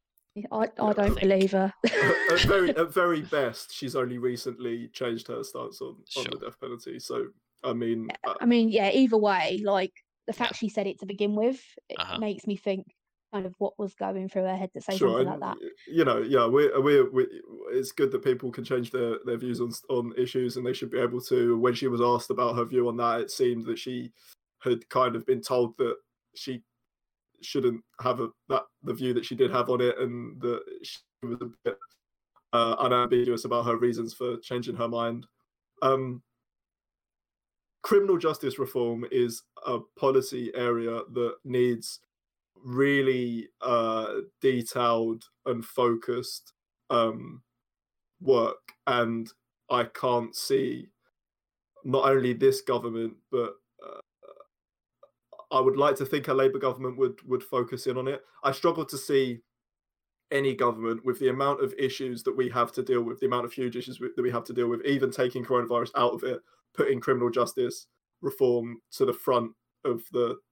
I, 0.51 0.57
I 0.57 0.63
Yeah, 0.63 0.85
I 0.85 0.93
don't 0.95 0.97
think- 1.15 1.21
believe 1.21 1.53
her. 1.53 1.73
at 2.33 2.41
very 2.47 2.71
at 2.77 2.93
very 2.93 3.21
best, 3.23 3.73
she's 3.75 3.95
only 3.95 4.19
recently 4.19 4.89
changed 4.89 5.29
her 5.29 5.45
stance 5.45 5.81
on, 5.81 5.97
on 6.17 6.25
the 6.31 6.39
death 6.39 6.59
penalty. 6.61 6.99
So 6.99 7.27
I 7.65 7.73
mean, 7.75 8.09
uh, 8.27 8.35
I 8.41 8.47
mean, 8.47 8.69
yeah, 8.71 8.91
either 8.91 9.17
way, 9.19 9.61
like 9.65 9.93
the 10.27 10.33
fact 10.33 10.57
she 10.57 10.69
said 10.69 10.87
it 10.87 10.99
to 11.01 11.07
begin 11.07 11.35
with, 11.37 11.61
it 11.89 11.99
Uh-huh. 11.99 12.19
makes 12.19 12.47
me 12.47 12.57
think 12.57 12.87
kind 13.33 13.47
of 13.47 13.55
what 13.59 13.79
was 13.79 13.95
going 13.95 14.29
through 14.29 14.43
her 14.43 14.57
head 14.57 14.73
to 14.75 14.81
say 14.81 14.97
sure, 14.97 15.09
something 15.09 15.33
and, 15.33 15.41
like 15.41 15.59
that. 15.59 15.69
you 15.87 16.05
know, 16.05 16.19
yeah, 16.19 16.47
we're, 16.47 16.81
we're, 16.81 17.11
we 17.11 17.27
it's 17.71 17.93
good 17.93 18.13
that 18.13 18.25
people 18.25 18.51
can 18.51 18.65
change 18.65 18.91
their, 18.91 19.17
their 19.25 19.39
views 19.39 19.61
on 19.61 19.73
on 19.89 20.13
issues, 20.17 20.57
and 20.57 20.67
they 20.67 20.73
should 20.73 20.91
be 20.91 20.99
able 20.99 21.21
to. 21.23 21.59
When 21.59 21.75
she 21.75 21.89
was 21.89 22.01
asked 22.01 22.31
about 22.31 22.57
her 22.57 22.65
view 22.65 22.89
on 22.89 22.97
that, 22.99 23.21
it 23.21 23.31
seemed 23.31 23.65
that 23.67 23.79
she 23.79 24.13
had 24.63 24.89
kind 24.91 25.17
of 25.17 25.27
been 25.27 25.41
told 25.41 25.77
that 25.79 25.97
she 26.35 26.63
shouldn't 27.41 27.83
have 28.01 28.21
a 28.21 28.29
that 28.49 28.65
the 28.83 28.95
view 28.95 29.15
that 29.15 29.25
she 29.25 29.35
did 29.35 29.51
have 29.51 29.71
on 29.71 29.81
it, 29.81 29.99
and 29.99 30.41
that 30.41 30.61
she 30.83 30.99
was 31.23 31.39
a 31.41 31.51
bit 31.65 31.79
uh, 32.53 32.77
unambiguous 32.79 33.45
about 33.45 33.67
her 33.67 33.77
reasons 33.77 34.13
for 34.13 34.37
changing 34.39 34.77
her 34.77 34.89
mind. 34.89 35.27
Um, 35.81 36.23
criminal 37.83 38.17
justice 38.17 38.59
reform 38.59 39.05
is 39.11 39.43
a 39.67 39.79
policy 39.99 40.53
area 40.55 41.01
that 41.13 41.35
needs 41.45 41.99
really 42.65 43.49
uh, 43.61 44.15
detailed 44.41 45.25
and 45.47 45.65
focused 45.65 46.53
um, 46.91 47.43
work, 48.21 48.73
and 48.87 49.29
I 49.71 49.85
can't 49.85 50.35
see 50.35 50.89
not 51.85 52.09
only 52.09 52.33
this 52.33 52.61
government, 52.61 53.15
but 53.31 53.55
uh, 53.85 54.01
I 55.51 55.61
would 55.61 55.77
like 55.77 55.97
to 55.97 56.07
think 56.07 56.29
a 56.29 56.35
Labour 56.35 56.59
government 56.59 56.97
would 56.99 57.21
would 57.29 57.43
focus 57.43 57.87
in 57.87 57.97
on 57.99 58.09
it. 58.09 58.23
I 58.43 58.53
struggle 58.53 58.85
to 58.87 58.99
see 58.99 59.41
any 60.31 60.55
government 60.55 61.05
with 61.05 61.19
the 61.19 61.29
amount 61.29 61.63
of 61.63 61.75
issues 61.79 62.23
that 62.23 62.37
we 62.37 62.49
have 62.49 62.73
to 62.73 62.83
deal 62.83 63.03
with, 63.03 63.21
the 63.21 63.27
amount 63.27 63.45
of 63.45 63.53
huge 63.53 63.77
issues 63.77 64.01
we- 64.01 64.11
that 64.17 64.23
we 64.23 64.31
have 64.31 64.45
to 64.45 64.55
deal 64.55 64.69
with, 64.69 64.85
even 64.87 65.11
taking 65.11 65.45
coronavirus 65.45 65.91
out 65.95 66.15
of 66.15 66.25
it, 66.25 66.41
putting 66.75 67.01
criminal 67.01 67.29
justice 67.29 67.87
reform 68.23 68.81
to 68.93 69.05
the 69.05 69.13
front 69.13 69.53
of 69.85 70.05
the 70.13 70.37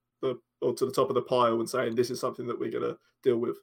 or 0.61 0.73
to 0.73 0.85
the 0.85 0.91
top 0.91 1.09
of 1.09 1.15
the 1.15 1.21
pile 1.21 1.59
and 1.59 1.69
saying 1.69 1.95
this 1.95 2.09
is 2.09 2.19
something 2.19 2.47
that 2.47 2.59
we're 2.59 2.71
going 2.71 2.83
to 2.83 2.97
deal 3.23 3.37
with. 3.37 3.57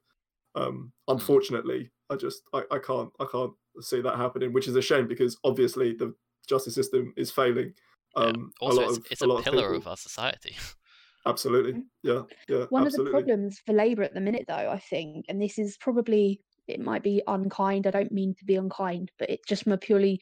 Um, 0.55 0.93
unfortunately, 1.09 1.91
I 2.11 2.17
just 2.17 2.43
I, 2.53 2.63
I 2.71 2.79
can't 2.79 3.11
I 3.21 3.27
can't 3.31 3.53
see 3.81 4.01
that 4.01 4.17
happening, 4.17 4.53
which 4.53 4.69
is 4.69 4.77
a 4.77 4.83
shame 4.83 5.07
because 5.07 5.37
obviously 5.45 5.93
the 5.95 6.15
justice 6.49 6.75
system 6.75 7.13
is 7.17 7.31
failing. 7.31 7.73
Yeah. 8.17 8.25
Um, 8.25 8.53
also, 8.61 8.81
a 8.81 8.83
lot 8.83 8.89
it's, 8.89 8.99
of 8.99 9.07
it's 9.11 9.23
a 9.23 9.27
a, 9.27 9.29
lot 9.29 9.45
pillar 9.45 9.75
of, 9.75 9.83
of, 9.83 9.89
our 9.89 9.97
society. 9.97 10.57
absolutely, 11.27 11.83
yeah, 12.03 12.23
yeah, 12.49 12.65
One 12.71 12.87
absolutely. 12.87 12.89
of 12.89 13.05
the 13.05 13.11
problems 13.11 13.61
for 13.65 13.73
Labour 13.73 14.03
at 14.03 14.15
the 14.15 14.21
minute, 14.21 14.47
though, 14.49 14.55
I 14.55 14.79
think, 14.79 15.27
and 15.29 15.41
this 15.41 15.59
is 15.59 15.77
probably, 15.77 16.41
it 16.67 16.81
might 16.81 17.03
be 17.03 17.23
unkind, 17.27 17.87
I 17.87 17.91
don't 17.91 18.13
mean 18.13 18.35
to 18.39 18.45
be 18.45 18.57
unkind, 18.57 19.13
but 19.19 19.29
it 19.29 19.41
just 19.47 19.65
from 19.65 19.73
a 19.73 19.79
purely 19.79 20.21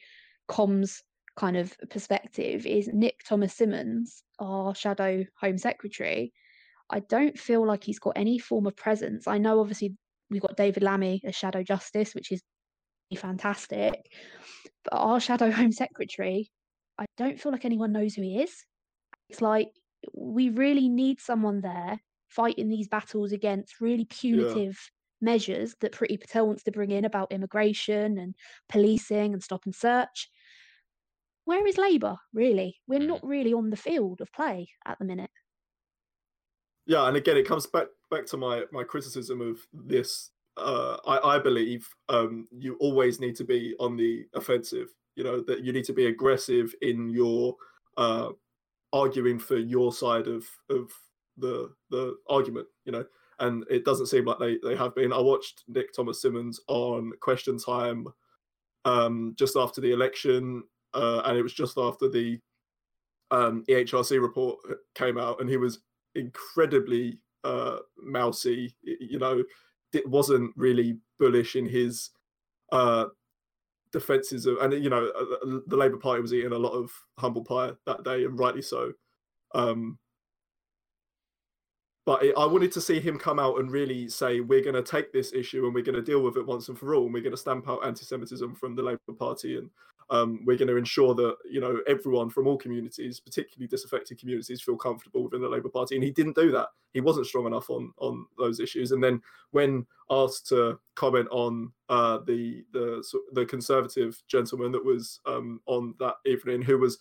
comms 0.49 1.01
kind 1.37 1.55
of 1.55 1.73
perspective, 1.89 2.65
is 2.65 2.89
Nick 2.91 3.23
Thomas-Symonds, 3.25 4.23
our 4.39 4.75
shadow 4.75 5.23
Home 5.39 5.57
Secretary. 5.57 6.33
I 6.89 6.99
don't 7.01 7.37
feel 7.37 7.65
like 7.65 7.83
he's 7.83 7.99
got 7.99 8.13
any 8.15 8.39
form 8.39 8.65
of 8.65 8.75
presence. 8.75 9.27
I 9.27 9.37
know, 9.37 9.59
obviously, 9.59 9.95
we've 10.29 10.41
got 10.41 10.57
David 10.57 10.83
Lammy 10.83 11.21
as 11.25 11.35
Shadow 11.35 11.63
Justice, 11.63 12.13
which 12.15 12.31
is 12.31 12.41
fantastic, 13.15 13.93
but 14.83 14.93
our 14.93 15.19
Shadow 15.19 15.51
Home 15.51 15.71
Secretary, 15.71 16.49
I 16.97 17.05
don't 17.17 17.39
feel 17.39 17.51
like 17.51 17.65
anyone 17.65 17.91
knows 17.91 18.15
who 18.15 18.21
he 18.21 18.41
is. 18.41 18.65
It's 19.29 19.41
like 19.41 19.69
we 20.13 20.49
really 20.49 20.89
need 20.89 21.19
someone 21.19 21.61
there 21.61 21.99
fighting 22.29 22.69
these 22.69 22.87
battles 22.87 23.31
against 23.31 23.81
really 23.81 24.05
punitive 24.05 24.77
measures 25.21 25.75
that 25.81 25.93
Priti 25.93 26.19
Patel 26.19 26.47
wants 26.47 26.63
to 26.63 26.71
bring 26.71 26.91
in 26.91 27.05
about 27.05 27.31
immigration 27.31 28.17
and 28.17 28.35
policing 28.69 29.33
and 29.33 29.43
stop 29.43 29.65
and 29.65 29.75
search. 29.75 30.29
Where 31.45 31.65
is 31.65 31.77
Labour, 31.77 32.17
really? 32.33 32.77
We're 32.87 32.99
Mm. 32.99 33.07
not 33.07 33.25
really 33.25 33.53
on 33.53 33.69
the 33.69 33.77
field 33.77 34.21
of 34.21 34.31
play 34.31 34.69
at 34.85 34.99
the 34.99 35.05
minute. 35.05 35.31
Yeah, 36.87 37.07
and 37.07 37.17
again, 37.17 37.35
it 37.37 37.45
comes 37.47 37.67
back 37.67 37.87
back 38.09 38.25
to 38.27 38.37
my 38.37 38.63
my 38.71 38.83
criticism 38.83 39.41
of 39.41 39.59
this. 39.73 40.31
Uh, 40.55 40.97
I 41.05 41.35
I 41.35 41.39
believe 41.39 41.87
um, 42.09 42.47
you 42.51 42.77
always 42.79 43.19
need 43.19 43.35
to 43.35 43.43
be 43.43 43.75
on 43.79 43.97
the 43.97 44.25
offensive. 44.33 44.87
You 45.15 45.25
know 45.25 45.41
that 45.41 45.63
you 45.63 45.73
need 45.73 45.83
to 45.85 45.93
be 45.93 46.05
aggressive 46.07 46.73
in 46.81 47.09
your 47.09 47.55
uh, 47.97 48.29
arguing 48.93 49.37
for 49.37 49.57
your 49.57 49.91
side 49.91 50.27
of 50.27 50.45
of 50.69 50.89
the 51.37 51.73
the 51.89 52.15
argument. 52.29 52.67
You 52.85 52.93
know, 52.93 53.05
and 53.39 53.65
it 53.69 53.83
doesn't 53.83 54.07
seem 54.07 54.23
like 54.23 54.39
they 54.39 54.57
they 54.63 54.77
have 54.77 54.95
been. 54.95 55.11
I 55.11 55.19
watched 55.19 55.63
Nick 55.67 55.93
Thomas-Symonds 55.93 56.61
on 56.69 57.11
Question 57.19 57.57
Time 57.57 58.07
um, 58.85 59.35
just 59.37 59.57
after 59.57 59.81
the 59.81 59.91
election, 59.91 60.63
uh, 60.93 61.21
and 61.25 61.37
it 61.37 61.43
was 61.43 61.53
just 61.53 61.77
after 61.77 62.07
the 62.07 62.39
um, 63.29 63.65
EHRC 63.67 64.21
report 64.21 64.59
came 64.95 65.17
out, 65.17 65.41
and 65.41 65.49
he 65.49 65.57
was 65.57 65.79
incredibly 66.17 67.19
uh, 67.43 67.77
mousy. 67.97 68.75
You 68.83 69.19
know, 69.19 69.43
it 69.93 70.07
wasn't 70.07 70.51
really 70.55 70.97
bullish 71.19 71.55
in 71.55 71.65
his 71.65 72.09
uh, 72.71 73.05
defenses 73.91 74.45
of, 74.45 74.57
and 74.57 74.73
you 74.83 74.89
know, 74.89 75.07
uh, 75.07 75.45
the- 75.45 75.63
the 75.67 75.77
Labour 75.77 75.97
Party 75.97 76.21
was 76.21 76.33
eating 76.33 76.51
a 76.51 76.57
lot 76.57 76.73
of 76.73 76.91
humble 77.17 77.43
pie 77.43 77.71
that 77.85 78.03
day, 78.03 78.25
and 78.25 78.37
rightly 78.37 78.61
so. 78.61 78.91
Um, 79.55 79.97
but 82.05 82.23
it, 82.23 82.35
I 82.37 82.45
wanted 82.45 82.71
to 82.73 82.81
see 82.81 82.99
him 82.99 83.17
come 83.17 83.39
out 83.39 83.59
and 83.59 83.71
really 83.71 84.07
say, 84.09 84.39
"We're 84.39 84.63
going 84.63 84.75
to 84.75 84.83
take 84.83 85.11
this 85.11 85.33
issue 85.33 85.65
and 85.65 85.73
we're 85.73 85.83
going 85.83 85.95
to 85.95 86.01
deal 86.01 86.21
with 86.21 86.37
it 86.37 86.45
once 86.45 86.69
and 86.69 86.77
for 86.77 86.95
all, 86.95 87.05
and 87.05 87.13
we're 87.13 87.23
going 87.23 87.31
to 87.31 87.37
stamp 87.37 87.67
out 87.69 87.85
anti-Semitism 87.85 88.55
from 88.55 88.75
the 88.75 88.83
Labour 88.83 88.99
Party, 89.17 89.57
and 89.57 89.69
um, 90.09 90.41
we're 90.45 90.57
going 90.57 90.69
to 90.69 90.77
ensure 90.77 91.13
that 91.15 91.35
you 91.49 91.59
know 91.59 91.79
everyone 91.87 92.29
from 92.29 92.47
all 92.47 92.57
communities, 92.57 93.19
particularly 93.19 93.67
disaffected 93.67 94.19
communities, 94.19 94.61
feel 94.61 94.77
comfortable 94.77 95.23
within 95.23 95.41
the 95.41 95.49
Labour 95.49 95.69
Party." 95.69 95.95
And 95.95 96.03
he 96.03 96.11
didn't 96.11 96.35
do 96.35 96.51
that. 96.51 96.67
He 96.93 97.01
wasn't 97.01 97.27
strong 97.27 97.45
enough 97.45 97.69
on 97.69 97.93
on 97.97 98.25
those 98.37 98.59
issues. 98.59 98.91
And 98.91 99.03
then 99.03 99.21
when 99.51 99.85
asked 100.09 100.47
to 100.47 100.79
comment 100.95 101.27
on 101.31 101.71
uh, 101.89 102.19
the 102.25 102.63
the 102.71 103.03
the 103.33 103.45
Conservative 103.45 104.21
gentleman 104.27 104.71
that 104.71 104.83
was 104.83 105.19
um, 105.25 105.61
on 105.65 105.93
that 105.99 106.15
evening, 106.25 106.61
who 106.61 106.77
was 106.77 106.97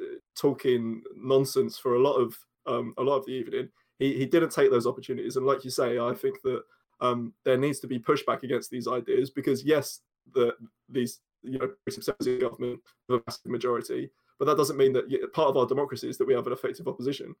uh, 0.00 0.16
talking 0.34 1.02
nonsense 1.14 1.78
for 1.78 1.94
a 1.94 2.02
lot 2.02 2.14
of 2.14 2.36
um, 2.66 2.94
a 2.96 3.02
lot 3.02 3.18
of 3.18 3.26
the 3.26 3.32
evening, 3.32 3.68
he 3.98 4.14
he 4.14 4.26
didn't 4.26 4.50
take 4.50 4.70
those 4.70 4.86
opportunities. 4.86 5.36
And 5.36 5.46
like 5.46 5.64
you 5.64 5.70
say, 5.70 5.98
I 5.98 6.14
think 6.14 6.40
that 6.42 6.62
um, 7.00 7.34
there 7.44 7.58
needs 7.58 7.80
to 7.80 7.86
be 7.86 7.98
pushback 7.98 8.42
against 8.42 8.70
these 8.70 8.88
ideas 8.88 9.30
because 9.30 9.64
yes, 9.64 10.00
the 10.32 10.54
these 10.88 11.20
you 11.46 11.58
know 11.58 11.70
progressive 11.84 12.40
government 12.40 12.80
with 13.08 13.20
a 13.20 13.22
massive 13.26 13.50
majority, 13.50 14.10
but 14.38 14.46
that 14.46 14.56
doesn't 14.56 14.76
mean 14.76 14.92
that 14.92 15.32
part 15.32 15.48
of 15.48 15.56
our 15.56 15.66
democracy 15.66 16.08
is 16.08 16.18
that 16.18 16.26
we 16.26 16.34
have 16.34 16.46
an 16.46 16.52
effective 16.52 16.88
opposition. 16.88 17.34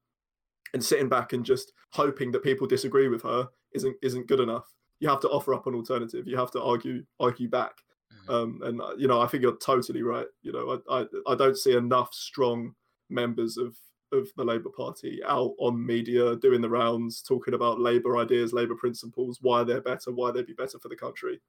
And 0.74 0.84
sitting 0.84 1.08
back 1.08 1.32
and 1.32 1.44
just 1.44 1.72
hoping 1.92 2.32
that 2.32 2.42
people 2.42 2.66
disagree 2.66 3.08
with 3.08 3.22
her 3.22 3.48
isn't 3.72 3.96
isn't 4.02 4.26
good 4.28 4.40
enough. 4.40 4.66
You 5.00 5.08
have 5.08 5.20
to 5.20 5.28
offer 5.28 5.54
up 5.54 5.66
an 5.66 5.74
alternative. 5.74 6.26
You 6.26 6.36
have 6.36 6.50
to 6.52 6.62
argue 6.62 7.04
argue 7.20 7.48
back. 7.48 7.74
Mhm. 8.12 8.32
Um, 8.32 8.60
and 8.62 8.80
uh, 8.80 8.94
you 8.96 9.08
know, 9.08 9.20
I 9.20 9.26
think 9.26 9.42
you're 9.42 9.56
totally 9.58 10.02
right. 10.02 10.26
You 10.42 10.52
know, 10.52 10.82
I, 10.88 11.00
I 11.00 11.32
I 11.32 11.34
don't 11.34 11.56
see 11.56 11.76
enough 11.76 12.12
strong 12.14 12.74
members 13.10 13.56
of 13.56 13.76
of 14.12 14.28
the 14.36 14.44
Labour 14.44 14.70
Party 14.70 15.20
out 15.24 15.54
on 15.58 15.84
media 15.84 16.36
doing 16.36 16.60
the 16.60 16.70
rounds, 16.70 17.22
talking 17.22 17.54
about 17.54 17.80
Labour 17.80 18.18
ideas, 18.18 18.52
Labour 18.52 18.76
principles, 18.76 19.38
why 19.40 19.64
they're 19.64 19.80
better, 19.80 20.12
why 20.12 20.30
they'd 20.30 20.46
be 20.46 20.52
better 20.52 20.78
for 20.78 20.88
the 20.88 20.96
country. 20.96 21.40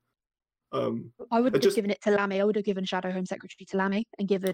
Um, 0.72 1.11
I 1.32 1.39
would 1.39 1.53
have 1.53 1.61
just- 1.61 1.76
given 1.76 1.91
it 1.91 2.01
to 2.01 2.11
Lammy. 2.11 2.41
I 2.41 2.43
would 2.43 2.55
have 2.55 2.65
given 2.65 2.86
Shadow 2.86 3.11
Home 3.11 3.26
Secretary 3.26 3.65
to 3.65 3.78
Lammy 3.78 4.05
and 4.20 4.28
given 4.28 4.51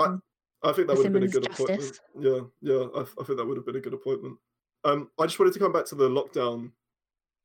I 0.66 0.72
think 0.72 0.88
that 0.88 0.96
would 0.96 1.06
have 1.06 1.14
been 1.14 1.24
a 1.24 1.28
good 1.28 1.44
justice. 1.44 2.00
appointment. 2.16 2.50
Yeah, 2.62 2.74
yeah, 2.74 2.88
I, 2.96 3.02
I 3.02 3.24
think 3.26 3.38
that 3.38 3.46
would 3.46 3.58
have 3.58 3.66
been 3.66 3.76
a 3.76 3.82
good 3.82 3.94
appointment. 3.94 4.38
Um, 4.86 5.10
I 5.20 5.26
just 5.26 5.40
wanted 5.40 5.54
to 5.54 5.60
come 5.60 5.74
back 5.74 5.86
to 5.88 5.96
the 5.96 6.10
lockdown 6.10 6.72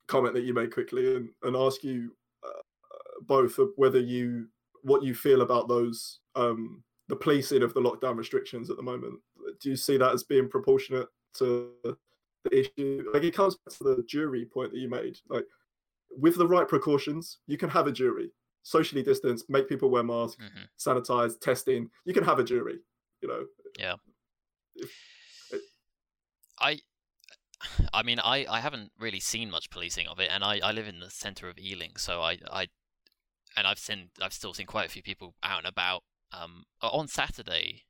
comment 0.06 0.34
that 0.34 0.44
you 0.44 0.54
made 0.54 0.72
quickly 0.72 1.16
and, 1.16 1.28
and 1.42 1.56
ask 1.56 1.82
you 1.82 2.12
uh, 2.44 2.60
both 3.22 3.58
whether 3.76 4.00
you 4.00 4.46
what 4.82 5.02
you 5.02 5.14
feel 5.14 5.42
about 5.42 5.68
those 5.68 6.20
um, 6.36 6.82
the 7.08 7.16
policing 7.16 7.62
of 7.62 7.74
the 7.74 7.80
lockdown 7.80 8.16
restrictions 8.16 8.70
at 8.70 8.76
the 8.76 8.82
moment. 8.82 9.18
Do 9.60 9.70
you 9.70 9.76
see 9.76 9.96
that 9.96 10.12
as 10.12 10.22
being 10.22 10.48
proportionate 10.48 11.08
to 11.34 11.72
the 11.82 11.96
issue? 12.58 13.10
Like 13.12 13.24
it 13.24 13.34
comes 13.34 13.56
back 13.56 13.76
to 13.78 13.84
the 13.84 14.04
jury 14.06 14.44
point 14.44 14.72
that 14.72 14.78
you 14.78 14.88
made. 14.88 15.18
Like 15.28 15.44
with 16.16 16.36
the 16.36 16.46
right 16.46 16.68
precautions, 16.68 17.38
you 17.46 17.56
can 17.56 17.68
have 17.70 17.86
a 17.86 17.92
jury, 17.92 18.30
socially 18.62 19.02
distanced, 19.02 19.48
make 19.48 19.68
people 19.68 19.88
wear 19.90 20.02
masks, 20.02 20.36
Mhm. 20.42 20.68
sanitize, 20.78 21.38
testing. 21.40 21.90
You 22.04 22.12
can 22.14 22.24
have 22.24 22.38
a 22.38 22.44
jury. 22.44 22.78
You 23.20 23.28
know, 23.28 23.46
Yeah. 23.78 23.94
I, 26.60 26.80
I 27.92 28.02
mean, 28.02 28.18
I, 28.20 28.46
I 28.48 28.60
haven't 28.60 28.92
really 28.98 29.20
seen 29.20 29.50
much 29.50 29.70
policing 29.70 30.06
of 30.06 30.18
it, 30.20 30.30
and 30.32 30.44
I, 30.44 30.60
I 30.62 30.72
live 30.72 30.88
in 30.88 31.00
the 31.00 31.10
centre 31.10 31.48
of 31.48 31.58
Ealing, 31.58 31.96
so 31.96 32.20
I, 32.20 32.38
I, 32.50 32.68
and 33.56 33.66
I've 33.66 33.78
seen 33.78 34.10
I've 34.20 34.32
still 34.32 34.54
seen 34.54 34.66
quite 34.66 34.86
a 34.86 34.90
few 34.90 35.02
people 35.02 35.34
out 35.42 35.58
and 35.58 35.66
about. 35.66 36.02
Um, 36.32 36.64
on 36.82 37.08
Saturday, 37.08 37.84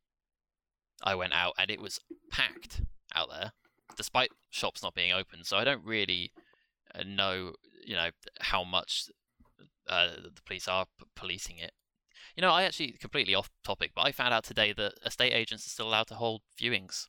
I 1.02 1.14
went 1.14 1.32
out 1.32 1.54
and 1.58 1.70
it 1.70 1.80
was 1.80 1.98
packed 2.30 2.82
out 3.14 3.28
there, 3.30 3.52
despite 3.96 4.30
shops 4.50 4.82
not 4.82 4.94
being 4.94 5.12
open. 5.12 5.44
So 5.44 5.56
I 5.58 5.64
don't 5.64 5.84
really 5.84 6.32
uh, 6.94 7.02
know, 7.04 7.52
you 7.84 7.96
know, 7.96 8.10
how 8.40 8.64
much 8.64 9.06
uh, 9.88 10.10
the 10.34 10.42
police 10.44 10.68
are 10.68 10.86
p- 10.98 11.06
policing 11.14 11.58
it. 11.58 11.72
You 12.36 12.42
know, 12.42 12.52
I 12.52 12.64
actually 12.64 12.92
completely 12.92 13.34
off 13.34 13.50
topic, 13.64 13.92
but 13.94 14.06
I 14.06 14.12
found 14.12 14.34
out 14.34 14.44
today 14.44 14.72
that 14.72 14.94
estate 15.04 15.32
agents 15.32 15.66
are 15.66 15.70
still 15.70 15.88
allowed 15.88 16.08
to 16.08 16.14
hold 16.14 16.42
viewings 16.60 17.08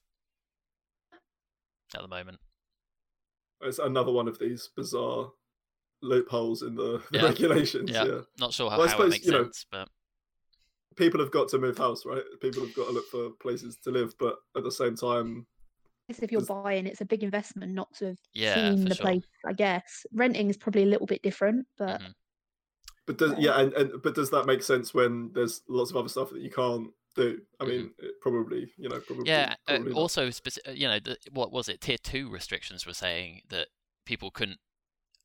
at 1.95 2.01
the 2.01 2.07
moment. 2.07 2.39
it's 3.61 3.79
another 3.79 4.11
one 4.11 4.27
of 4.27 4.39
these 4.39 4.69
bizarre 4.75 5.31
loopholes 6.01 6.61
in 6.63 6.75
the, 6.75 7.01
the 7.11 7.19
Yeah. 7.19 7.23
regulations. 7.25 7.89
Yeah. 7.89 8.05
Yeah. 8.05 8.21
Not 8.39 8.53
sure 8.53 8.69
how, 8.69 8.77
Well, 8.77 8.87
I 8.87 8.89
how 8.89 8.95
it 8.95 8.97
suppose, 8.97 9.11
makes 9.13 9.25
you 9.25 9.31
know, 9.33 9.43
sense, 9.43 9.65
but 9.71 9.89
people 10.95 11.19
have 11.19 11.31
got 11.31 11.47
to 11.49 11.59
move 11.59 11.77
house, 11.77 12.05
right? 12.05 12.23
People 12.41 12.61
have 12.63 12.75
got 12.75 12.85
to 12.87 12.91
look 12.91 13.07
for 13.09 13.29
places 13.41 13.77
to 13.83 13.91
live, 13.91 14.13
but 14.19 14.37
at 14.55 14.63
the 14.63 14.71
same 14.71 14.95
time, 14.95 15.45
guess 16.07 16.19
if 16.19 16.31
you're 16.31 16.41
buying, 16.41 16.87
it's 16.87 17.01
a 17.01 17.05
big 17.05 17.23
investment 17.23 17.73
not 17.73 17.93
to 17.95 18.07
have 18.07 18.17
yeah, 18.33 18.55
seen 18.55 18.83
the 18.85 18.95
sure. 18.95 19.05
place. 19.05 19.23
I 19.45 19.53
guess 19.53 20.05
renting 20.11 20.49
is 20.49 20.57
probably 20.57 20.83
a 20.83 20.87
little 20.87 21.05
bit 21.07 21.21
different, 21.21 21.67
but 21.77 22.01
Mhm. 22.01 22.13
But 23.09 23.17
does 23.17 23.31
Right. 23.31 23.41
yeah, 23.41 23.59
and, 23.59 23.73
and 23.73 24.01
but 24.03 24.13
does 24.13 24.29
that 24.29 24.45
make 24.45 24.61
sense 24.61 24.93
when 24.93 25.31
there's 25.33 25.63
lots 25.67 25.89
of 25.89 25.97
other 25.97 26.09
stuff 26.09 26.29
that 26.29 26.41
you 26.41 26.51
can't 26.51 26.91
do? 27.15 27.41
I 27.59 27.65
mean, 27.65 27.89
it 27.97 28.21
probably, 28.21 28.71
you 28.77 28.87
know, 28.87 28.99
probably. 28.99 29.25
Mm-hmm. 29.25 29.49
Yeah. 29.49 29.55
Uh, 29.67 29.71
probably 29.77 29.93
not. 29.93 29.97
also, 29.97 30.27
speci- 30.27 30.67
uh, 30.67 30.73
you 30.73 30.87
know, 30.87 30.99
the, 30.99 31.17
what 31.31 31.51
was 31.51 31.67
it? 31.69 31.81
Tier 31.81 31.97
two 31.97 32.29
restrictions 32.29 32.85
were 32.85 32.93
saying 32.93 33.41
that 33.49 33.69
people 34.05 34.29
couldn't 34.29 34.59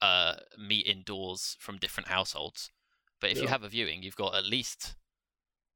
uh, 0.01 0.37
meet 0.59 0.87
indoors 0.87 1.59
from 1.61 1.77
different 1.77 2.09
households. 2.09 2.73
But 3.21 3.33
if 3.33 3.43
you 3.43 3.49
have 3.49 3.63
a 3.63 3.69
viewing, 3.69 4.03
you've 4.03 4.17
got 4.17 4.35
at 4.35 4.47
least 4.47 4.97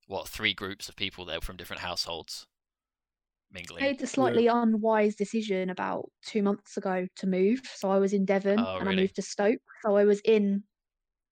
what 0.06 0.28
three 0.28 0.54
groups 0.54 0.88
of 0.88 0.96
people 0.96 1.26
there 1.26 1.42
from 1.42 1.58
different 1.58 1.82
households 1.82 2.46
mingling. 3.52 3.84
I 3.84 3.88
made 3.88 4.00
a 4.00 4.06
slightly 4.06 4.46
unwise 4.46 5.14
decision 5.14 5.68
about 5.68 6.10
two 6.24 6.42
months 6.42 6.78
ago 6.78 7.06
to 7.16 7.26
move. 7.26 7.60
So 7.74 7.90
I 7.90 7.98
was 7.98 8.14
in 8.14 8.24
Devon 8.24 8.60
Oh, 8.60 8.78
and 8.78 8.88
I 8.88 8.94
moved 8.94 9.16
to 9.16 9.22
Stoke. 9.22 9.60
So 9.82 9.94
I 9.94 10.06
was 10.06 10.22
in. 10.24 10.62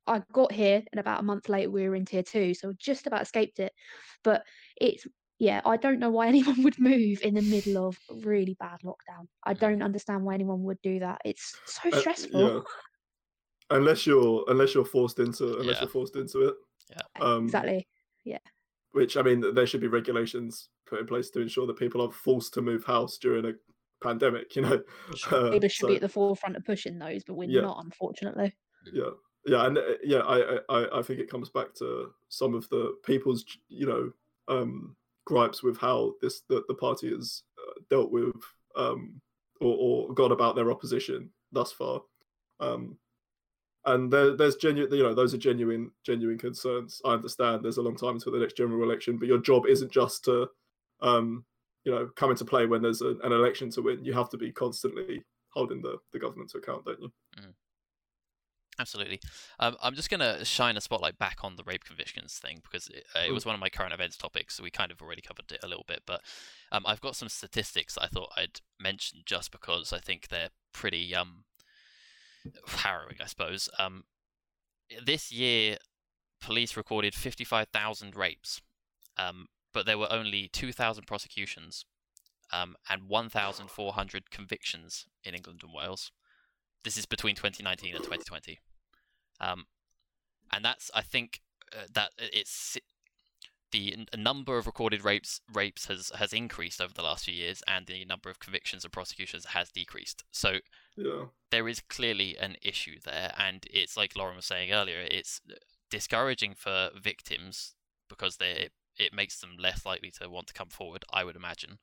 I 0.07 0.23
got 0.33 0.53
here, 0.53 0.83
and 0.93 1.01
about 1.01 1.21
a 1.21 1.25
month 1.25 1.49
later, 1.49 1.71
we 1.71 1.89
were 1.89 1.95
in 1.97 2.05
tier 2.05 2.23
two. 2.23 2.55
So 2.55 2.73
just 2.79 3.07
about 3.07 3.23
escaped 3.23 3.59
it. 3.61 3.73
But 4.25 4.45
it's 4.81 5.07
yeah, 5.39 5.61
I 5.67 5.77
don't 5.77 5.99
know 5.99 6.11
why 6.11 6.29
anyone 6.35 6.63
would 6.63 6.79
move 6.79 7.21
in 7.23 7.35
the 7.35 7.43
middle 7.43 7.87
of 7.87 7.99
really 8.23 8.57
bad 8.59 8.81
lockdown. 8.85 9.27
I 9.45 9.55
Mm. 9.55 9.59
don't 9.59 9.83
understand 9.83 10.23
why 10.25 10.35
anyone 10.35 10.63
would 10.63 10.81
do 10.83 10.99
that. 11.01 11.21
It's 11.25 11.55
so 11.67 11.91
Uh, 11.93 11.99
stressful. 12.01 12.41
yeah. 12.41 12.61
Unless 13.71 14.07
you're 14.07 14.45
unless 14.49 14.75
you're 14.75 14.85
forced 14.85 15.19
into 15.19 15.59
unless 15.59 15.77
Yeah. 15.77 15.81
you're 15.83 15.91
forced 15.91 16.17
into 16.17 16.49
it. 16.49 16.55
Yeah. 16.91 17.03
Um, 17.25 17.45
exactly. 17.45 17.89
Yeah. 18.25 18.39
Which 18.93 19.17
I 19.17 19.23
mean, 19.23 19.55
there 19.55 19.67
should 19.67 19.81
be 19.81 19.89
regulations 19.89 20.69
put 20.87 21.01
in 21.01 21.07
place 21.07 21.31
to 21.31 21.41
ensure 21.41 21.67
that 21.67 21.77
people 21.77 22.01
are 22.01 22.11
forced 22.11 22.55
to 22.55 22.63
move 22.63 22.85
house 22.85 23.19
during 23.19 23.45
a 23.45 23.53
pandemic. 24.01 24.55
You 24.55 24.63
know, 24.63 24.83
Sure. 25.17 25.47
Uh, 25.49 25.51
Labour 25.51 25.69
should 25.69 25.81
so- 25.83 25.89
be 25.89 25.97
at 25.97 26.01
the 26.01 26.09
forefront 26.09 26.57
of 26.57 26.65
pushing 26.65 26.99
those, 26.99 27.25
but 27.25 27.35
we're 27.35 27.51
Yeah. 27.51 27.63
not, 27.63 27.85
unfortunately. 27.85 28.55
yeah 28.93 29.11
yeah 29.47 29.67
and 29.67 29.79
uh, 29.79 29.83
yeah 30.03 30.19
I, 30.21 30.59
I 30.69 30.99
i 30.99 31.03
think 31.03 31.21
it 31.21 31.31
comes 31.31 31.49
back 31.49 31.73
to 31.75 32.11
some 32.29 32.55
of 32.55 32.69
the 32.69 32.97
people's 33.05 33.45
you 33.69 33.87
know 33.87 34.13
um 34.49 34.97
gripes 35.25 35.63
with 35.63 35.77
how 35.79 36.15
this 36.23 36.43
the, 36.49 36.65
the 36.69 36.75
party 36.75 37.11
has 37.11 37.43
uh, 37.59 37.81
dealt 37.91 38.11
with 38.11 38.35
um 38.77 39.21
or, 39.61 39.77
or 40.09 40.15
gone 40.15 40.33
about 40.33 40.55
their 40.55 40.71
opposition 40.71 41.31
thus 41.53 41.73
far. 41.73 42.03
Um 42.61 42.97
and 43.85 44.13
there, 44.13 44.37
there's 44.37 44.57
genuine 44.57 44.93
you 44.93 45.03
know 45.03 45.15
those 45.15 45.35
are 45.35 45.39
genuine 45.39 45.91
genuine 46.05 46.39
concerns. 46.39 47.01
I 47.05 47.13
understand 47.13 47.63
there's 47.63 47.79
a 47.79 47.83
long 47.83 47.97
time 47.97 48.15
until 48.15 48.33
the 48.33 48.39
next 48.39 48.57
general 48.57 48.83
election 48.83 49.19
but 49.19 49.29
your 49.29 49.39
job 49.39 49.67
isn't 49.67 49.93
just 49.93 50.25
to 50.25 50.49
um 51.01 51.45
you 51.85 51.93
know 51.93 52.09
come 52.17 52.31
into 52.31 52.45
play 52.45 52.67
when 52.67 52.83
there's 52.83 53.03
a, 53.03 53.17
an 53.23 53.33
election 53.33 53.71
to 53.71 53.83
win. 53.83 54.05
You 54.05 54.13
have 54.13 54.31
to 54.31 54.39
be 54.39 54.53
constantly 54.53 55.25
holding 55.51 55.83
the 55.83 55.99
the 56.13 56.19
government 56.19 56.51
to 56.51 56.59
account 56.59 56.85
don't 56.85 57.01
you 57.01 57.11
Absolutely. 58.79 59.21
Um, 59.59 59.77
I'm 59.83 59.95
just 59.95 60.11
going 60.11 60.21
to 60.21 60.45
shine 60.45 60.77
a 60.77 60.81
spotlight 60.81 61.19
back 61.19 61.39
on 61.43 61.57
the 61.57 61.65
rape 61.65 61.85
convictions 61.85 62.39
thing 62.39 62.61
because 62.63 62.89
it, 62.89 63.05
uh, 63.15 63.23
it 63.27 63.33
was 63.33 63.47
one 63.47 63.55
of 63.55 63.61
my 63.61 63.71
current 63.71 63.95
events 63.95 64.17
topics. 64.17 64.55
So 64.57 64.63
we 64.63 64.71
kind 64.71 64.93
of 64.93 65.01
already 65.01 65.23
covered 65.23 65.51
it 65.51 65.61
a 65.63 65.69
little 65.69 65.85
bit, 65.89 66.03
but 66.07 66.21
um, 66.71 66.85
I've 66.87 67.01
got 67.01 67.17
some 67.17 67.29
statistics 67.29 67.97
I 67.97 68.07
thought 68.07 68.33
I'd 68.37 68.61
mention 68.79 69.21
just 69.25 69.51
because 69.51 69.93
I 69.93 69.99
think 69.99 70.29
they're 70.29 70.51
pretty 70.73 71.15
um, 71.15 71.45
harrowing, 72.67 73.17
I 73.21 73.27
suppose. 73.27 73.69
Um, 73.79 74.05
this 75.05 75.33
year, 75.33 75.79
police 76.41 76.77
recorded 76.77 77.15
55,000 77.15 78.15
rapes, 78.15 78.61
um, 79.17 79.47
but 79.73 79.87
there 79.87 79.99
were 79.99 80.13
only 80.13 80.49
2,000 80.49 81.07
prosecutions 81.07 81.87
um, 82.53 82.77
and 82.89 83.09
1,400 83.09 84.31
convictions 84.31 85.07
in 85.25 85.35
England 85.35 85.61
and 85.63 85.73
Wales. 85.75 86.13
This 86.85 86.97
is 86.97 87.07
between 87.07 87.35
2019 87.35 87.95
and 87.95 88.05
2020, 88.05 88.61
um, 89.41 89.67
and 90.53 90.65
that's 90.65 90.91
I 90.95 91.03
think 91.03 91.41
uh, 91.73 91.87
that 91.93 92.11
it's 92.19 92.79
the 93.73 93.93
n- 93.93 94.23
number 94.23 94.59
of 94.59 94.67
recorded 94.67 95.05
rapes 95.05 95.41
rapes 95.53 95.87
has 95.87 96.11
has 96.17 96.33
increased 96.33 96.81
over 96.81 96.95
the 96.95 97.03
last 97.03 97.25
few 97.25 97.35
years, 97.35 97.63
and 97.67 97.87
the 97.87 98.05
number 98.05 98.31
of 98.31 98.41
convictions 98.41 98.85
and 98.85 98.93
prosecutions 98.93 99.47
has 99.47 99.71
decreased. 99.71 100.25
So 100.31 100.59
Yeah. 100.97 101.27
there 101.51 101.69
is 101.69 101.81
clearly 101.81 102.37
an 102.39 102.57
issue 102.63 102.99
there, 103.05 103.35
and 103.37 103.67
it's 103.71 103.97
like 103.97 104.17
Lauren 104.17 104.37
was 104.37 104.47
saying 104.47 104.73
earlier. 104.73 105.01
It's 105.01 105.41
discouraging 105.91 106.55
for 106.55 106.91
victims 107.01 107.75
because 108.09 108.37
they 108.37 108.71
it 108.99 109.13
makes 109.13 109.41
them 109.41 109.57
less 109.59 109.85
likely 109.85 110.11
to 110.11 110.29
want 110.31 110.47
to 110.49 110.55
come 110.55 110.71
forward. 110.71 111.05
I 111.13 111.25
would 111.25 111.37
imagine 111.37 111.79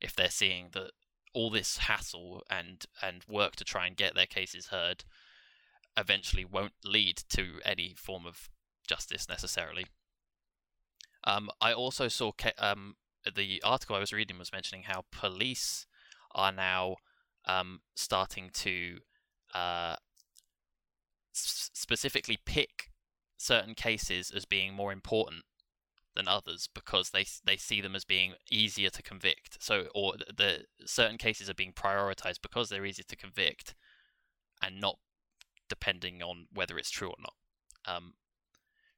if 0.00 0.14
they're 0.14 0.30
seeing 0.30 0.70
that 0.72 0.92
all 1.34 1.50
this 1.50 1.78
hassle 1.78 2.44
and 2.48 2.84
and 3.02 3.24
work 3.28 3.56
to 3.56 3.64
try 3.64 3.86
and 3.86 3.96
get 3.96 4.14
their 4.14 4.26
cases 4.26 4.66
heard 4.68 5.04
eventually 5.96 6.44
won't 6.44 6.74
lead 6.84 7.22
to 7.30 7.60
any 7.64 7.94
form 7.96 8.26
of 8.26 8.48
justice 8.86 9.28
necessarily. 9.28 9.86
Um, 11.24 11.50
I 11.60 11.72
also 11.72 12.08
saw 12.08 12.32
um, 12.58 12.96
the 13.34 13.62
article 13.64 13.96
I 13.96 14.00
was 14.00 14.12
reading 14.12 14.38
was 14.38 14.52
mentioning 14.52 14.84
how 14.84 15.04
police 15.10 15.86
are 16.34 16.52
now 16.52 16.96
um, 17.46 17.80
starting 17.94 18.50
to 18.54 18.98
uh, 19.54 19.96
s- 21.34 21.70
specifically 21.72 22.38
pick 22.44 22.90
certain 23.36 23.74
cases 23.74 24.30
as 24.30 24.44
being 24.44 24.74
more 24.74 24.92
important 24.92 25.44
than 26.14 26.28
others 26.28 26.68
because 26.72 27.10
they 27.10 27.26
they 27.44 27.56
see 27.56 27.80
them 27.80 27.94
as 27.96 28.04
being 28.04 28.34
easier 28.50 28.90
to 28.90 29.02
convict. 29.02 29.58
So, 29.60 29.86
or 29.94 30.16
th- 30.16 30.36
the 30.36 30.86
certain 30.86 31.18
cases 31.18 31.50
are 31.50 31.54
being 31.54 31.72
prioritized 31.72 32.42
because 32.42 32.68
they're 32.68 32.86
easier 32.86 33.04
to 33.08 33.16
convict, 33.16 33.74
and 34.62 34.80
not 34.80 34.98
depending 35.68 36.22
on 36.22 36.46
whether 36.52 36.76
it's 36.78 36.90
true 36.90 37.08
or 37.08 37.16
not. 37.20 37.34
Um, 37.86 38.14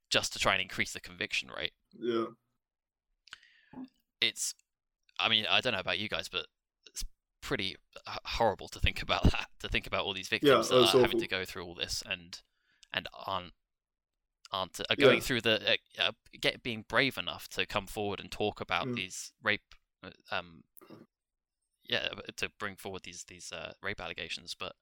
just 0.09 0.31
to 0.33 0.39
try 0.39 0.53
and 0.53 0.61
increase 0.61 0.93
the 0.93 0.99
conviction 1.01 1.49
rate. 1.55 1.73
Yeah. 1.99 2.25
It's, 4.21 4.53
I 5.19 5.29
mean, 5.29 5.45
I 5.49 5.61
don't 5.61 5.73
know 5.73 5.79
about 5.79 5.99
you 5.99 6.09
guys, 6.09 6.27
but 6.29 6.47
it's 6.87 7.03
pretty 7.41 7.75
h- 8.07 8.17
horrible 8.25 8.67
to 8.69 8.79
think 8.79 9.01
about 9.01 9.23
that. 9.31 9.47
To 9.59 9.69
think 9.69 9.85
about 9.87 10.05
all 10.05 10.13
these 10.13 10.27
victims 10.29 10.69
that 10.69 10.81
it's 10.83 10.95
are 10.95 11.01
having 11.01 11.19
to 11.19 11.27
go 11.27 11.45
through 11.45 11.65
all 11.65 11.75
this 11.75 12.01
and 12.05 12.39
and 12.93 13.07
aren't 13.13 13.53
aren't 14.51 14.79
are 14.89 14.95
going 14.95 15.15
Yeah. 15.17 15.21
through 15.21 15.41
the 15.41 15.73
uh, 15.99 16.01
uh, 16.01 16.11
get 16.39 16.63
being 16.63 16.85
brave 16.87 17.17
enough 17.17 17.49
to 17.49 17.65
come 17.65 17.85
forward 17.85 18.19
and 18.21 18.31
talk 18.31 18.61
about 18.61 18.87
Mm. 18.87 18.95
these 18.95 19.33
rape 19.43 19.75
uh, 20.03 20.11
um 20.31 20.63
yeah 21.83 22.07
to 22.37 22.49
bring 22.57 22.77
forward 22.77 23.01
these 23.03 23.25
these 23.25 23.51
uh, 23.51 23.73
rape 23.83 23.99
allegations 23.99 24.55
but 24.57 24.73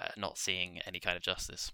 uh, 0.00 0.08
not 0.16 0.38
seeing 0.38 0.78
any 0.80 1.00
kind 1.00 1.16
of 1.16 1.22
justice 1.22 1.72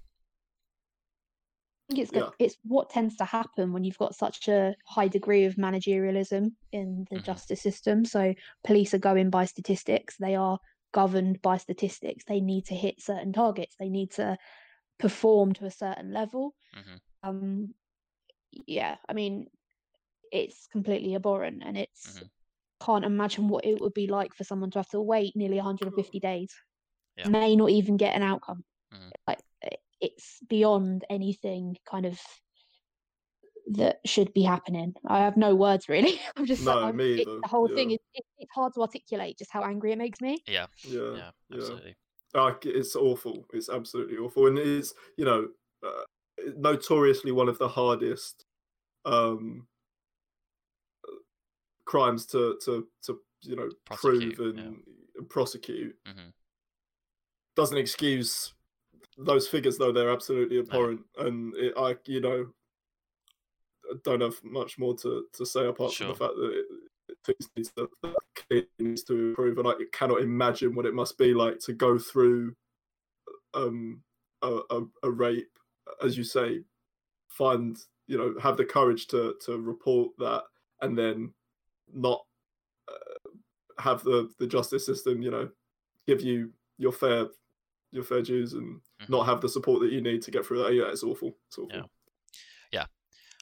I 1.90 1.94
think 1.94 2.08
it's 2.12 2.12
Yeah. 2.12 2.30
it's 2.38 2.56
what 2.62 2.90
tends 2.90 3.16
to 3.16 3.24
happen 3.24 3.72
when 3.72 3.82
you've 3.84 3.98
got 3.98 4.14
such 4.14 4.46
a 4.48 4.74
high 4.86 5.08
degree 5.08 5.44
of 5.44 5.56
managerialism 5.56 6.52
in 6.72 7.06
the 7.10 7.18
Mhm. 7.18 7.20
justice 7.20 7.60
system. 7.60 8.04
So 8.04 8.34
police 8.64 8.94
are 8.94 8.98
going 8.98 9.28
by 9.30 9.44
statistics. 9.46 10.16
They 10.16 10.36
are 10.36 10.58
governed 10.92 11.42
by 11.42 11.56
statistics. 11.56 12.24
They 12.24 12.40
need 12.40 12.66
to 12.66 12.74
hit 12.76 13.00
certain 13.02 13.32
targets. 13.32 13.74
They 13.78 13.88
need 13.88 14.12
to 14.12 14.36
perform 14.98 15.52
to 15.54 15.66
a 15.66 15.70
certain 15.70 16.12
level. 16.12 16.54
Mhm. 16.72 17.00
Um, 17.24 17.74
yeah, 18.52 18.98
I 19.08 19.14
mean, 19.14 19.48
it's 20.32 20.66
completely 20.68 21.14
abhorrent, 21.16 21.62
and 21.64 21.78
it's 21.78 22.20
Mhm. 22.20 22.30
can't 22.82 23.04
imagine 23.06 23.48
what 23.48 23.66
it 23.66 23.80
would 23.80 23.94
be 23.94 24.08
like 24.08 24.34
for 24.34 24.44
someone 24.44 24.70
to 24.72 24.80
have 24.80 24.90
to 24.90 25.00
wait 25.02 25.36
nearly 25.36 25.56
150 25.58 26.20
days. 26.20 26.54
Yeah. 27.20 27.28
May 27.28 27.56
not 27.56 27.70
even 27.70 27.96
get 27.96 28.14
an 28.16 28.22
outcome. 28.22 28.64
Mhm. 28.92 29.10
Like 29.26 29.38
it's 30.00 30.38
beyond 30.48 31.04
anything 31.10 31.76
kind 31.84 32.06
of 32.06 32.18
that 33.72 34.00
should 34.06 34.32
be 34.32 34.42
happening. 34.42 34.94
I 35.06 35.18
have 35.18 35.36
no 35.36 35.54
words 35.54 35.88
really. 35.88 36.18
I'm 36.36 36.46
just 36.46 36.64
No, 36.64 36.86
I'm, 36.86 36.96
me 36.96 37.20
it- 37.20 37.26
the 37.42 37.48
whole 37.48 37.68
thing 37.68 37.90
is 37.90 37.98
it, 38.14 38.24
it's 38.38 38.52
hard 38.54 38.72
to 38.74 38.80
articulate 38.80 39.38
just 39.38 39.50
how 39.52 39.62
angry 39.62 39.92
it 39.92 39.98
makes 39.98 40.20
me. 40.20 40.42
yeah 40.46 40.66
Yeah. 40.82 41.00
yeah 41.00 41.30
yeah. 41.50 41.56
absolutely 41.58 41.96
Like 42.34 42.64
it's 42.66 42.96
awful. 42.96 43.44
It's 43.52 43.68
absolutely 43.68 44.16
awful, 44.16 44.46
and 44.46 44.58
it's 44.58 44.94
you 45.16 45.24
know 45.24 45.48
uh, 45.84 46.04
notoriously 46.56 47.32
one 47.32 47.48
of 47.48 47.58
the 47.58 47.68
hardest 47.68 48.46
um, 49.04 49.66
crimes 51.84 52.26
to 52.26 52.58
to 52.64 52.86
to 53.02 53.20
you 53.42 53.56
know 53.56 53.68
Prosecute, 53.84 54.36
prove 54.36 54.56
and 54.56 54.58
and 55.16 55.28
prosecute. 55.28 55.96
Mhm. 56.06 56.32
Doesn't 57.60 57.76
excuse 57.76 58.54
those 59.18 59.46
figures 59.46 59.76
though. 59.76 59.92
They're 59.92 60.10
absolutely 60.10 60.60
abhorrent, 60.60 61.02
and 61.18 61.54
it, 61.56 61.74
I 61.76 61.94
you 62.06 62.22
know 62.22 62.46
I 63.84 63.96
don't 64.02 64.22
have 64.22 64.42
much 64.42 64.78
more 64.78 64.96
to, 64.96 65.26
to 65.34 65.44
say 65.44 65.66
apart 65.66 65.92
Sure. 65.92 66.06
from 66.06 66.14
the 66.14 66.24
fact 66.24 66.36
that 66.36 66.52
it, 66.52 66.66
it 67.10 67.18
things 67.26 67.50
needs 67.54 67.70
to, 67.76 67.90
that 68.48 68.66
needs 68.78 69.04
to 69.04 69.28
improve, 69.28 69.58
and 69.58 69.68
I 69.68 69.74
cannot 69.92 70.22
imagine 70.22 70.74
what 70.74 70.86
it 70.86 70.94
must 70.94 71.18
be 71.18 71.34
like 71.34 71.58
to 71.66 71.74
go 71.74 71.98
through 71.98 72.54
um, 73.52 74.00
a, 74.40 74.60
a, 74.70 74.82
a 75.02 75.10
rape, 75.10 75.58
as 76.02 76.16
you 76.16 76.24
say, 76.24 76.62
find 77.28 77.76
you 78.06 78.16
know 78.16 78.36
have 78.40 78.56
the 78.56 78.64
courage 78.64 79.06
to 79.08 79.34
to 79.44 79.58
report 79.58 80.12
that, 80.16 80.44
and 80.80 80.96
then 80.96 81.34
not 81.92 82.24
uh, 82.88 83.28
have 83.82 84.02
the 84.02 84.30
the 84.38 84.46
justice 84.46 84.86
system 84.86 85.20
you 85.20 85.30
know 85.30 85.50
give 86.06 86.22
you 86.22 86.54
your 86.78 86.92
fair 86.92 87.26
your 87.90 88.04
fair 88.04 88.22
dues 88.22 88.52
and 88.52 88.80
Mhm. 89.02 89.08
not 89.08 89.26
have 89.26 89.40
the 89.40 89.48
support 89.48 89.80
that 89.80 89.92
you 89.92 90.00
need 90.00 90.22
to 90.22 90.30
get 90.30 90.44
through 90.46 90.62
that. 90.62 90.74
Yeah, 90.74 90.90
it's 90.90 91.02
awful. 91.02 91.36
It's 91.48 91.58
awful. 91.58 91.90
Yeah. 92.72 92.86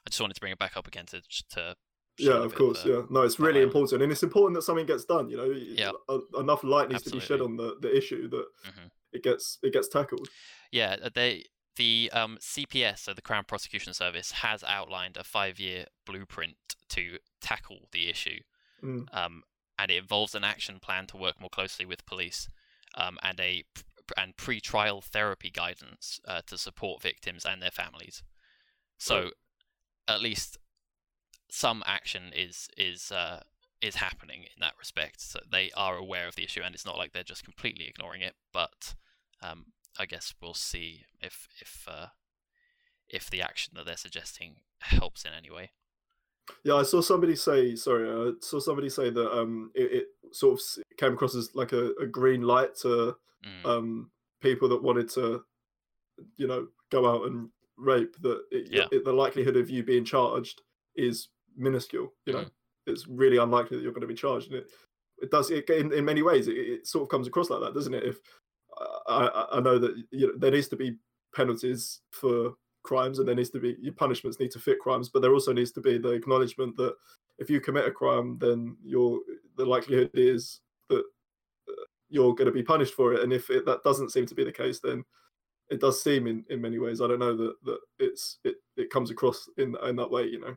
I 0.07 0.11
just 0.11 0.21
wanted 0.23 0.35
to 0.35 0.41
bring 0.41 0.53
it 0.53 0.59
back 0.59 0.77
up 0.77 0.87
again 0.87 1.05
to 1.07 1.21
to 1.51 1.77
Yeah, 2.17 2.43
of 2.43 2.55
course. 2.55 2.83
the- 2.83 2.89
yeah, 2.91 3.03
no, 3.11 3.23
it's 3.23 3.39
really 3.39 3.61
important, 3.61 4.03
and 4.03 4.11
it's 4.11 4.23
important 4.23 4.55
that 4.55 4.63
something 4.63 4.87
gets 4.87 5.05
done. 5.05 5.29
You 5.29 5.37
know, 5.37 5.51
Yeah. 5.51 5.93
Enough 6.39 6.65
light 6.65 6.89
needs 6.89 7.03
to 7.03 7.11
be 7.11 7.21
shed 7.21 7.41
on 7.43 7.57
the, 7.57 7.77
the 7.81 7.95
issue 7.95 8.27
that 8.29 8.47
Mhm. 8.65 8.91
it 9.13 9.23
gets 9.23 9.59
it 9.63 9.73
gets 9.75 9.87
tackled. 9.89 10.29
Yeah, 10.73 10.97
uh, 11.03 11.11
they 11.11 11.45
the 11.77 12.11
um, 12.13 12.39
CPS, 12.41 13.03
so 13.05 13.13
the 13.15 13.21
Crown 13.23 13.45
Prosecution 13.45 13.93
Service, 13.95 14.33
has 14.33 14.65
outlined 14.65 15.17
a 15.17 15.23
five-year 15.25 15.87
blueprint 16.07 16.57
to 16.89 17.19
tackle 17.41 17.89
the 17.93 18.09
issue, 18.09 18.41
Mm. 18.83 19.07
um, 19.15 19.45
and 19.79 19.91
it 19.91 19.97
involves 19.99 20.35
an 20.35 20.43
action 20.43 20.81
plan 20.81 21.07
to 21.09 21.17
work 21.19 21.39
more 21.39 21.51
closely 21.51 21.85
with 21.85 22.05
police, 22.07 22.49
um, 22.95 23.17
and 23.23 23.39
a 23.39 23.65
and 24.17 24.37
pre-trial 24.37 25.01
therapy 25.01 25.51
guidance 25.51 26.21
uh, 26.27 26.41
to 26.47 26.59
support 26.59 27.03
victims 27.03 27.45
and 27.45 27.63
their 27.63 27.71
families. 27.71 28.23
So, 28.99 29.31
at 30.09 30.21
least 30.21 30.59
some 31.51 31.83
action 31.87 32.33
is 32.35 32.69
is 32.77 33.13
uh, 33.13 33.43
is 33.81 33.97
happening 33.97 34.43
in 34.43 34.61
that 34.61 34.75
respect. 34.79 35.21
So 35.21 35.41
they 35.51 35.71
are 35.77 35.97
aware 35.97 36.27
of 36.27 36.37
the 36.37 36.45
issue, 36.45 36.63
and 36.65 36.75
it's 36.75 36.87
not 36.87 36.99
like 36.99 37.13
they're 37.13 37.23
just 37.23 37.45
completely 37.45 37.87
ignoring 37.87 38.23
it. 38.23 38.35
But 38.53 38.95
um, 39.43 39.67
I 39.99 40.07
guess 40.07 40.35
we'll 40.41 40.55
see 40.55 41.05
if 41.21 41.49
if 41.61 41.87
uh, 41.89 42.07
if 43.09 43.31
the 43.31 43.43
action 43.43 43.75
that 43.77 43.87
they're 43.87 43.97
suggesting 43.97 44.57
helps 44.81 45.25
in 45.25 45.33
any 45.33 45.51
way. 45.51 45.71
Yeah, 46.65 46.77
I 46.77 46.83
saw 46.83 47.01
somebody 47.01 47.37
say. 47.37 47.77
Sorry, 47.77 48.09
I 48.09 48.33
saw 48.41 48.59
somebody 48.59 48.89
say 48.89 49.11
that 49.11 49.33
um, 49.33 49.71
it, 49.75 49.93
it 49.93 50.07
sort 50.33 50.59
of 50.59 50.97
came 50.97 51.13
across 51.13 51.35
as 51.35 51.55
like 51.55 51.73
a, 51.73 51.93
a 52.01 52.07
green 52.07 52.43
light 52.43 52.75
to 52.83 53.17
Mm, 53.45 53.67
um 53.69 54.11
people 54.41 54.69
that 54.69 54.83
wanted 54.83 55.09
to, 55.11 55.43
you 56.37 56.47
know, 56.47 56.69
go 56.91 57.09
out 57.09 57.27
and 57.27 57.49
rape. 57.77 58.17
That 58.23 58.43
it, 58.51 58.69
Yeah. 58.71 58.87
it, 58.93 59.05
the 59.05 59.13
likelihood 59.13 59.57
of 59.57 59.71
you 59.71 59.83
being 59.83 60.05
charged 60.05 60.63
is 60.95 61.29
minuscule. 61.57 62.13
You 62.27 62.33
know, 62.35 62.39
Mhm. 62.41 62.51
it's 62.87 63.07
really 63.09 63.39
unlikely 63.39 63.77
that 63.77 63.83
you're 63.83 63.93
going 63.93 64.03
to 64.03 64.07
be 64.07 64.15
charged. 64.15 64.53
And 64.53 64.63
it 64.63 64.71
it 65.21 65.31
does 65.31 65.51
it 65.51 65.69
in, 65.69 65.93
in 65.93 66.05
many 66.05 66.23
ways. 66.23 66.47
It, 66.49 66.57
it 66.57 66.87
sort 66.87 67.03
of 67.03 67.09
comes 67.09 67.27
across 67.27 67.51
like 67.51 67.61
that, 67.61 67.75
doesn't 67.75 67.95
it? 67.95 68.05
If 68.05 68.21
I, 69.09 69.47
I, 69.53 69.61
know 69.61 69.79
that 69.79 69.97
you 70.11 70.29
know 70.29 70.33
there 70.37 70.53
needs 70.53 70.69
to 70.69 70.77
be 70.77 70.97
penalties 71.35 72.01
for 72.13 72.55
crimes 72.85 73.19
and 73.19 73.27
there 73.27 73.35
needs 73.35 73.51
to 73.51 73.61
be 73.61 73.77
your 73.81 73.95
punishments 73.95 74.39
need 74.39 74.53
to 74.53 74.61
fit 74.61 74.79
crimes, 74.79 75.09
but 75.09 75.21
there 75.21 75.33
also 75.33 75.53
needs 75.53 75.73
to 75.73 75.81
be 75.81 75.99
the 75.99 76.11
acknowledgement 76.11 76.77
that 76.77 76.95
if 77.39 77.51
you 77.51 77.61
commit 77.61 77.87
a 77.87 77.91
crime, 77.91 78.39
then 78.39 78.77
you're 78.83 79.21
the 79.57 79.65
likelihood 79.65 80.11
is 80.15 80.61
that 80.89 81.05
you're 82.09 82.35
going 82.35 82.47
to 82.47 82.53
be 82.53 82.63
punished 82.63 82.95
for 82.95 83.15
it. 83.15 83.23
And 83.23 83.33
if 83.33 83.51
it, 83.51 83.67
that 83.67 83.83
doesn't 83.85 84.11
seem 84.13 84.27
to 84.27 84.35
be 84.35 84.45
the 84.45 84.53
case, 84.53 84.81
then 84.81 85.05
it 85.71 85.81
does 85.81 86.03
seem 86.03 86.27
in, 86.27 86.45
in 86.51 86.61
many 86.61 86.79
ways. 86.79 87.01
I 87.01 87.09
don't 87.09 87.19
know 87.19 87.37
that, 87.37 87.55
that 87.65 87.79
it's 87.99 88.39
it, 88.45 88.57
it 88.77 88.91
comes 88.91 89.11
across 89.11 89.49
in 89.59 89.77
in 89.85 89.97
that 89.97 90.11
way, 90.11 90.25
you 90.27 90.41
know. 90.41 90.57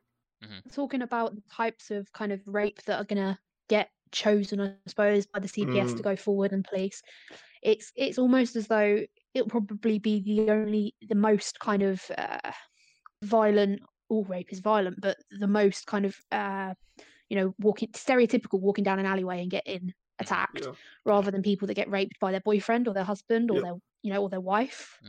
Talking 0.71 1.01
about 1.01 1.35
the 1.35 1.43
types 1.51 1.91
of 1.91 2.11
kind 2.13 2.31
of 2.31 2.41
rape 2.45 2.81
that 2.83 2.99
are 2.99 3.05
gonna 3.05 3.37
get 3.67 3.89
chosen, 4.11 4.61
I 4.61 4.75
suppose, 4.87 5.25
by 5.25 5.39
the 5.39 5.47
CPS 5.47 5.95
to 5.95 6.01
Mm. 6.01 6.03
go 6.03 6.15
forward 6.15 6.53
and 6.53 6.63
police. 6.63 7.01
It's 7.61 7.91
it's 7.95 8.17
almost 8.17 8.55
as 8.55 8.67
though 8.67 9.03
it'll 9.33 9.49
probably 9.49 9.99
be 9.99 10.21
the 10.21 10.49
only 10.51 10.95
the 11.07 11.15
most 11.15 11.59
kind 11.59 11.83
of 11.83 12.01
uh, 12.17 12.51
violent. 13.23 13.81
All 14.09 14.23
rape 14.25 14.51
is 14.51 14.59
violent, 14.59 14.99
but 15.01 15.17
the 15.39 15.47
most 15.47 15.87
kind 15.87 16.05
of 16.05 16.15
uh, 16.31 16.73
you 17.29 17.37
know 17.37 17.55
walking 17.59 17.89
stereotypical 17.89 18.59
walking 18.59 18.83
down 18.83 18.99
an 18.99 19.05
alleyway 19.05 19.41
and 19.41 19.51
getting 19.51 19.93
attacked, 20.19 20.67
Yeah, 20.67 20.73
rather 21.05 21.31
than 21.31 21.41
people 21.43 21.67
that 21.67 21.75
get 21.75 21.89
raped 21.89 22.19
by 22.19 22.31
their 22.31 22.41
boyfriend 22.41 22.87
or 22.87 22.93
their 22.93 23.03
husband 23.03 23.51
or 23.51 23.59
Yep. 23.59 23.61
their 23.61 23.73
you 24.03 24.11
know 24.11 24.21
or 24.23 24.29
their 24.29 24.41
wife 24.41 25.01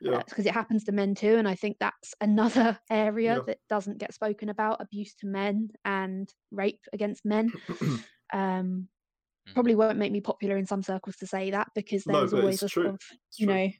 yeah, 0.00 0.22
because 0.28 0.46
it 0.46 0.52
happens 0.54 0.84
to 0.84 0.92
men 0.92 1.14
too 1.14 1.36
and 1.36 1.48
i 1.48 1.54
think 1.54 1.78
that's 1.80 2.14
another 2.20 2.78
area 2.90 3.34
Yeah. 3.34 3.44
that 3.46 3.58
doesn't 3.68 3.98
get 3.98 4.14
spoken 4.14 4.48
about 4.48 4.80
abuse 4.80 5.14
to 5.14 5.26
men 5.26 5.68
and 5.84 6.34
rape 6.50 6.84
against 6.92 7.24
men 7.24 7.54
um 8.32 8.88
Mhm. 9.46 9.54
probably 9.54 9.74
won't 9.74 9.98
make 9.98 10.12
me 10.12 10.20
popular 10.20 10.56
in 10.56 10.66
some 10.66 10.82
circles 10.82 11.16
to 11.16 11.26
say 11.26 11.50
that 11.50 11.68
because 11.74 12.04
there's 12.06 12.32
but 12.32 12.34
always 12.34 12.62
a 12.62 12.68
sort 12.68 12.86
of 12.88 13.00
you 13.38 13.46
know 13.46 13.70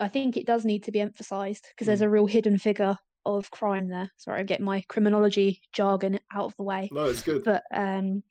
i 0.00 0.08
think 0.08 0.36
it 0.36 0.46
does 0.46 0.64
need 0.64 0.82
to 0.84 0.92
be 0.92 1.00
emphasized 1.00 1.66
because 1.70 1.86
there's 1.86 2.00
Mm. 2.00 2.02
a 2.02 2.10
real 2.10 2.26
hidden 2.26 2.58
figure 2.58 2.96
of 3.24 3.50
crime 3.50 3.88
there 3.88 4.10
sorry 4.16 4.40
i'm 4.40 4.46
getting 4.46 4.64
my 4.66 4.82
criminology 4.88 5.60
jargon 5.72 6.18
out 6.32 6.46
of 6.46 6.56
the 6.56 6.62
way 6.62 6.90
No, 6.90 7.04
it's 7.06 7.22
good. 7.22 7.44
but 7.44 7.64
um 7.72 8.22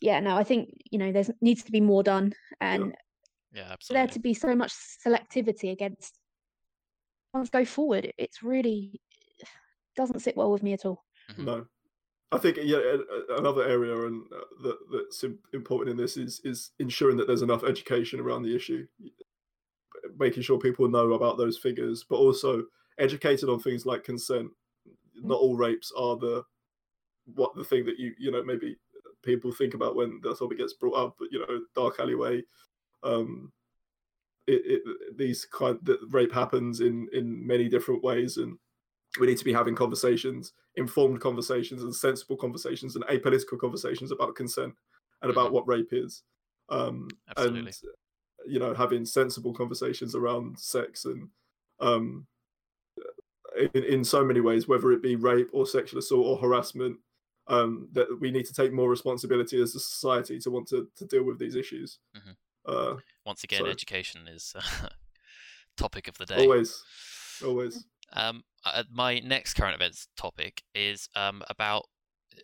yeah 0.00 0.20
no 0.20 0.36
i 0.36 0.44
think 0.44 0.70
you 0.90 0.98
know 0.98 1.12
there's 1.12 1.30
needs 1.40 1.62
to 1.62 1.72
be 1.72 1.80
more 1.80 2.02
done 2.02 2.32
and 2.60 2.94
Yeah, 3.52 3.76
for 3.86 3.92
there 3.94 4.06
to 4.08 4.18
be 4.18 4.34
so 4.34 4.54
much 4.54 4.72
selectivity 5.06 5.70
against 5.72 6.18
ones 7.32 7.50
go 7.50 7.64
forward 7.64 8.12
it's 8.18 8.42
really 8.42 9.00
doesn't 9.96 10.20
sit 10.20 10.36
well 10.36 10.50
with 10.52 10.62
me 10.62 10.72
at 10.72 10.84
all. 10.86 11.04
Mhm. 11.32 11.44
No, 11.44 11.66
I 12.32 12.38
think 12.38 12.58
yeah, 12.62 12.78
a- 12.78 13.34
a- 13.34 13.38
another 13.38 13.64
area 13.64 14.06
and 14.06 14.22
uh, 14.32 14.44
that 14.62 14.78
that's 14.92 15.24
important 15.52 15.90
in 15.90 15.96
this 15.96 16.16
is 16.16 16.40
is 16.44 16.70
ensuring 16.78 17.16
that 17.16 17.26
there's 17.26 17.42
enough 17.42 17.64
education 17.64 18.20
around 18.20 18.42
the 18.44 18.54
issue, 18.54 18.86
making 20.16 20.42
sure 20.42 20.58
people 20.58 20.88
know 20.88 21.12
about 21.12 21.36
those 21.38 21.58
figures, 21.58 22.04
but 22.08 22.16
also 22.16 22.64
educated 22.98 23.48
on 23.48 23.58
things 23.60 23.84
like 23.86 24.04
consent. 24.04 24.50
Not 25.14 25.40
all 25.40 25.56
rapes 25.56 25.92
are 25.96 26.16
the 26.16 26.44
what 27.34 27.54
the 27.54 27.64
thing 27.64 27.84
that 27.86 27.98
you 27.98 28.14
you 28.18 28.30
know 28.30 28.42
maybe 28.44 28.76
people 29.22 29.52
think 29.52 29.74
about 29.74 29.96
when 29.96 30.20
the 30.22 30.34
topic 30.34 30.58
gets 30.58 30.74
brought 30.74 30.96
up. 30.96 31.16
But 31.18 31.28
you 31.30 31.40
know, 31.40 31.60
dark 31.74 32.00
alleyway, 32.00 32.42
um, 33.02 33.52
it, 34.46 34.62
it 34.64 35.16
these 35.16 35.44
kind 35.46 35.78
that 35.82 35.98
rape 36.10 36.32
happens 36.32 36.80
in 36.80 37.08
in 37.12 37.46
many 37.46 37.68
different 37.68 38.02
ways 38.02 38.36
and 38.36 38.58
we 39.18 39.26
need 39.26 39.38
to 39.38 39.44
be 39.44 39.52
having 39.52 39.74
conversations, 39.74 40.52
informed 40.76 41.20
conversations, 41.20 41.82
and 41.82 41.94
sensible 41.94 42.36
conversations, 42.36 42.94
and 42.94 43.04
apolitical 43.06 43.58
conversations 43.58 44.12
about 44.12 44.36
consent 44.36 44.72
and 45.22 45.32
about 45.32 45.50
Mhm. 45.50 45.52
what 45.52 45.66
rape 45.66 45.92
is. 45.92 46.22
Um, 46.68 47.08
Absolutely. 47.36 47.72
And 47.72 48.52
you 48.52 48.58
know, 48.58 48.72
having 48.72 49.04
sensible 49.04 49.52
conversations 49.52 50.14
around 50.14 50.58
sex 50.58 51.04
and 51.04 51.28
um, 51.80 52.26
in, 53.74 53.84
in 53.84 54.04
so 54.04 54.24
many 54.24 54.40
ways, 54.40 54.68
whether 54.68 54.92
it 54.92 55.02
be 55.02 55.16
rape 55.16 55.50
or 55.52 55.66
sexual 55.66 55.98
assault 55.98 56.24
or 56.24 56.38
harassment, 56.38 56.98
um, 57.50 57.88
that 57.92 58.06
we 58.20 58.30
need 58.30 58.46
to 58.46 58.52
take 58.54 58.72
more 58.72 58.88
responsibility 58.88 59.60
as 59.60 59.74
a 59.74 59.80
society 59.80 60.38
to 60.38 60.50
want 60.50 60.68
to, 60.68 60.88
to 60.96 61.04
deal 61.04 61.24
with 61.24 61.38
these 61.38 61.54
issues. 61.56 61.98
Mhm. 62.16 62.36
Uh, 62.64 62.96
Once 63.26 63.42
again, 63.44 63.60
so- 63.60 63.66
education 63.66 64.26
is 64.28 64.54
topic 65.76 66.08
of 66.08 66.16
the 66.18 66.26
day. 66.26 66.36
always, 66.36 66.82
always. 67.44 67.84
Um, 68.12 68.44
uh, 68.64 68.84
my 68.90 69.18
next 69.20 69.54
current 69.54 69.74
events 69.74 70.08
topic 70.16 70.62
is 70.74 71.08
um, 71.14 71.42
about 71.48 71.84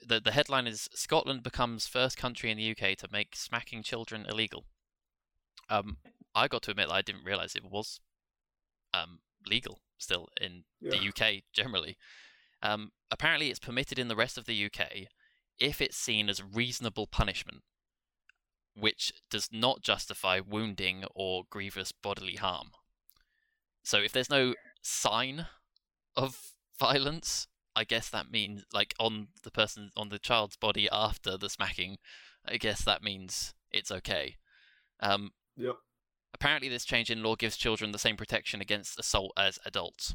the 0.07 0.21
the 0.21 0.33
headline 0.33 0.67
is 0.67 0.89
Scotland 0.95 1.43
becomes 1.43 1.87
first 1.87 2.17
country 2.17 2.51
in 2.51 2.57
the 2.59 2.71
UK 2.71 2.97
to 2.99 3.09
make 3.11 3.35
smacking 3.37 3.83
children 3.83 4.27
illegal. 4.29 4.65
Um, 5.69 5.99
I 6.35 6.49
got 6.49 6.63
to 6.63 6.71
admit 6.71 6.89
that 6.89 6.95
I 6.95 7.03
didn't 7.03 7.25
realize 7.25 7.55
it 7.57 7.65
was 7.65 8.01
um, 8.95 9.21
legal 9.47 9.81
still 9.99 10.29
in 10.41 10.65
Yeah. 10.81 10.91
the 10.93 11.09
UK 11.09 11.43
generally. 11.53 11.97
Um, 12.63 12.91
apparently, 13.11 13.51
it's 13.51 13.59
permitted 13.59 13.99
in 13.99 14.09
the 14.09 14.17
rest 14.17 14.39
of 14.39 14.47
the 14.47 14.65
UK 14.67 15.09
if 15.59 15.81
it's 15.81 15.97
seen 15.97 16.29
as 16.29 16.43
reasonable 16.43 17.07
punishment, 17.07 17.63
which 18.75 19.13
does 19.31 19.49
not 19.53 19.83
justify 19.83 20.41
wounding 20.41 21.05
or 21.15 21.45
grievous 21.51 21.93
bodily 21.93 22.37
harm. 22.37 22.71
So, 23.83 23.99
if 23.99 24.13
there's 24.13 24.31
no 24.31 24.55
sign 24.83 25.47
of 26.17 26.53
violence, 26.79 27.47
I 27.75 27.85
guess 27.85 28.09
that 28.09 28.31
means 28.31 28.65
like 28.73 28.95
on 28.99 29.29
the 29.43 29.51
person 29.51 29.91
on 29.97 30.09
the 30.09 30.19
child's 30.19 30.57
body 30.57 30.89
after 30.91 31.37
the 31.37 31.51
smacking. 31.51 31.99
I 32.49 32.57
guess 32.57 32.85
that 32.85 33.03
means 33.03 33.55
it's 33.71 33.91
okay. 33.91 34.37
Um, 35.01 35.33
Yep. 35.57 35.77
apparently, 36.33 36.69
this 36.69 36.85
change 36.85 37.11
in 37.11 37.23
law 37.23 37.35
gives 37.37 37.57
children 37.57 37.93
the 37.93 37.99
same 37.99 38.17
protection 38.17 38.61
against 38.61 38.99
assault 38.99 39.33
as 39.37 39.59
adults. 39.67 40.15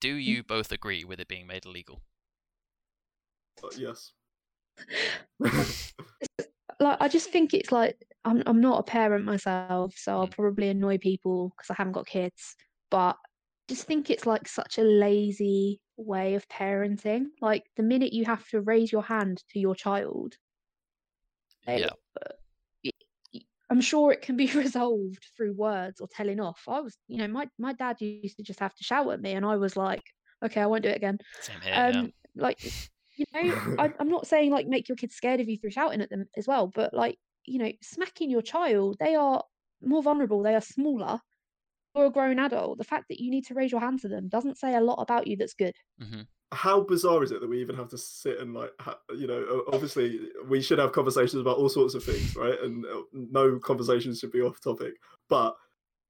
Do 0.00 0.14
you 0.14 0.42
both 0.42 0.70
agree 0.72 1.04
with 1.04 1.20
it 1.20 1.28
being 1.28 1.46
made 1.46 1.66
illegal? 1.66 2.02
Uh, 3.62 3.68
yes. 3.76 4.12
like 6.80 6.96
i 7.00 7.08
just 7.08 7.30
think 7.30 7.52
it's 7.54 7.72
like 7.72 7.96
i'm, 8.24 8.42
I'm 8.46 8.60
not 8.60 8.78
a 8.78 8.82
parent 8.84 9.24
myself 9.24 9.94
so 9.96 10.12
i'll 10.20 10.28
Mm. 10.28 10.32
probably 10.32 10.68
annoy 10.68 10.98
people 10.98 11.52
because 11.56 11.70
i 11.70 11.74
haven't 11.76 11.94
got 11.94 12.06
kids 12.06 12.54
but 12.90 13.16
just 13.68 13.86
think 13.86 14.10
it's 14.10 14.26
like 14.26 14.46
such 14.46 14.78
a 14.78 14.82
lazy 14.82 15.80
way 15.96 16.34
of 16.36 16.46
parenting 16.48 17.26
like 17.40 17.64
the 17.76 17.82
minute 17.82 18.12
you 18.12 18.24
have 18.26 18.46
to 18.50 18.60
raise 18.60 18.92
your 18.92 19.02
hand 19.02 19.42
to 19.50 19.58
your 19.58 19.74
child 19.74 20.34
they- 21.66 21.80
Yeah. 21.80 21.90
I'm 23.70 23.80
sure 23.80 24.12
it 24.12 24.22
can 24.22 24.36
be 24.36 24.46
resolved 24.54 25.26
through 25.36 25.54
words 25.54 26.00
or 26.00 26.08
telling 26.08 26.40
off. 26.40 26.62
I 26.68 26.80
was, 26.80 26.96
you 27.06 27.18
know, 27.18 27.28
my, 27.28 27.48
my 27.58 27.72
dad 27.72 28.00
used 28.00 28.36
to 28.36 28.42
just 28.42 28.60
have 28.60 28.74
to 28.74 28.84
shout 28.84 29.10
at 29.10 29.20
me, 29.20 29.32
and 29.32 29.44
I 29.44 29.56
was 29.56 29.76
like, 29.76 30.02
okay, 30.44 30.60
I 30.60 30.66
won't 30.66 30.82
do 30.82 30.88
it 30.88 30.96
again. 30.96 31.18
Same 31.40 31.60
here. 31.60 31.74
Um, 31.74 31.94
yeah. 31.94 32.42
like, 32.42 32.64
you 33.16 33.24
know, 33.34 33.76
I, 33.78 33.92
I'm 33.98 34.08
not 34.08 34.26
saying 34.26 34.50
like 34.50 34.66
make 34.66 34.88
your 34.88 34.96
kids 34.96 35.14
scared 35.14 35.40
of 35.40 35.48
you 35.48 35.58
through 35.58 35.70
shouting 35.70 36.00
at 36.00 36.10
them 36.10 36.26
as 36.36 36.46
well, 36.46 36.68
but 36.68 36.94
like, 36.94 37.18
you 37.44 37.58
know, 37.58 37.72
smacking 37.82 38.30
your 38.30 38.42
child, 38.42 38.96
they 39.00 39.14
are 39.14 39.42
more 39.82 40.02
vulnerable, 40.02 40.42
they 40.42 40.54
are 40.54 40.60
smaller. 40.60 41.20
You're 41.98 42.06
a 42.06 42.10
grown 42.10 42.38
adult. 42.38 42.78
The 42.78 42.84
fact 42.84 43.06
that 43.08 43.20
you 43.20 43.30
need 43.30 43.44
to 43.46 43.54
raise 43.54 43.72
your 43.72 43.80
hand 43.80 44.00
to 44.00 44.08
them 44.08 44.28
doesn't 44.28 44.56
say 44.56 44.74
a 44.76 44.80
lot 44.80 45.02
about 45.02 45.26
you 45.26 45.36
that's 45.36 45.54
good. 45.54 45.74
hmm 46.00 46.22
how 46.52 46.80
bizarre 46.80 47.22
is 47.22 47.30
it 47.30 47.42
that 47.42 47.48
we 47.50 47.60
even 47.60 47.76
have 47.76 47.90
to 47.90 47.98
sit 47.98 48.38
and 48.38 48.54
like 48.54 48.70
ha- 48.80 48.98
you 49.14 49.26
know 49.26 49.64
obviously 49.70 50.18
we 50.48 50.62
should 50.62 50.78
have 50.78 50.92
conversations 50.92 51.42
about 51.42 51.58
all 51.58 51.68
sorts 51.68 51.92
of 51.94 52.02
things 52.02 52.34
right 52.36 52.58
and 52.62 52.86
uh, 52.86 53.02
no 53.12 53.58
conversations 53.58 54.18
should 54.18 54.32
be 54.32 54.40
off 54.40 54.58
topic 54.58 54.94
but 55.28 55.54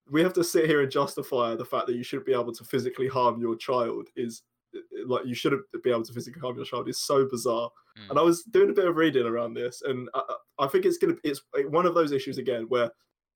we 0.09 0.23
have 0.23 0.33
to 0.33 0.45
sit 0.45 0.67
here 0.67 0.81
and 0.81 0.93
justify 0.93 1.57
the 1.57 1.65
fact 1.65 1.89
that 1.89 1.97
you 1.97 2.05
shouldn't 2.05 2.25
be 2.25 2.33
able 2.33 2.53
to 2.55 2.63
physically 2.63 3.09
harm 3.09 3.41
your 3.41 3.57
child 3.57 4.07
is 4.15 4.43
uh, 4.77 4.81
like 5.09 5.27
you 5.27 5.35
shouldn't 5.35 5.63
be 5.83 5.91
able 5.91 6.05
to 6.05 6.13
physically 6.13 6.41
harm 6.41 6.55
your 6.55 6.65
child 6.65 6.89
is 6.89 7.01
so 7.01 7.27
bizarre 7.29 7.69
Mm. 7.99 8.11
and 8.11 8.19
i 8.21 8.23
was 8.23 8.45
doing 8.45 8.71
a 8.71 8.75
bit 8.75 8.87
of 8.87 8.95
reading 8.95 9.27
around 9.27 9.55
this 9.55 9.83
and 9.83 10.09
i, 10.15 10.23
I 10.61 10.69
think 10.69 10.85
it's 10.85 10.99
gonna 10.99 11.17
it's 11.25 11.41
one 11.71 11.85
of 11.85 11.97
those 11.97 12.13
issues 12.13 12.39
again 12.39 12.67
where 12.69 12.93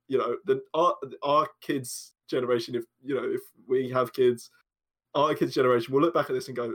you 0.06 0.18
know 0.18 0.36
the 0.44 0.62
our, 0.72 0.94
our 1.24 1.48
kids 1.62 2.12
generation 2.32 2.74
if 2.74 2.84
you 3.04 3.14
know 3.14 3.24
if 3.24 3.40
we 3.68 3.88
have 3.88 4.12
kids 4.12 4.50
our 5.14 5.34
kids 5.34 5.54
generation 5.54 5.92
will 5.92 6.00
look 6.00 6.14
back 6.14 6.28
at 6.28 6.34
this 6.34 6.48
and 6.48 6.56
go 6.56 6.74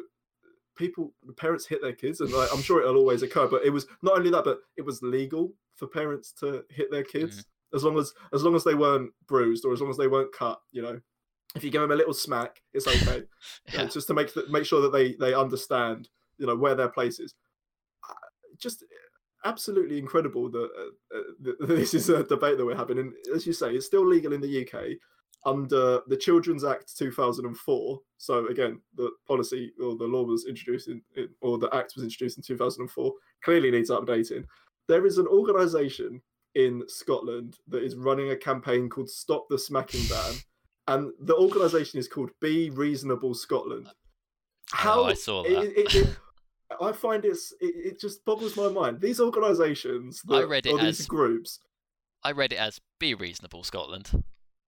people 0.77 1.13
the 1.25 1.33
parents 1.33 1.65
hit 1.65 1.81
their 1.81 1.93
kids 1.93 2.21
and 2.21 2.31
like, 2.31 2.49
i'm 2.53 2.61
sure 2.61 2.81
it'll 2.81 2.97
always 2.97 3.23
occur 3.23 3.47
but 3.47 3.65
it 3.65 3.71
was 3.71 3.87
not 4.01 4.17
only 4.17 4.29
that 4.29 4.45
but 4.45 4.59
it 4.77 4.85
was 4.85 5.01
legal 5.01 5.51
for 5.75 5.87
parents 5.87 6.31
to 6.31 6.63
hit 6.69 6.89
their 6.91 7.03
kids 7.03 7.45
as 7.73 7.83
long 7.83 7.97
as 7.97 8.13
as 8.33 8.43
long 8.43 8.55
as 8.55 8.63
they 8.63 8.75
weren't 8.75 9.11
bruised 9.27 9.65
or 9.65 9.73
as 9.73 9.81
long 9.81 9.89
as 9.89 9.97
they 9.97 10.07
weren't 10.07 10.33
cut 10.33 10.59
you 10.71 10.81
know? 10.81 10.99
If 11.55 11.63
you 11.63 11.71
give 11.71 11.81
them 11.81 11.91
a 11.91 11.95
little 11.95 12.13
smack 12.13 12.61
it's 12.73 12.87
okay. 12.87 13.23
Yeah. 13.73 13.85
just 13.85 14.07
to 14.07 14.13
make 14.13 14.31
make 14.49 14.65
sure 14.65 14.81
that 14.81 14.91
they 14.91 15.13
they 15.13 15.33
understand 15.33 16.09
you 16.37 16.45
know 16.45 16.55
where 16.55 16.75
their 16.75 16.89
place 16.89 17.19
is. 17.19 17.33
Just 18.57 18.83
absolutely 19.45 19.97
incredible 19.97 20.49
that 20.49 20.69
uh, 20.77 21.17
uh, 21.17 21.21
th- 21.43 21.55
this 21.61 21.93
is 21.93 22.09
a 22.09 22.23
debate 22.23 22.57
that 22.57 22.65
we're 22.65 22.75
having 22.75 22.99
and 22.99 23.13
as 23.33 23.45
you 23.45 23.53
say 23.53 23.73
it's 23.73 23.85
still 23.85 24.05
legal 24.05 24.33
in 24.33 24.41
the 24.41 24.61
uk 24.61 24.83
under 25.45 26.01
the 26.07 26.17
children's 26.17 26.63
act 26.63 26.97
2004 26.97 27.99
so 28.17 28.47
again 28.47 28.81
the 28.95 29.09
policy 29.27 29.71
or 29.81 29.95
the 29.95 30.03
law 30.05 30.23
was 30.23 30.45
introduced 30.47 30.87
in, 30.89 31.01
in 31.15 31.29
or 31.41 31.57
the 31.57 31.73
act 31.73 31.93
was 31.95 32.03
introduced 32.03 32.37
in 32.37 32.43
2004 32.43 33.13
clearly 33.43 33.71
needs 33.71 33.89
updating 33.91 34.43
there 34.87 35.05
is 35.05 35.17
an 35.19 35.27
organization 35.27 36.21
in 36.55 36.81
scotland 36.87 37.57
that 37.67 37.83
is 37.83 37.95
running 37.95 38.31
a 38.31 38.35
campaign 38.35 38.89
called 38.89 39.09
stop 39.09 39.45
the 39.49 39.57
smacking 39.59 40.03
ban 40.09 40.33
and 40.87 41.11
the 41.21 41.35
organization 41.35 41.99
is 41.99 42.07
called 42.07 42.29
be 42.41 42.69
reasonable 42.71 43.33
scotland 43.33 43.87
Oh, 44.83 45.05
I 45.05 45.13
saw 45.13 45.43
that. 45.43 45.51
it- 45.77 45.95
it- 45.95 46.17
I 46.81 46.91
find 46.91 47.23
it's 47.23 47.53
it, 47.61 47.73
it 47.93 47.99
just 48.01 48.25
boggles 48.25 48.57
my 48.57 48.67
mind. 48.67 48.99
These 48.99 49.21
organisations, 49.21 50.21
I 50.29 50.43
read 50.43 50.65
it 50.65 50.73
or 50.73 50.77
these 50.79 50.99
as- 50.99 51.05
groups, 51.07 51.61
I 52.21 52.33
read 52.33 52.51
it 52.51 52.57
as 52.57 52.81
"Be 52.99 53.13
reasonable, 53.15 53.63
Scotland." 53.63 54.11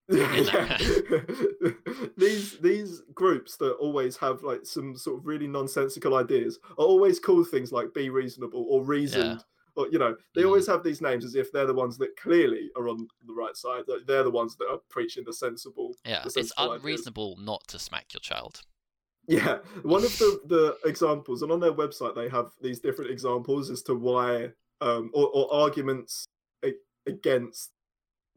Yeah. 0.09 0.77
these 2.17 2.57
these 2.59 3.01
groups 3.13 3.57
that 3.57 3.73
always 3.73 4.17
have 4.17 4.41
like 4.43 4.65
some 4.65 4.95
sort 4.97 5.19
of 5.19 5.25
really 5.25 5.47
nonsensical 5.47 6.15
ideas 6.15 6.59
are 6.77 6.85
always 6.85 7.19
called 7.19 7.47
things 7.49 7.71
like 7.71 7.93
be 7.93 8.09
reasonable 8.09 8.65
or 8.69 8.83
reasoned 8.83 9.43
or 9.75 9.87
you 9.91 9.99
know 9.99 10.15
they 10.35 10.41
Mm. 10.41 10.47
always 10.47 10.67
have 10.67 10.83
these 10.83 11.01
names 11.01 11.23
as 11.23 11.35
if 11.35 11.51
they're 11.51 11.67
the 11.67 11.73
ones 11.73 11.97
that 11.99 12.15
clearly 12.17 12.71
are 12.75 12.89
on 12.89 13.07
the 13.27 13.33
right 13.33 13.55
side 13.55 13.83
that 13.87 14.07
they're 14.07 14.23
the 14.23 14.31
ones 14.31 14.55
that 14.57 14.67
are 14.69 14.79
preaching 14.89 15.23
the 15.25 15.33
sensible 15.33 15.93
Yeah, 16.05 16.21
the 16.21 16.25
it's 16.25 16.33
sensible 16.35 16.63
ideas. 16.71 16.81
unreasonable 16.81 17.37
not 17.39 17.67
to 17.67 17.79
smack 17.79 18.13
your 18.13 18.21
child. 18.21 18.61
Yeah, 19.27 19.59
one 19.83 20.03
of 20.03 20.17
the 20.17 20.41
the 20.47 20.77
examples, 20.89 21.43
and 21.43 21.51
on 21.51 21.59
their 21.59 21.73
website 21.73 22.15
they 22.15 22.29
have 22.29 22.49
these 22.63 22.79
different 22.79 23.11
examples 23.11 23.69
as 23.69 23.83
to 23.83 23.93
why, 23.93 24.49
um, 24.81 25.11
or, 25.13 25.27
or 25.27 25.53
arguments 25.53 26.25
against 27.05 27.71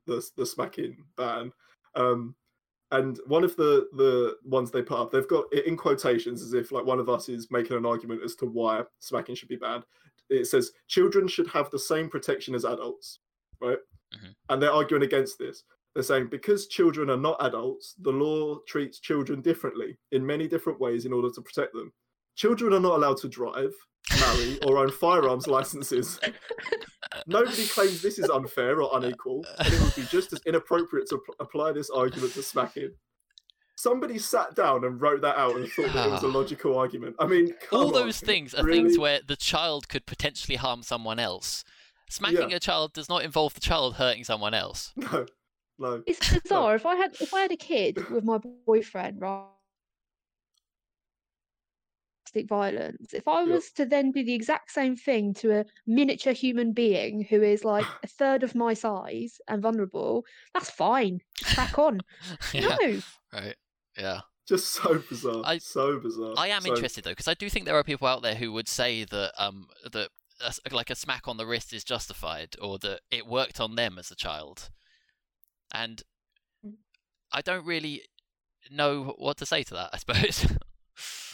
the 0.07 0.27
the 0.37 0.47
smacking 0.47 1.05
ban. 1.17 1.53
Um, 1.95 2.35
and 2.91 3.19
one 3.27 3.43
of 3.45 3.57
the 3.57 3.89
the 3.97 4.37
ones 4.45 4.71
they 4.71 4.83
put 4.83 4.99
up, 4.99 5.11
they've 5.11 5.29
got 5.29 5.45
it 5.53 5.67
in 5.67 5.77
quotations 5.77 6.43
as 6.43 6.53
if 6.53 6.73
like 6.73 6.85
one 6.85 6.99
of 6.99 7.09
us 7.09 7.29
is 7.29 7.51
making 7.51 7.77
an 7.77 7.87
argument 7.87 8.23
as 8.23 8.35
to 8.37 8.47
why 8.47 8.83
smacking 9.01 9.35
should 9.35 9.49
be 9.49 9.57
banned. 9.57 9.85
It 10.29 10.47
says 10.47 10.73
children 10.89 11.27
should 11.27 11.49
have 11.49 11.71
the 11.71 11.79
same 11.79 12.09
protection 12.09 12.55
as 12.55 12.65
adults, 12.65 13.21
right? 13.61 13.79
Mhm. 14.15 14.35
And 14.51 14.63
they're 14.63 14.73
arguing 14.73 15.05
against 15.05 15.39
this. 15.39 15.65
They're 15.95 16.03
saying 16.03 16.29
because 16.29 16.69
children 16.69 17.11
are 17.11 17.17
not 17.17 17.37
adults, 17.45 17.95
the 17.99 18.13
law 18.13 18.59
treats 18.67 18.99
children 18.99 19.43
differently 19.43 19.99
in 20.11 20.25
many 20.25 20.49
different 20.49 20.81
ways 20.81 21.05
in 21.05 21.13
order 21.13 21.31
to 21.31 21.43
protect 21.43 21.75
them. 21.75 21.93
Children 22.35 22.73
are 22.73 22.81
not 22.81 22.97
allowed 22.97 23.19
to 23.19 23.29
drive, 23.29 23.75
marry, 24.11 24.59
or 24.63 24.79
own 24.79 24.91
firearms 24.91 25.47
licenses. 25.47 26.19
Nobody 27.27 27.67
claims 27.67 28.03
this 28.03 28.19
is 28.19 28.29
unfair 28.31 28.81
or 28.83 28.97
unequal, 28.99 29.45
and 29.59 29.73
it 29.73 29.81
would 29.81 29.95
be 29.95 30.05
just 30.11 30.33
as 30.33 30.41
inappropriate 30.47 31.09
to 31.11 31.17
ap- 31.17 31.37
apply 31.41 31.73
this 31.73 31.91
argument 31.91 32.33
to 32.35 32.43
smacking. 32.43 32.91
Somebody 33.77 34.19
sat 34.19 34.55
down 34.55 34.85
and 34.85 35.01
wrote 35.01 35.23
that 35.23 35.37
out 35.37 35.57
and 35.57 35.69
thought 35.69 35.93
that 35.93 36.07
it 36.07 36.11
was 36.13 36.23
a 36.23 36.27
ah. 36.27 36.31
logical 36.31 36.79
argument. 36.79 37.17
I 37.19 37.27
mean, 37.27 37.53
come 37.69 37.81
All 37.81 37.87
on, 37.89 37.93
those 37.93 38.21
things 38.21 38.55
are 38.55 38.65
things 38.65 38.99
where 38.99 39.21
the 39.27 39.37
child 39.37 39.89
could 39.89 40.07
potentially 40.07 40.57
harm 40.57 40.83
someone 40.83 41.19
else. 41.19 41.65
Smacking 42.09 42.51
Yeah. 42.51 42.57
a 42.57 42.61
child 42.61 42.93
does 42.93 43.09
not 43.09 43.25
involve 43.25 43.55
the 43.55 43.61
child 43.61 43.95
hurting 43.95 44.25
someone 44.25 44.55
else. 44.55 44.93
No, 45.79 45.97
no. 45.97 46.03
It's 46.07 46.39
bizarre. 46.39 46.77
If 46.77 46.87
I 46.87 46.95
had 46.95 47.17
if 47.19 47.35
I 47.35 47.41
had 47.41 47.51
a 47.51 47.57
kid 47.57 48.09
with 48.11 48.25
my 48.25 48.39
boyfriend, 48.67 49.21
right? 49.21 49.47
Domestic 52.33 52.49
Violence. 52.49 53.13
If 53.15 53.29
I 53.29 53.43
Yeah. 53.43 53.55
was 53.55 53.71
to 53.73 53.85
then 53.87 54.11
do 54.13 54.25
the 54.25 54.35
exact 54.35 54.71
same 54.71 54.97
thing 54.97 55.35
to 55.35 55.61
a 55.61 55.65
miniature 55.87 56.33
human 56.33 56.73
being 56.73 57.25
who 57.25 57.43
is 57.43 57.65
like 57.65 57.87
a 58.03 58.07
third 58.07 58.43
of 58.43 58.55
my 58.55 58.75
size 58.75 59.41
and 59.49 59.63
vulnerable, 59.63 60.25
that's 60.55 60.71
fine. 60.71 61.21
Crack 61.55 61.79
on. 61.79 62.01
yeah, 62.53 62.77
No, 62.81 63.01
right. 63.33 63.57
Yeah. 63.97 64.21
Just 64.49 64.69
so 64.69 64.99
bizarre. 65.09 65.43
I- 65.45 65.59
so 65.59 65.99
bizarre. 66.01 66.35
I 66.37 66.49
am 66.49 66.63
So- 66.63 66.71
interested 66.75 67.05
though, 67.05 67.11
because 67.11 67.29
I 67.29 67.35
do 67.35 67.49
think 67.49 67.67
there 67.67 67.77
are 67.79 67.85
people 67.85 68.09
out 68.09 68.23
there 68.23 68.35
who 68.35 68.53
would 68.53 68.69
say 68.69 69.05
that 69.05 69.33
um 69.39 69.69
that 69.91 70.09
a 70.41 70.47
s 70.47 70.61
like 70.73 70.91
a 70.91 70.95
smack 70.97 71.29
on 71.29 71.37
the 71.37 71.47
wrist 71.47 71.73
is 71.73 71.85
justified, 71.85 72.57
or 72.61 72.79
that 72.79 73.01
it 73.11 73.27
worked 73.27 73.61
on 73.61 73.77
them 73.77 73.99
as 73.99 74.11
a 74.11 74.17
child, 74.17 74.71
and 75.73 76.03
Mm. 76.65 76.75
I 77.33 77.41
don't 77.43 77.65
really 77.67 78.03
know 78.71 79.15
what 79.19 79.37
to 79.39 79.47
say 79.47 79.63
to 79.65 79.75
that. 79.75 79.91
I 79.93 79.99
suppose. 79.99 80.47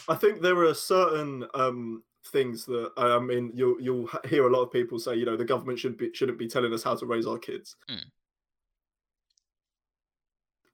I 0.09 0.15
think 0.15 0.41
there 0.41 0.63
are 0.63 0.73
certain 0.73 1.45
um, 1.53 2.03
things 2.27 2.65
that 2.65 2.91
I 2.97 3.19
mean 3.19 3.51
you'll 3.53 3.79
you'll 3.79 4.09
hear 4.27 4.47
a 4.47 4.51
lot 4.51 4.63
of 4.63 4.71
people 4.71 4.99
say 4.99 5.15
you 5.15 5.25
know 5.25 5.37
the 5.37 5.45
government 5.45 5.79
should 5.79 5.97
be 5.97 6.11
shouldn't 6.13 6.39
be 6.39 6.47
telling 6.47 6.73
us 6.73 6.83
how 6.83 6.95
to 6.95 7.05
raise 7.05 7.25
our 7.27 7.37
kids. 7.37 7.75
Mm. 7.89 8.03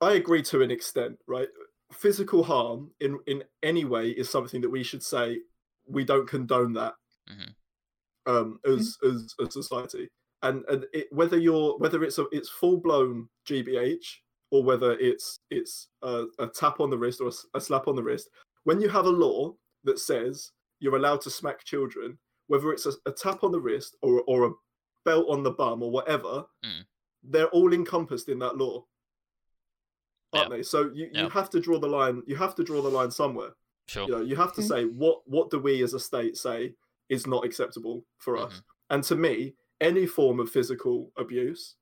I 0.02 0.14
agree 0.14 0.42
to 0.44 0.62
an 0.62 0.72
extent, 0.72 1.18
right? 1.28 1.48
Physical 1.92 2.44
harm 2.44 2.92
in 3.00 3.20
in 3.28 3.44
any 3.62 3.86
way 3.86 4.10
is 4.10 4.30
something 4.30 4.62
that 4.62 4.70
we 4.70 4.84
should 4.84 5.04
say 5.04 5.40
we 5.88 6.04
don't 6.04 6.28
condone 6.28 6.74
that 6.74 6.96
Mhm. 7.30 7.56
um, 8.26 8.60
as 8.66 8.98
as 9.06 9.34
a 9.40 9.52
society. 9.52 10.10
And 10.42 10.64
and 10.70 10.86
it, 10.94 11.08
whether 11.12 11.38
you're 11.38 11.78
whether 11.78 12.04
it's 12.04 12.20
a 12.20 12.26
it's 12.32 12.50
full 12.50 12.78
blown 12.78 13.30
GBH 13.46 14.22
or 14.52 14.64
whether 14.64 14.94
it's 15.00 15.40
it's 15.50 15.88
a, 16.02 16.26
a 16.40 16.48
tap 16.48 16.80
on 16.80 16.90
the 16.90 16.98
wrist 16.98 17.22
or 17.22 17.32
a 17.54 17.62
slap 17.62 17.88
on 17.88 17.96
the 17.96 18.04
wrist, 18.04 18.30
when 18.66 18.82
you 18.82 18.90
have 18.90 19.06
a 19.06 19.10
law 19.10 19.56
that 19.86 20.00
says 20.00 20.52
you're 20.80 20.98
allowed 20.98 21.22
to 21.22 21.30
smack 21.30 21.64
children, 21.64 22.18
whether 22.48 22.72
it's 22.74 22.86
a, 22.86 22.92
a 23.06 23.12
tap 23.12 23.44
on 23.44 23.52
the 23.52 23.60
wrist 23.60 23.96
or 24.02 24.22
or 24.28 24.44
a 24.46 24.52
belt 25.06 25.26
on 25.30 25.42
the 25.44 25.52
bum 25.52 25.82
or 25.82 25.90
whatever, 25.92 26.46
Mm. 26.64 26.86
they're 27.24 27.48
all 27.58 27.74
encompassed 27.74 28.28
in 28.30 28.40
that 28.40 28.58
law, 28.58 28.86
aren't 30.34 30.52
Yeah. 30.52 30.58
they? 30.58 30.64
So 30.64 30.92
you, 30.94 31.10
Yeah. 31.14 31.24
you 31.24 31.30
have 31.30 31.50
to 31.52 31.60
draw 31.60 31.80
the 31.80 31.88
line. 31.88 32.22
You 32.28 32.36
have 32.36 32.56
to 32.56 32.64
draw 32.64 32.82
the 32.82 32.90
line 32.90 33.12
somewhere. 33.12 33.56
Sure. 33.88 34.06
You 34.08 34.12
know, 34.12 34.22
you 34.22 34.36
have 34.36 34.54
to 34.56 34.62
Mm. 34.62 34.68
say 34.68 34.86
what 34.86 35.28
what 35.28 35.50
do 35.50 35.60
we 35.60 35.84
as 35.84 35.94
a 35.94 36.00
state 36.00 36.38
say 36.38 36.76
is 37.10 37.28
not 37.28 37.46
acceptable 37.46 38.04
for 38.18 38.36
us. 38.38 38.62
And 38.90 39.04
to 39.06 39.16
me, 39.16 39.56
any 39.82 40.06
form 40.08 40.40
of 40.40 40.50
physical 40.50 41.12
abuse 41.18 41.76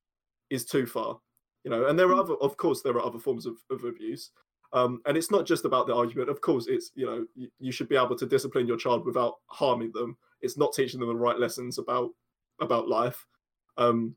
is 0.50 0.66
too 0.66 0.86
far. 0.86 1.22
You 1.64 1.72
know, 1.72 1.86
and 1.88 1.98
there 1.98 2.08
are 2.12 2.16
Mm. 2.16 2.20
other, 2.24 2.36
of 2.36 2.58
course, 2.58 2.82
there 2.82 2.98
are 2.98 3.06
other 3.06 3.20
forms 3.20 3.46
of, 3.46 3.56
of 3.70 3.86
abuse. 3.86 4.32
Um, 4.74 5.02
and 5.06 5.16
it's 5.16 5.32
not 5.32 5.46
just 5.46 5.66
about 5.66 5.88
the 5.88 5.96
argument. 5.96 6.30
Of 6.30 6.42
course, 6.42 6.68
it's 6.68 6.92
you 6.96 7.06
know 7.06 7.26
you, 7.36 7.50
you 7.60 7.72
should 7.72 7.90
be 7.90 7.96
able 7.96 8.16
to 8.18 8.26
discipline 8.26 8.68
your 8.68 8.78
child 8.78 9.06
without 9.06 9.36
harming 9.48 9.92
them. 9.94 10.18
It's 10.42 10.58
not 10.58 10.74
teaching 10.74 11.00
them 11.00 11.10
the 11.10 11.16
right 11.16 11.40
lessons 11.40 11.78
about 11.78 12.10
about 12.60 12.88
life. 12.88 13.26
Um, 13.78 14.16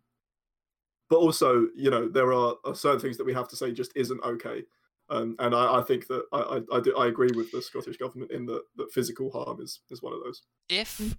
but 1.08 1.18
also, 1.18 1.68
you 1.76 1.90
know, 1.90 2.08
there 2.08 2.32
are, 2.32 2.56
are 2.64 2.74
certain 2.74 3.00
things 3.00 3.16
that 3.16 3.26
we 3.26 3.32
have 3.32 3.48
to 3.48 3.56
say 3.56 3.72
just 3.72 3.92
isn't 3.94 4.22
okay. 4.22 4.64
Um, 5.08 5.36
and 5.38 5.54
I, 5.54 5.78
I 5.78 5.82
think 5.82 6.08
that 6.08 6.24
I, 6.32 6.60
I, 6.72 6.80
do, 6.80 6.96
I 6.96 7.06
agree 7.06 7.30
with 7.34 7.52
the 7.52 7.62
Scottish 7.62 7.96
government 7.96 8.32
in 8.32 8.44
that, 8.46 8.62
that 8.76 8.92
physical 8.92 9.30
harm 9.30 9.60
is, 9.60 9.80
is 9.88 10.02
one 10.02 10.12
of 10.12 10.20
those. 10.24 10.42
if 10.68 11.16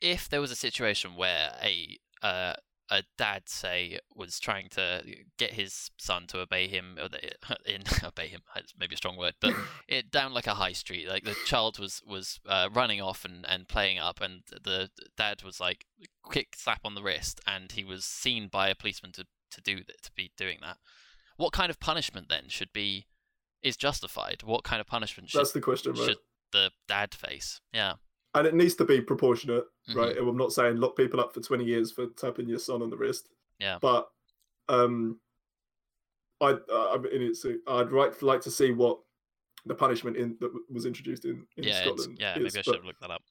if 0.00 0.28
there 0.28 0.40
was 0.40 0.50
a 0.50 0.56
situation 0.56 1.16
where 1.16 1.52
a 1.62 1.98
uh, 2.22 2.52
a 2.90 3.02
dad 3.18 3.48
say 3.48 3.98
was 4.14 4.38
trying 4.38 4.68
to 4.68 5.02
get 5.38 5.52
his 5.52 5.90
son 5.96 6.26
to 6.28 6.40
obey 6.40 6.68
him 6.68 6.96
or 7.02 7.08
the, 7.08 7.18
in 7.66 7.82
obey 8.04 8.28
him 8.28 8.42
maybe 8.78 8.94
a 8.94 8.96
strong 8.96 9.16
word 9.16 9.34
but 9.40 9.54
it 9.88 10.10
down 10.10 10.32
like 10.32 10.46
a 10.46 10.54
high 10.54 10.72
street 10.72 11.08
like 11.08 11.24
the 11.24 11.34
child 11.46 11.78
was 11.78 12.02
was 12.06 12.38
uh, 12.48 12.68
running 12.72 13.00
off 13.00 13.24
and 13.24 13.44
and 13.48 13.68
playing 13.68 13.98
up 13.98 14.20
and 14.20 14.42
the 14.62 14.88
dad 15.16 15.42
was 15.42 15.58
like 15.60 15.86
quick 16.22 16.54
slap 16.56 16.80
on 16.84 16.94
the 16.94 17.02
wrist 17.02 17.40
and 17.46 17.72
he 17.72 17.84
was 17.84 18.04
seen 18.04 18.48
by 18.48 18.68
a 18.68 18.74
policeman 18.74 19.12
to 19.12 19.26
to 19.50 19.60
do 19.60 19.76
that 19.76 20.02
to 20.02 20.10
be 20.14 20.32
doing 20.36 20.58
that. 20.60 20.76
What 21.36 21.52
kind 21.52 21.70
of 21.70 21.80
punishment 21.80 22.28
then 22.28 22.48
should 22.48 22.72
be 22.72 23.06
is 23.62 23.76
justified? 23.76 24.42
What 24.44 24.64
kind 24.64 24.80
of 24.80 24.86
punishment 24.86 25.30
should 25.30 25.40
That's 25.40 25.52
the 25.52 25.60
question, 25.60 25.92
right? 25.92 26.04
should 26.08 26.18
the 26.52 26.70
dad 26.88 27.14
face? 27.14 27.60
Yeah 27.72 27.94
and 28.36 28.46
it 28.46 28.54
needs 28.54 28.74
to 28.76 28.84
be 28.84 29.00
proportionate, 29.00 29.64
Mhm. 29.88 29.94
right? 29.96 30.16
And 30.16 30.28
I'm 30.28 30.36
not 30.36 30.52
saying 30.52 30.76
lock 30.76 30.94
people 30.96 31.20
up 31.20 31.32
for 31.34 31.40
20 31.40 31.64
years 31.64 31.90
for 31.90 32.06
tapping 32.06 32.48
your 32.48 32.58
son 32.58 32.82
on 32.82 32.90
the 32.90 32.96
wrist. 32.96 33.28
Yeah. 33.58 33.78
But 33.80 34.08
um, 34.68 35.18
I, 36.40 36.56
I 36.70 36.98
mean, 36.98 37.22
it's, 37.22 37.44
I'd 37.66 37.90
like 37.92 38.20
like 38.22 38.42
to 38.42 38.50
see 38.50 38.72
what 38.72 39.00
the 39.64 39.74
punishment 39.74 40.16
in 40.16 40.36
that 40.40 40.52
was 40.70 40.86
introduced 40.86 41.24
in, 41.24 41.46
in 41.56 41.64
yeah, 41.64 41.82
Scotland. 41.82 42.18
yeah. 42.20 42.38
is, 42.38 42.54
Maybe 42.54 42.58
I 42.58 42.62
should 42.62 42.74
have 42.76 42.84
looked 42.84 43.00
that 43.00 43.10
up. 43.10 43.22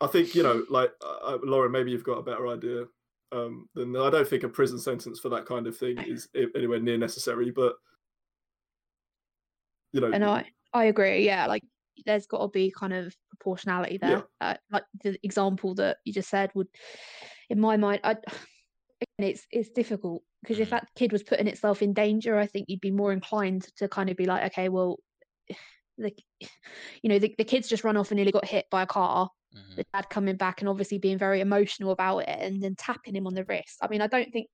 I 0.00 0.06
think 0.06 0.34
you 0.34 0.42
know, 0.42 0.64
like 0.70 0.92
uh, 1.04 1.34
uh, 1.34 1.38
Lauren, 1.42 1.72
maybe 1.72 1.90
you've 1.90 2.04
got 2.04 2.18
a 2.18 2.22
better 2.22 2.46
idea. 2.48 2.86
Um, 3.32 3.68
than 3.74 3.96
I 3.96 4.10
don't 4.10 4.28
think 4.28 4.44
a 4.44 4.48
prison 4.48 4.78
sentence 4.78 5.18
for 5.18 5.28
that 5.30 5.44
kind 5.44 5.66
of 5.66 5.76
thing 5.76 5.98
is 5.98 6.28
anywhere 6.54 6.78
near 6.78 6.96
necessary. 6.98 7.50
But 7.50 7.74
you 9.92 10.00
know, 10.00 10.12
and 10.12 10.24
I 10.24 10.46
I 10.72 10.84
agree. 10.84 11.24
Yeah, 11.26 11.46
like 11.46 11.64
there's 12.06 12.26
got 12.26 12.40
to 12.40 12.48
be 12.48 12.70
kind 12.70 12.92
of 12.92 13.14
proportionality 13.30 13.98
Yeah. 14.00 14.08
there. 14.08 14.24
Uh, 14.40 14.56
like 14.70 14.84
the 15.02 15.18
example 15.22 15.74
that 15.76 15.98
you 16.04 16.12
just 16.12 16.28
said 16.30 16.50
would, 16.54 16.68
in 17.50 17.60
my 17.60 17.76
mind, 17.76 18.00
I 18.04 18.16
it's 19.18 19.46
it's 19.50 19.70
difficult 19.70 20.22
because 20.42 20.58
if 20.58 20.68
Mhm. 20.68 20.70
that 20.70 20.88
kid 20.96 21.12
was 21.12 21.22
putting 21.22 21.46
itself 21.46 21.82
in 21.82 21.92
danger, 21.92 22.36
I 22.38 22.46
think 22.46 22.68
you'd 22.68 22.80
be 22.80 22.90
more 22.90 23.12
inclined 23.12 23.62
to 23.76 23.88
kind 23.88 24.10
of 24.10 24.16
be 24.16 24.26
like, 24.26 24.52
okay, 24.52 24.68
well, 24.68 24.98
the 25.98 26.12
you 27.02 27.08
know 27.08 27.18
the, 27.18 27.34
the 27.38 27.44
kid's 27.44 27.68
just 27.68 27.84
run 27.84 27.96
off 27.96 28.10
and 28.10 28.16
nearly 28.16 28.32
got 28.32 28.44
hit 28.46 28.66
by 28.70 28.82
a 28.82 28.86
car. 28.86 29.30
Mhm. 29.54 29.76
The 29.76 29.84
dad 29.92 30.10
coming 30.10 30.36
back 30.36 30.60
and 30.60 30.68
obviously 30.68 30.98
being 30.98 31.18
very 31.18 31.40
emotional 31.40 31.90
about 31.92 32.18
it 32.20 32.28
and 32.28 32.62
then 32.62 32.74
tapping 32.76 33.14
him 33.14 33.26
on 33.26 33.34
the 33.34 33.44
wrist. 33.44 33.78
I 33.80 33.88
mean, 33.88 34.00
I 34.00 34.06
don't 34.06 34.32
think 34.32 34.48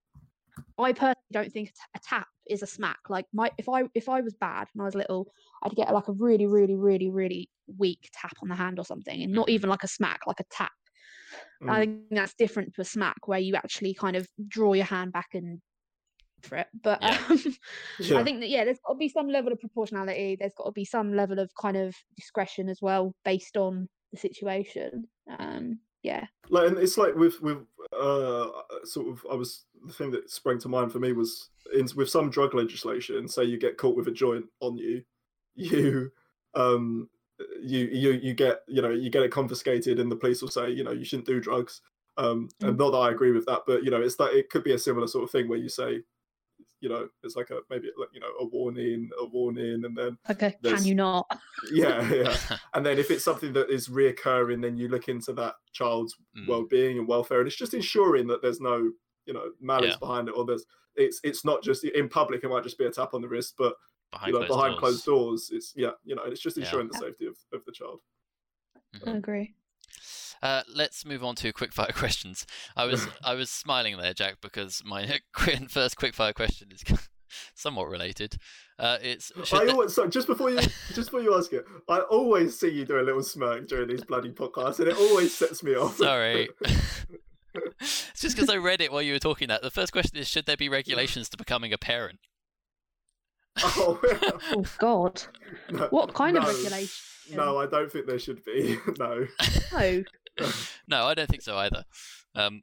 I 0.78 0.92
personally 0.92 1.14
don't 1.32 1.52
think 1.52 1.70
a 1.94 1.98
a 1.98 2.00
tap 2.00 2.28
is 2.50 2.62
a 2.62 2.66
smack. 2.66 2.98
Like 3.08 3.26
my 3.32 3.50
if 3.58 3.68
I 3.68 3.84
if 3.94 4.08
I 4.08 4.20
was 4.20 4.34
bad 4.34 4.68
when 4.74 4.82
I 4.82 4.86
was 4.86 4.94
little, 4.94 5.32
I'd 5.62 5.72
get 5.76 5.92
like 5.94 6.08
a 6.08 6.12
really 6.12 6.46
really 6.46 6.76
really 6.76 7.10
really 7.10 7.50
weak 7.78 8.10
tap 8.12 8.32
on 8.42 8.48
the 8.48 8.56
hand 8.56 8.78
or 8.78 8.84
something, 8.84 9.22
and 9.22 9.32
not 9.32 9.48
Mhm. 9.48 9.50
even 9.50 9.70
like 9.70 9.84
a 9.84 9.88
smack, 9.88 10.20
like 10.26 10.40
a 10.40 10.44
tap. 10.50 10.72
I 11.68 11.80
Mm. 11.80 11.82
think 11.82 12.10
that's 12.10 12.34
different 12.34 12.74
to 12.74 12.82
a 12.82 12.84
smack 12.84 13.28
where 13.28 13.38
you 13.38 13.54
actually 13.56 13.94
kind 13.94 14.16
of 14.16 14.28
draw 14.48 14.72
your 14.72 14.86
hand 14.86 15.12
back 15.12 15.28
and 15.34 15.60
for 16.42 16.56
it. 16.58 16.68
But 16.82 17.00
Yeah. 17.00 17.18
um, 17.30 17.38
yeah. 17.98 18.16
I 18.16 18.24
think 18.24 18.40
that 18.40 18.48
yeah, 18.48 18.64
there's 18.64 18.80
got 18.86 18.94
to 18.94 18.98
be 18.98 19.08
some 19.08 19.28
level 19.28 19.52
of 19.52 19.60
proportionality. 19.60 20.36
There's 20.38 20.54
got 20.56 20.64
to 20.66 20.72
be 20.72 20.84
some 20.84 21.14
level 21.14 21.38
of 21.38 21.50
kind 21.60 21.76
of 21.76 21.94
discretion 22.16 22.68
as 22.68 22.80
well, 22.82 23.14
based 23.24 23.56
on 23.56 23.88
the 24.12 24.18
situation. 24.18 25.08
Um, 25.38 25.80
yeah, 26.02 26.26
like 26.48 26.68
and 26.68 26.78
it's 26.78 26.98
like 26.98 27.14
with 27.14 27.40
with 27.40 27.58
uh 27.98 28.48
sort 28.84 29.08
of 29.08 29.24
i 29.30 29.34
was 29.34 29.64
the 29.86 29.92
thing 29.92 30.10
that 30.10 30.30
sprang 30.30 30.58
to 30.58 30.68
mind 30.68 30.92
for 30.92 30.98
me 30.98 31.12
was 31.12 31.50
in 31.74 31.88
with 31.96 32.08
some 32.08 32.30
drug 32.30 32.54
legislation 32.54 33.26
say 33.26 33.42
you 33.44 33.58
get 33.58 33.76
caught 33.76 33.96
with 33.96 34.08
a 34.08 34.12
joint 34.12 34.44
on 34.60 34.76
you 34.76 35.02
you 35.54 36.10
um 36.54 37.08
you 37.62 37.86
you 37.86 38.12
you 38.12 38.34
get 38.34 38.60
you 38.68 38.82
know 38.82 38.90
you 38.90 39.10
get 39.10 39.22
it 39.22 39.32
confiscated 39.32 39.98
and 39.98 40.10
the 40.10 40.16
police 40.16 40.42
will 40.42 40.50
say 40.50 40.70
you 40.70 40.84
know 40.84 40.92
you 40.92 41.04
shouldn't 41.04 41.26
do 41.26 41.40
drugs. 41.40 41.80
Um 42.16 42.48
and 42.60 42.76
not 42.76 42.90
that 42.90 42.98
i 42.98 43.10
agree 43.10 43.32
with 43.32 43.46
that 43.46 43.62
but 43.66 43.82
you 43.84 43.90
know 43.90 44.00
it's 44.00 44.16
that 44.16 44.34
it 44.34 44.50
could 44.50 44.64
be 44.64 44.72
a 44.72 44.78
similar 44.78 45.06
sort 45.06 45.24
of 45.24 45.30
thing 45.30 45.48
where 45.48 45.58
you 45.58 45.68
say 45.68 46.02
you 46.80 46.88
know 46.88 47.08
it's 47.22 47.36
like 47.36 47.50
a 47.50 47.58
maybe 47.68 47.88
like 47.98 48.08
you 48.12 48.20
know 48.20 48.30
a 48.40 48.44
warning 48.46 49.10
a 49.20 49.24
warning 49.26 49.84
and 49.84 49.96
then 49.96 50.16
okay. 50.30 50.56
There's- 50.62 50.80
Can 50.80 50.88
you 50.88 50.94
not? 50.94 51.26
yeah 51.72 52.10
yeah 52.12 52.36
and 52.74 52.84
then 52.86 52.98
if 52.98 53.10
it's 53.10 53.24
something 53.24 53.52
that 53.52 53.68
is 53.70 53.88
reoccurring 53.88 54.62
then 54.62 54.76
you 54.76 54.88
look 54.88 55.08
into 55.08 55.32
that 55.34 55.54
child's 55.72 56.16
Mm. 56.36 56.48
well-being 56.48 56.98
and 56.98 57.06
welfare 57.08 57.40
and 57.40 57.46
it's 57.48 57.56
just 57.56 57.74
ensuring 57.74 58.26
that 58.28 58.40
there's 58.40 58.60
no 58.60 58.90
you 59.26 59.34
know 59.34 59.50
malice 59.60 59.90
Yeah. 59.92 59.96
behind 59.98 60.28
it 60.28 60.32
or 60.36 60.44
there's 60.44 60.64
it's 60.96 61.20
it's 61.24 61.44
not 61.44 61.62
just 61.62 61.84
in 61.84 62.08
public 62.08 62.42
it 62.44 62.48
might 62.48 62.62
just 62.64 62.78
be 62.78 62.86
a 62.86 62.90
tap 62.90 63.14
on 63.14 63.20
the 63.20 63.28
wrist 63.28 63.54
but 63.58 63.74
behind 64.10 64.32
you 64.32 64.40
know 64.40 64.46
closed 64.46 64.58
behind 64.58 64.72
doors. 64.72 64.80
closed 64.80 65.04
doors 65.06 65.50
it's 65.52 65.72
yeah 65.76 65.90
you 66.04 66.14
know 66.14 66.22
it's 66.24 66.40
just 66.40 66.56
Yeah. 66.56 66.64
ensuring 66.64 66.88
the 66.90 66.98
safety 66.98 67.26
of, 67.26 67.36
of 67.52 67.64
the 67.66 67.72
child 67.72 68.00
I 69.06 69.10
agree. 69.12 69.54
Uh, 70.42 70.62
let's 70.74 71.04
move 71.04 71.22
on 71.22 71.34
to 71.36 71.52
quickfire 71.52 71.94
questions. 71.94 72.46
I 72.76 72.84
was 72.86 73.06
I 73.24 73.34
was 73.34 73.50
smiling 73.50 73.96
there, 73.98 74.14
Jack, 74.14 74.36
because 74.40 74.82
my 74.84 75.18
qu- 75.34 75.68
first 75.68 75.96
quickfire 75.96 76.34
question 76.34 76.68
is 76.72 76.82
somewhat 77.54 77.88
related. 77.88 78.36
Uh, 78.78 78.98
it's 79.02 79.30
should 79.44 79.60
I 79.62 79.64
the- 79.66 79.72
always, 79.72 79.94
so 79.94 80.06
just 80.06 80.26
before 80.26 80.50
you 80.50 80.58
just 80.94 81.10
before 81.10 81.20
you 81.20 81.36
ask 81.36 81.52
it, 81.52 81.64
I 81.88 82.00
always 82.00 82.58
see 82.58 82.68
you 82.70 82.84
do 82.84 82.98
a 82.98 83.02
little 83.02 83.22
smirk 83.22 83.68
during 83.68 83.88
these 83.88 84.04
bloody 84.04 84.30
podcasts, 84.30 84.78
and 84.80 84.88
it 84.88 84.96
always 84.96 85.34
sets 85.36 85.62
me 85.62 85.74
off. 85.74 85.96
Sorry. 85.96 86.48
it's 87.80 88.20
just 88.20 88.36
because 88.36 88.48
I 88.48 88.56
read 88.56 88.80
it 88.80 88.92
while 88.92 89.02
you 89.02 89.12
were 89.12 89.18
talking 89.18 89.48
that. 89.48 89.62
The 89.62 89.70
first 89.70 89.92
question 89.92 90.18
is 90.18 90.28
should 90.28 90.46
there 90.46 90.56
be 90.56 90.68
regulations 90.68 91.28
to 91.30 91.36
becoming 91.36 91.72
a 91.72 91.78
parent? 91.78 92.20
oh, 93.62 94.00
Oh 94.52 94.64
God, 94.78 95.22
no, 95.70 95.88
what 95.90 96.14
kind 96.14 96.36
of 96.38 96.44
no, 96.44 96.48
regulation? 96.50 96.88
No, 97.32 97.58
I 97.58 97.66
don't 97.66 97.90
think 97.92 98.06
there 98.06 98.18
should 98.18 98.44
be. 98.44 98.78
no. 98.98 99.26
No. 99.72 100.02
No, 100.88 101.04
I 101.06 101.14
don't 101.14 101.28
think 101.28 101.42
so 101.42 101.56
either. 101.56 101.84
Um, 102.34 102.62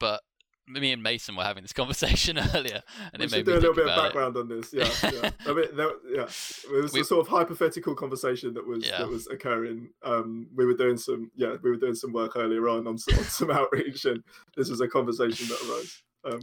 but 0.00 0.20
me 0.66 0.92
and 0.92 1.02
Mason 1.02 1.34
were 1.36 1.44
having 1.44 1.62
this 1.62 1.72
conversation 1.72 2.38
earlier, 2.54 2.82
and 3.12 3.20
we 3.20 3.24
it 3.26 3.32
made 3.32 3.44
do 3.46 3.52
a 3.52 3.54
little 3.54 3.74
bit 3.74 3.86
of 3.86 3.92
about 3.92 3.98
it. 3.98 4.02
background 4.08 4.36
on 4.36 4.48
this. 4.48 4.72
Yeah, 4.72 4.88
yeah. 5.22 5.30
I 5.46 5.52
mean, 5.54 5.66
there, 5.74 5.90
yeah, 6.10 6.22
it 6.24 6.82
was 6.82 6.92
We- 6.92 7.00
a 7.00 7.04
sort 7.04 7.26
of 7.26 7.28
hypothetical 7.28 7.94
conversation 7.94 8.52
that 8.54 8.66
was 8.66 8.86
Yeah. 8.86 8.98
that 8.98 9.08
was 9.08 9.26
occurring. 9.28 9.90
Um, 10.02 10.48
we 10.54 10.66
were 10.66 10.74
doing 10.74 10.96
some, 10.98 11.30
yeah, 11.34 11.56
we 11.62 11.70
were 11.70 11.76
doing 11.76 11.94
some 11.94 12.12
work 12.12 12.36
earlier 12.36 12.68
on 12.68 12.86
on 12.86 12.98
some, 12.98 13.18
on 13.18 13.24
some 13.24 13.50
outreach, 13.50 14.04
and 14.04 14.22
this 14.56 14.68
was 14.70 14.80
a 14.80 14.88
conversation 14.88 15.48
that 15.48 15.60
arose. 15.68 16.02
Um, 16.24 16.40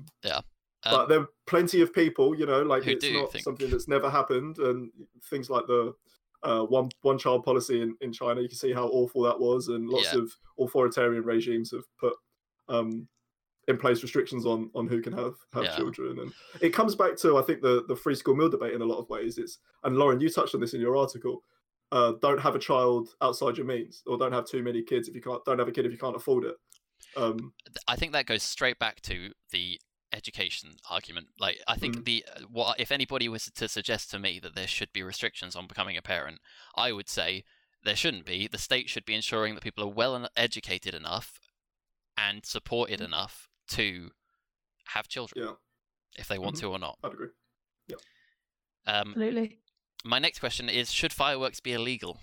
but 0.84 0.94
Um, 1.02 1.10
there 1.10 1.20
are 1.22 1.30
plenty 1.48 1.82
of 1.82 1.92
people, 1.94 2.36
you 2.36 2.46
know, 2.46 2.62
like 2.62 2.84
who 2.84 2.92
it's 2.92 3.10
not 3.10 3.32
think- 3.32 3.44
something 3.44 3.70
that's 3.72 3.88
never 3.88 4.10
happened, 4.10 4.58
and 4.60 4.92
things 5.30 5.50
like 5.50 5.66
the 5.68 5.94
uh, 6.46 6.64
one 6.64 6.90
one 7.02 7.18
child 7.18 7.44
policy 7.44 7.82
in, 7.82 7.96
in 8.02 8.14
China. 8.14 8.40
You 8.42 8.48
can 8.48 8.58
see 8.58 8.72
how 8.74 8.88
awful 8.88 9.22
that 9.24 9.40
was, 9.40 9.68
and 9.68 9.90
lots 9.90 10.14
Yeah. 10.14 10.20
of 10.20 10.32
authoritarian 10.60 11.24
regimes 11.24 11.72
have 11.72 11.84
put 12.00 12.14
um, 12.70 13.08
in 13.68 13.78
place 13.78 14.04
restrictions 14.04 14.46
on 14.46 14.70
on 14.76 14.88
who 14.88 15.02
can 15.02 15.14
have 15.14 15.34
have 15.54 15.66
Yeah. 15.66 15.76
children, 15.76 16.20
and 16.20 16.32
it 16.62 16.70
comes 16.70 16.96
back 16.96 17.18
to 17.18 17.38
I 17.38 17.42
think 17.42 17.62
the 17.62 17.84
the 17.88 17.96
free 17.96 18.16
school 18.16 18.36
meal 18.36 18.50
debate 18.50 18.74
in 18.74 18.82
a 18.82 18.86
lot 18.86 19.00
of 19.00 19.10
ways. 19.10 19.38
It's 19.38 19.58
and 19.84 19.98
Lauren, 19.98 20.22
you 20.22 20.30
touched 20.30 20.56
on 20.56 20.62
this 20.62 20.74
in 20.74 20.82
your 20.82 20.96
article. 20.96 21.44
Uh, 21.92 22.14
don't 22.22 22.40
have 22.40 22.56
a 22.56 22.60
child 22.60 23.10
outside 23.22 23.58
your 23.58 23.66
means, 23.66 24.02
or 24.08 24.18
don't 24.18 24.32
have 24.34 24.46
too 24.46 24.64
many 24.64 24.82
kids 24.82 25.08
if 25.08 25.16
you 25.16 25.22
can't. 25.22 25.44
Don't 25.46 25.60
have 25.60 25.68
a 25.68 25.72
kid 25.72 25.86
if 25.86 25.92
you 25.92 25.98
can't 25.98 26.16
afford 26.16 26.44
it. 26.46 26.56
Um, 27.16 27.54
I 27.88 27.96
think 27.96 28.12
that 28.14 28.26
goes 28.26 28.44
straight 28.44 28.80
back 28.80 29.02
to 29.04 29.32
the 29.52 29.80
education 30.16 30.78
argument. 30.90 31.28
Like, 31.40 31.58
I 31.68 31.76
think 31.76 31.98
Mm. 31.98 32.06
the 32.06 32.26
uh, 32.34 32.42
what 32.50 32.80
if 32.80 32.92
anybody 32.92 33.28
was 33.30 33.46
to 33.46 33.68
suggest 33.68 34.10
to 34.12 34.20
me 34.20 34.40
that 34.40 34.56
there 34.56 34.68
should 34.68 34.92
be 34.94 35.04
restrictions 35.04 35.56
on 35.56 35.68
becoming 35.68 35.98
a 35.98 36.02
parent, 36.02 36.40
I 36.76 36.92
would 36.92 37.10
say 37.10 37.44
there 37.84 37.96
shouldn't 37.96 38.26
be. 38.26 38.48
The 38.48 38.58
state 38.58 38.90
should 38.90 39.06
be 39.06 39.14
ensuring 39.16 39.54
that 39.56 39.64
people 39.64 39.84
are 39.84 39.88
well 39.94 40.28
educated 40.36 40.94
enough 40.96 41.40
and 42.18 42.46
supported 42.46 43.02
enough 43.02 43.50
to 43.70 44.12
have 44.94 45.08
children, 45.08 45.46
yeah, 45.46 45.54
if 46.16 46.28
they 46.28 46.40
want 46.40 46.56
Mhm. 46.56 46.60
to 46.62 46.72
or 46.72 46.80
not. 46.80 46.98
I'd 47.04 47.14
agree. 47.14 47.30
Um, 48.88 49.10
Absolutely. 49.10 49.60
my 50.04 50.20
next 50.20 50.40
question 50.40 50.70
is: 50.70 50.92
Should 50.94 51.12
fireworks 51.12 51.60
be 51.60 51.74
illegal? 51.74 52.20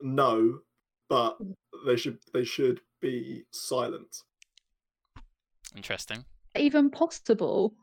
No, 0.00 0.60
but 1.08 1.38
they 1.86 1.96
should 1.96 2.18
they 2.34 2.44
should 2.44 2.80
be 3.00 3.44
silent. 3.50 4.22
Interesting. 5.76 6.24
Even 6.56 6.90
possible. 6.90 7.74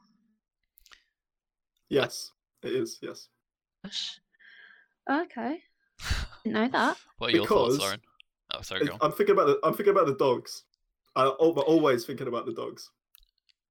Yes, 1.90 2.32
it 2.64 2.74
is. 2.74 2.98
Yes, 3.02 3.28
Gosh. 3.84 4.20
Okay. 5.10 5.60
Didn't 6.44 6.54
know 6.56 6.68
that. 6.72 6.98
What 7.18 7.32
are 7.32 7.36
your 7.36 7.46
thoughts, 7.46 7.76
Because- 7.76 7.80
Lauren? 7.80 8.02
Oh, 8.56 8.62
sorry, 8.62 8.82
It- 8.82 8.88
go 8.88 8.94
on. 8.94 9.00
I'm 9.02 9.12
thinking 9.12 9.34
about 9.34 9.48
the 9.48 9.60
I'm 9.64 9.74
thinking 9.74 9.92
about 9.94 10.08
the 10.08 10.16
dogs. 10.16 10.64
I'm 11.16 11.30
always 11.38 12.06
thinking 12.06 12.28
about 12.28 12.46
the 12.48 12.54
dogs. 12.54 12.90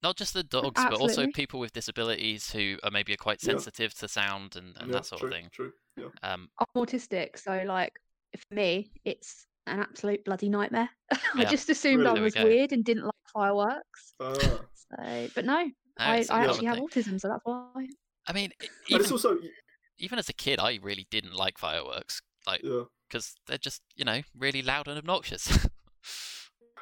Not 0.03 0.16
just 0.16 0.35
the 0.35 0.43
dogs, 0.43 0.81
but 0.83 1.01
also 1.01 1.27
people 1.29 1.59
with 1.61 1.73
disabilities 1.73 2.51
who 2.51 2.77
are 2.83 2.91
maybe 2.91 3.12
are 3.12 3.16
quite 3.16 3.39
Yeah. 3.43 3.51
sensitive 3.53 3.95
to 3.95 4.09
sound 4.09 4.57
and, 4.57 4.77
and 4.79 4.89
yeah, 4.89 4.95
that 4.95 5.07
sort 5.07 5.20
true, 5.20 5.29
of 5.29 5.35
thing. 5.35 5.49
True. 5.53 5.73
Yeah. 5.97 6.07
Um, 6.23 6.49
I'm 6.59 6.66
autistic, 6.83 7.39
so 7.39 7.62
like 7.66 7.93
for 8.37 8.55
me, 8.55 8.91
it's 9.05 9.47
an 9.66 9.81
absolute 9.81 10.25
bloody 10.25 10.49
nightmare. 10.49 10.89
I 11.35 11.45
just 11.45 11.70
assumed 11.70 12.07
I 12.07 12.11
Really? 12.11 12.14
There 12.14 12.23
we 12.23 12.25
was 12.25 12.35
go. 12.35 12.45
weird 12.45 12.73
and 12.73 12.85
didn't 12.85 13.05
like 13.05 13.12
fireworks. 13.33 14.14
Ah. 14.20 14.35
So, 14.35 15.28
but 15.35 15.45
no, 15.45 15.64
no, 15.64 15.70
I, 15.99 16.16
it's 16.18 16.30
a 16.30 16.35
I 16.35 16.37
common 16.39 16.51
actually 16.51 16.66
have 16.66 16.76
thing. 16.76 16.89
autism, 16.89 17.20
so 17.20 17.28
that's 17.28 17.41
why. 17.45 17.87
I 18.26 18.33
mean, 18.33 18.51
and 18.61 18.68
even, 18.89 19.01
it's 19.03 19.11
also 19.12 19.39
even 19.99 20.18
as 20.18 20.28
a 20.28 20.33
kid, 20.35 20.59
I 20.61 20.78
really 20.83 21.07
didn't 21.11 21.35
like 21.35 21.59
fireworks, 21.59 22.20
like 22.47 22.61
yeah. 22.62 22.83
because 23.09 23.35
they're 23.47 23.59
just 23.59 23.83
you 23.97 24.05
know 24.05 24.22
really 24.39 24.62
loud 24.62 24.89
and 24.89 24.99
obnoxious. 24.99 25.66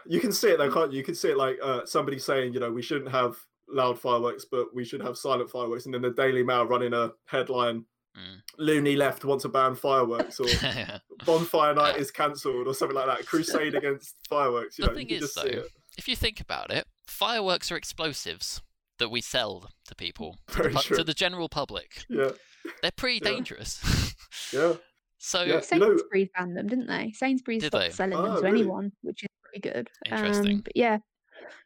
You 0.06 0.20
can 0.20 0.32
see 0.32 0.48
it 0.48 0.58
though, 0.58 0.70
can't 0.72 0.92
you? 0.92 0.98
You 0.98 1.04
can 1.04 1.14
see 1.14 1.28
it 1.30 1.36
like 1.36 1.58
uh, 1.62 1.84
somebody 1.84 2.18
saying, 2.18 2.54
you 2.54 2.60
know, 2.60 2.72
we 2.72 2.82
shouldn't 2.82 3.10
have 3.10 3.36
loud 3.68 3.98
fireworks, 3.98 4.46
but 4.50 4.74
we 4.74 4.84
should 4.84 5.02
have 5.02 5.16
silent 5.16 5.50
fireworks, 5.50 5.84
and 5.84 5.94
then 5.94 6.02
the 6.02 6.10
Daily 6.10 6.42
Mail 6.42 6.66
running 6.66 6.92
a 6.94 7.12
headline: 7.26 7.84
Mm. 8.16 8.42
"Looney 8.58 8.96
left 8.96 9.24
wants 9.24 9.42
to 9.42 9.48
ban 9.48 9.76
fireworks," 9.76 10.40
or 10.40 10.46
"Bonfire 11.24 11.74
night 11.74 11.96
is 11.96 12.10
cancelled, 12.10 12.66
or 12.66 12.74
something 12.74 12.96
like 12.96 13.06
that. 13.06 13.24
Crusade 13.24 13.74
against 13.76 14.16
fireworks. 14.28 14.78
You 14.78 14.86
The 14.86 14.90
know, 14.90 14.96
thing 14.96 15.08
you 15.10 15.16
is, 15.16 15.20
just 15.22 15.34
see 15.34 15.42
though, 15.42 15.58
it. 15.58 15.72
If 16.00 16.08
you 16.08 16.16
think 16.16 16.40
about 16.40 16.70
it, 16.72 16.86
fireworks 17.06 17.70
are 17.70 17.76
explosives 17.76 18.62
that 18.98 19.10
we 19.10 19.20
sell 19.20 19.68
to 19.86 19.94
people, 19.94 20.38
to 20.48 20.56
the, 20.56 20.62
Very 20.62 20.74
pu- 20.74 20.80
true. 20.82 20.96
to 20.96 21.04
the 21.04 21.14
general 21.14 21.48
public. 21.50 22.04
Yeah, 22.08 22.30
They're 22.80 22.90
pretty 22.90 23.20
Yeah. 23.22 23.30
dangerous. 23.32 23.80
yeah. 24.52 24.74
so 25.18 25.40
Yeah. 25.42 25.46
you 25.46 25.52
know- 25.54 25.60
Sainsbury's 25.60 26.28
banned 26.34 26.56
them, 26.56 26.66
didn't 26.68 26.86
they? 26.86 27.12
Sainsbury's 27.14 27.62
Did 27.62 27.68
stopped 27.68 27.84
they? 27.84 27.90
selling 27.90 28.16
them 28.22 28.32
Oh, 28.32 28.36
to 28.36 28.42
really? 28.42 28.60
anyone, 28.60 28.92
which 29.02 29.22
is 29.24 29.28
pretty 29.42 29.60
good. 29.68 29.88
Interesting. 30.06 30.56
Um, 30.56 30.60
but 30.62 30.74
yeah, 30.76 30.98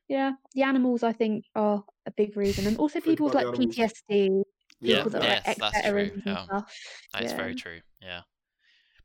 yeah, 0.09 0.32
the 0.55 0.62
animals 0.62 1.03
I 1.05 1.12
think 1.12 1.45
are 1.55 1.85
a 2.07 2.11
big 2.11 2.37
reason, 2.37 2.66
and 2.66 2.76
also 2.78 3.01
people 3.01 3.26
with 3.26 3.35
like 3.37 3.47
animals. 3.47 3.76
PTSD, 3.76 4.43
Yeah, 4.80 4.97
people 4.97 5.11
that 5.12 5.22
are 5.22 5.24
yes, 5.26 5.47
like 5.47 5.57
that's 5.59 5.89
true, 5.89 6.22
yeah. 6.26 6.45
stuff. 6.45 6.74
That's 7.12 7.30
yeah. 7.32 7.37
very 7.37 7.55
true. 7.55 7.80
Yeah. 8.03 8.20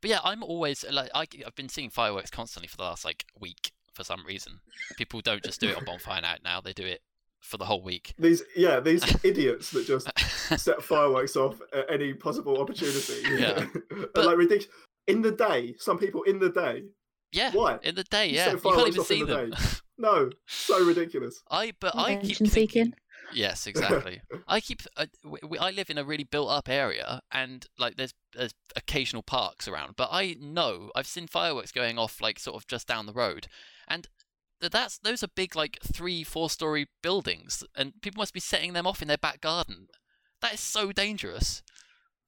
But 0.00 0.10
yeah, 0.10 0.20
I'm 0.24 0.42
always 0.42 0.84
like 0.90 1.10
I, 1.14 1.26
I've 1.46 1.54
been 1.54 1.68
seeing 1.68 1.90
fireworks 1.90 2.30
constantly 2.30 2.68
for 2.68 2.76
the 2.76 2.84
last 2.84 3.04
like 3.04 3.24
week 3.38 3.72
for 4.00 4.04
some 4.04 4.24
reason. 4.26 4.60
People 4.96 5.20
don't 5.20 5.42
just 5.44 5.60
do 5.60 5.68
it 5.68 5.76
on 5.76 5.84
bonfire 5.84 6.22
night 6.22 6.40
now; 6.42 6.60
they 6.60 6.72
do 6.72 6.84
it 6.86 7.02
for 7.40 7.56
the 7.58 7.64
whole 7.66 7.82
week. 7.82 8.14
These, 8.18 8.42
yeah, 8.56 8.80
these 8.80 9.02
idiots 9.24 9.70
that 9.72 9.86
just 9.86 10.08
set 10.58 10.82
fireworks 10.82 11.36
off 11.36 11.60
at 11.72 11.90
any 11.90 12.14
possible 12.14 12.60
opportunity. 12.60 13.22
Yeah. 13.38 13.66
But 13.90 14.14
But- 14.14 14.26
like 14.26 14.36
ridiculous. 14.38 14.68
In 15.06 15.22
the 15.22 15.32
day, 15.32 15.74
some 15.78 15.98
people 15.98 16.22
in 16.24 16.38
the 16.38 16.50
day. 16.50 16.84
yeah, 17.32 17.50
Why? 17.52 17.78
in 17.82 17.94
the 17.96 18.04
day, 18.04 18.28
You 18.28 18.36
yeah, 18.36 18.44
set 18.44 18.54
you 18.54 18.60
can't 18.60 18.88
even 18.88 19.00
off 19.00 19.10
in 19.10 19.16
see 19.18 19.24
the 19.24 19.34
them. 19.36 19.50
day. 19.50 19.56
No, 19.98 20.30
so 20.46 20.84
ridiculous. 20.84 21.42
I 21.50 21.72
but 21.80 21.96
I 21.96 22.14
keep 22.14 22.22
Attention 22.22 22.46
thinking. 22.46 22.84
seeking. 22.84 22.94
Yes, 23.32 23.66
exactly. 23.66 24.20
I 24.48 24.60
keep. 24.60 24.82
Uh, 24.96 25.06
w- 25.22 25.40
w- 25.42 25.60
I 25.62 25.70
live 25.70 25.90
in 25.90 25.98
a 25.98 26.04
really 26.04 26.24
built-up 26.24 26.68
area, 26.68 27.20
and 27.32 27.66
like 27.78 27.96
there's, 27.96 28.14
there's 28.34 28.54
occasional 28.76 29.22
parks 29.22 29.66
around. 29.68 29.94
But 29.96 30.08
I 30.12 30.36
know 30.40 30.90
I've 30.94 31.06
seen 31.06 31.26
fireworks 31.26 31.72
going 31.72 31.98
off 31.98 32.20
like 32.20 32.38
sort 32.38 32.56
of 32.56 32.66
just 32.66 32.86
down 32.86 33.06
the 33.06 33.12
road, 33.12 33.46
and 33.88 34.08
that's 34.60 34.98
those 34.98 35.22
are 35.22 35.28
big 35.34 35.56
like 35.56 35.78
three, 35.82 36.22
four-story 36.24 36.86
buildings, 37.02 37.62
and 37.76 37.92
people 38.02 38.20
must 38.20 38.34
be 38.34 38.40
setting 38.40 38.72
them 38.72 38.86
off 38.86 39.02
in 39.02 39.08
their 39.08 39.18
back 39.18 39.40
garden. 39.40 39.86
That 40.42 40.54
is 40.54 40.60
so 40.60 40.92
dangerous. 40.92 41.62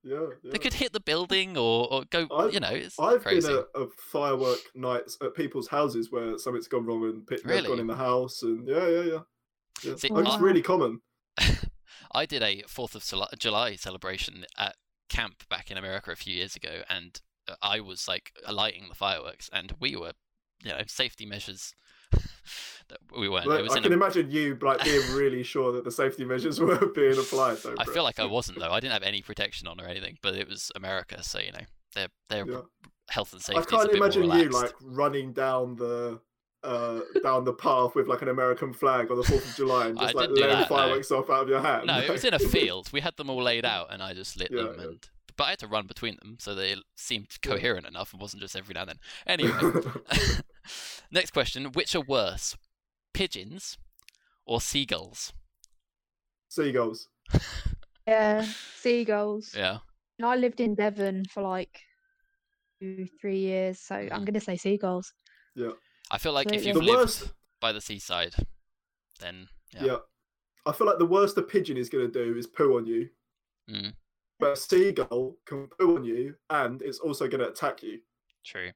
Yeah, 0.05 0.19
yeah. 0.43 0.51
They 0.53 0.59
could 0.59 0.75
hit 0.75 0.93
the 0.93 0.99
building 1.01 1.57
or, 1.57 1.87
or 1.93 2.03
go. 2.11 2.27
I've- 2.35 2.53
you 2.53 2.59
know, 2.61 2.71
it's 2.73 2.99
I've 2.99 3.23
crazy. 3.23 3.47
been 3.49 3.59
at, 3.81 3.89
firework 4.11 4.59
nights 4.75 5.17
at 5.23 5.35
people's 5.35 5.69
houses 5.69 6.11
where 6.11 6.37
something's 6.39 6.67
gone 6.69 6.85
wrong 6.87 7.05
and 7.05 7.27
pe- 7.27 7.37
they've 7.45 7.65
gone 7.65 7.79
in 7.79 7.87
the 7.87 7.95
house, 7.95 8.43
and 8.43 8.67
yeah, 8.67 8.89
yeah, 8.89 9.03
yeah. 9.03 9.19
Yeah. 9.83 9.97
See, 9.97 10.09
it's 10.11 10.31
I- 10.31 10.39
really 10.41 10.63
common. 10.63 11.01
I 12.15 12.27
did 12.27 12.43
a 12.43 12.63
Fourth 12.69 12.95
of 12.95 13.39
July 13.39 13.77
celebration 13.77 14.45
at 14.59 14.77
camp 15.09 15.45
back 15.49 15.71
in 15.71 15.77
America 15.77 16.11
a 16.11 16.17
few 16.17 16.35
years 16.35 16.57
ago, 16.57 16.83
and 16.89 17.21
uh, 17.49 17.55
I 17.63 17.81
was 17.81 18.07
like 18.07 18.33
lighting 18.51 18.87
the 18.89 18.95
fireworks, 18.95 19.49
and 19.53 19.73
we 19.81 19.97
were, 19.97 20.13
you 20.63 20.71
know, 20.71 20.83
safety 20.87 21.27
measures. 21.27 21.75
we 23.19 23.29
weren't. 23.29 23.47
Like, 23.47 23.71
I 23.71 23.81
can 23.81 23.93
a, 23.93 23.95
imagine 23.95 24.31
you 24.31 24.59
like 24.61 24.85
being 24.85 25.15
really 25.15 25.43
sure 25.55 25.73
that 25.73 25.85
the 25.85 25.91
safety 25.91 26.25
measures 26.25 26.61
were 26.61 26.87
being 26.95 27.19
applied. 27.19 27.59
Though, 27.59 27.75
I 27.79 27.85
feel 27.85 28.03
like 28.05 28.19
I 28.19 28.27
wasn't 28.27 28.59
though. 28.59 28.71
I 28.71 28.81
didn't 28.81 28.93
have 28.93 29.03
any 29.03 29.23
protection 29.23 29.67
on 29.69 29.81
or 29.81 29.87
anything, 29.87 30.19
but 30.23 30.35
it 30.35 30.49
was 30.49 30.71
America, 30.77 31.23
so 31.23 31.39
you 31.39 31.53
know, 31.53 31.65
their 31.95 32.09
their 32.29 32.47
Yeah. 32.47 32.61
health 33.09 33.33
and 33.33 33.41
safety. 33.41 33.57
I 33.57 33.61
is 33.61 33.67
a 33.67 33.71
can't 33.71 33.93
imagine 33.93 34.25
you 34.25 34.49
like 34.51 34.75
running 34.83 35.33
down 35.33 35.77
the 35.77 36.21
uh 36.65 37.01
down 37.23 37.45
the 37.45 37.53
path 37.53 37.95
with 37.95 38.07
like 38.07 38.23
an 38.23 38.29
American 38.29 38.73
flag 38.73 39.11
on 39.11 39.17
the 39.17 39.25
Fourth 39.25 39.49
of 39.49 39.57
July 39.57 39.89
and 39.89 39.99
just 39.99 40.15
like 40.15 40.29
didn't 40.29 40.37
do 40.37 40.41
letting 40.43 40.59
that, 40.59 40.71
no. 40.71 40.77
fireworks 40.77 41.11
off 41.11 41.29
out 41.31 41.43
of 41.43 41.49
your 41.49 41.61
hand. 41.61 41.87
No, 41.87 41.99
it 41.99 42.09
was 42.11 42.25
in 42.25 42.35
a 42.35 42.39
field. 42.55 42.91
We 42.93 43.01
had 43.01 43.17
them 43.17 43.29
all 43.31 43.43
laid 43.43 43.65
out, 43.65 43.93
and 43.93 44.03
I 44.03 44.15
just 44.15 44.37
lit 44.39 44.51
Yeah, 44.53 44.63
them. 44.65 44.75
yeah. 44.79 44.85
And 44.85 45.09
but 45.37 45.45
I 45.45 45.51
had 45.51 45.59
to 45.61 45.67
run 45.67 45.87
between 45.87 46.17
them, 46.23 46.37
so 46.39 46.55
they 46.55 46.77
seemed 46.95 47.29
coherent 47.43 47.87
enough, 47.87 48.13
and 48.13 48.21
wasn't 48.21 48.43
just 48.43 48.55
every 48.55 48.75
now 48.75 48.83
and 48.83 48.91
then. 48.91 48.99
Anyway, 49.27 49.53
next 51.11 51.33
question: 51.33 51.67
Which 51.73 51.95
are 51.97 52.03
worse, 52.03 52.57
pigeons 53.15 53.79
or 54.47 54.61
seagulls? 54.61 55.33
Seagulls. 56.49 57.09
Yeah, 58.07 58.45
seagulls. 58.79 59.55
Yeah, 59.57 59.79
And 60.19 60.27
I 60.27 60.37
lived 60.37 60.61
in 60.61 60.75
Devon 60.75 61.25
for 61.33 61.43
like 61.43 61.81
two, 62.81 63.07
three 63.21 63.39
years, 63.39 63.81
so 63.81 63.95
Mm. 63.95 64.13
I'm 64.13 64.25
gonna 64.25 64.41
say 64.41 64.57
seagulls. 64.57 65.13
I 66.11 66.19
feel 66.19 66.33
like 66.33 66.53
if 66.53 66.65
you've 66.65 66.77
The 66.77 66.83
lived 66.83 66.99
worst. 66.99 67.33
by 67.61 67.73
the 67.73 67.81
seaside, 67.81 68.35
then 69.21 69.49
Yeah. 69.75 69.85
yeah. 69.85 69.97
I 70.67 70.73
feel 70.73 70.87
like 70.87 70.99
the 70.99 71.07
worst 71.07 71.37
a 71.39 71.43
pigeon 71.43 71.77
is 71.77 71.89
going 71.89 72.11
to 72.11 72.25
do 72.25 72.37
is 72.39 72.47
poo 72.47 72.77
on 72.77 72.87
you, 72.87 73.09
Mm, 73.71 73.95
but 74.39 74.53
a 74.53 74.57
seagull 74.57 75.39
can 75.47 75.69
poo 75.69 75.97
on 75.97 76.05
you 76.05 76.35
and 76.51 76.83
it's 76.83 76.99
also 76.99 77.29
going 77.29 77.41
to 77.41 77.49
attack 77.49 77.83
you. 77.83 78.01
true. 78.45 78.73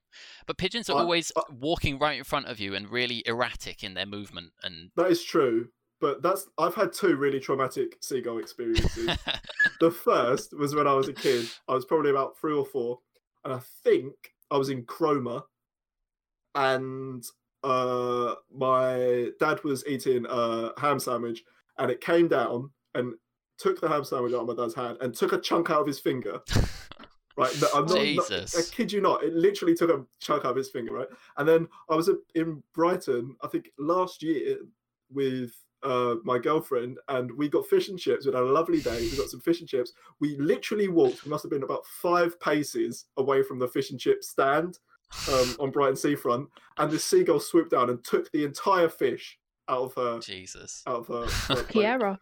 But 0.46 0.58
pigeons 0.58 0.88
are 0.88 0.96
I- 0.96 1.00
always 1.00 1.32
I- 1.36 1.42
walking 1.52 1.98
right 1.98 2.16
in 2.18 2.24
front 2.24 2.46
of 2.46 2.60
you 2.60 2.74
and 2.74 2.88
really 2.88 3.22
erratic 3.26 3.82
in 3.82 3.94
their 3.94 4.06
movement. 4.06 4.52
And 4.62 4.90
That 4.96 5.10
is 5.10 5.22
true, 5.24 5.72
but 6.00 6.22
that's 6.22 6.46
I've 6.56 6.74
had 6.76 6.92
two 6.92 7.16
really 7.16 7.40
traumatic 7.40 7.98
seagull 8.00 8.38
experiences. 8.38 9.10
the 9.80 9.90
first 9.90 10.56
was 10.56 10.74
when 10.76 10.86
I 10.86 10.94
was 10.94 11.08
a 11.08 11.12
kid. 11.12 11.48
I 11.68 11.74
was 11.74 11.84
probably 11.84 12.10
about 12.10 12.38
three 12.38 12.54
or 12.54 12.64
four, 12.64 13.00
and 13.44 13.52
I 13.52 13.58
think 13.82 14.14
I 14.52 14.56
was 14.56 14.68
in 14.68 14.84
Cromer, 14.84 15.42
and 16.56 17.24
uh, 17.62 18.34
my 18.52 19.28
dad 19.38 19.62
was 19.62 19.86
eating 19.86 20.26
a 20.28 20.70
ham 20.80 20.98
sandwich, 20.98 21.44
and 21.78 21.90
it 21.90 22.00
came 22.00 22.26
down 22.26 22.70
and 22.94 23.14
took 23.58 23.80
the 23.80 23.88
ham 23.88 24.04
sandwich 24.04 24.34
out 24.34 24.48
of 24.48 24.48
my 24.48 24.62
dad's 24.62 24.74
hand 24.74 24.98
and 25.00 25.14
took 25.14 25.32
a 25.32 25.40
chunk 25.40 25.70
out 25.70 25.82
of 25.82 25.86
his 25.86 26.00
finger. 26.00 26.40
Right, 27.38 27.54
no, 27.60 27.68
I'm 27.74 27.84
not, 27.84 27.98
not- 27.98 28.02
Jesus. 28.30 28.56
I 28.56 28.74
kid 28.74 28.90
you 28.90 29.02
not. 29.02 29.22
It 29.22 29.34
literally 29.34 29.74
took 29.74 29.90
a 29.90 30.02
chunk 30.20 30.46
out 30.46 30.52
of 30.52 30.56
his 30.56 30.70
finger, 30.70 30.94
right? 30.94 31.08
And 31.36 31.46
then 31.46 31.68
I 31.90 31.94
was 31.94 32.08
in 32.34 32.62
Brighton, 32.72 33.36
I 33.42 33.48
think 33.48 33.68
last 33.78 34.22
year, 34.22 34.56
with 35.10 35.52
uh, 35.82 36.14
my 36.24 36.38
girlfriend, 36.38 36.96
and 37.08 37.30
we 37.32 37.50
got 37.50 37.66
fish 37.66 37.90
and 37.90 37.98
chips. 37.98 38.24
We 38.24 38.32
had 38.32 38.40
a 38.40 38.46
lovely 38.46 38.80
day. 38.80 39.02
We 39.02 39.18
got 39.18 39.28
some 39.28 39.42
fish 39.42 39.60
and 39.60 39.68
chips. 39.68 39.92
We 40.18 40.38
literally 40.38 40.88
walked. 40.88 41.26
We 41.26 41.30
must 41.30 41.44
have 41.44 41.50
been 41.50 41.62
about 41.62 41.84
five 41.84 42.40
paces 42.40 43.04
away 43.18 43.42
from 43.42 43.58
the 43.58 43.68
fish 43.68 43.90
and 43.90 44.00
chip 44.00 44.24
stand 44.24 44.78
um, 45.30 45.56
on 45.60 45.70
Brighton 45.70 45.96
seafront, 45.96 46.48
and 46.78 46.90
the 46.90 46.98
seagull 46.98 47.40
swooped 47.40 47.70
down 47.70 47.90
and 47.90 48.02
took 48.04 48.30
the 48.32 48.44
entire 48.44 48.88
fish 48.88 49.38
out 49.68 49.82
of 49.82 49.94
her. 49.94 50.18
Jesus. 50.20 50.82
Out 50.86 51.00
of 51.00 51.06
her. 51.08 51.26
her 51.54 51.62
plate. 51.64 51.86
Kiera, 51.86 52.18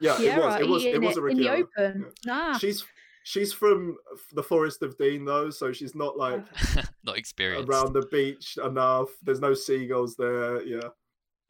Yeah, 0.00 0.16
Kiera, 0.16 0.36
it 0.36 0.38
was. 0.38 0.60
It 0.60 0.68
was. 0.68 0.84
It 0.84 0.88
eating 0.88 1.02
was 1.02 1.16
a 1.16 1.26
it 1.26 1.30
in 1.32 1.36
the 1.38 1.44
Rikiera. 1.46 1.62
open. 1.78 2.06
Nah, 2.24 2.58
She's 2.58 2.84
she's 3.24 3.52
from 3.52 3.96
the 4.34 4.42
Forest 4.42 4.82
of 4.82 4.96
Dean 4.98 5.24
though, 5.24 5.50
so 5.50 5.72
she's 5.72 5.94
not 5.94 6.16
like 6.16 6.44
Not 7.04 7.16
experienced. 7.18 7.68
around 7.68 7.92
the 7.92 8.06
beach 8.12 8.58
enough. 8.62 9.08
There's 9.22 9.40
no 9.40 9.54
seagulls 9.54 10.16
there. 10.16 10.62
Yeah, 10.62 10.80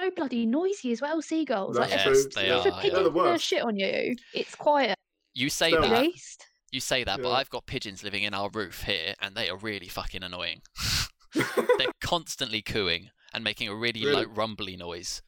so 0.01 0.11
bloody 0.17 0.47
noisy 0.47 0.93
as 0.93 1.01
well. 1.01 1.21
Seagulls. 1.23 1.77
That's 1.77 1.91
like, 1.93 2.05
Yes, 2.05 2.23
true. 2.25 2.31
they 2.43 2.49
yeah. 2.49 2.59
if 2.61 2.67
a 2.67 2.73
are, 2.73 2.81
pigeon 2.81 2.95
They're 2.95 3.33
the 3.33 3.39
shit 3.39 3.63
on 3.63 3.77
you, 3.77 4.15
it's 4.35 4.55
quiet. 4.55 4.97
You 5.35 5.49
say 5.51 5.71
They're 5.73 5.83
At 5.83 5.91
that. 5.91 6.03
least. 6.03 6.47
You 6.73 6.81
say 6.81 7.05
that, 7.05 7.23
but 7.23 7.31
I've 7.33 7.51
got 7.51 7.67
pigeons 7.67 8.03
living 8.03 8.23
in 8.25 8.35
our 8.35 8.51
roof 8.53 8.83
here, 8.83 9.15
and 9.21 9.35
they 9.35 9.49
are 9.49 9.57
really 9.57 9.89
fucking 9.89 10.23
annoying. 10.23 10.63
They're 11.35 11.93
constantly 12.01 12.63
cooing 12.63 13.11
and 13.35 13.45
making 13.45 13.69
a 13.69 13.75
really, 13.75 14.05
Really? 14.05 14.25
like 14.25 14.37
rumbly 14.37 14.77
noise, 14.77 15.23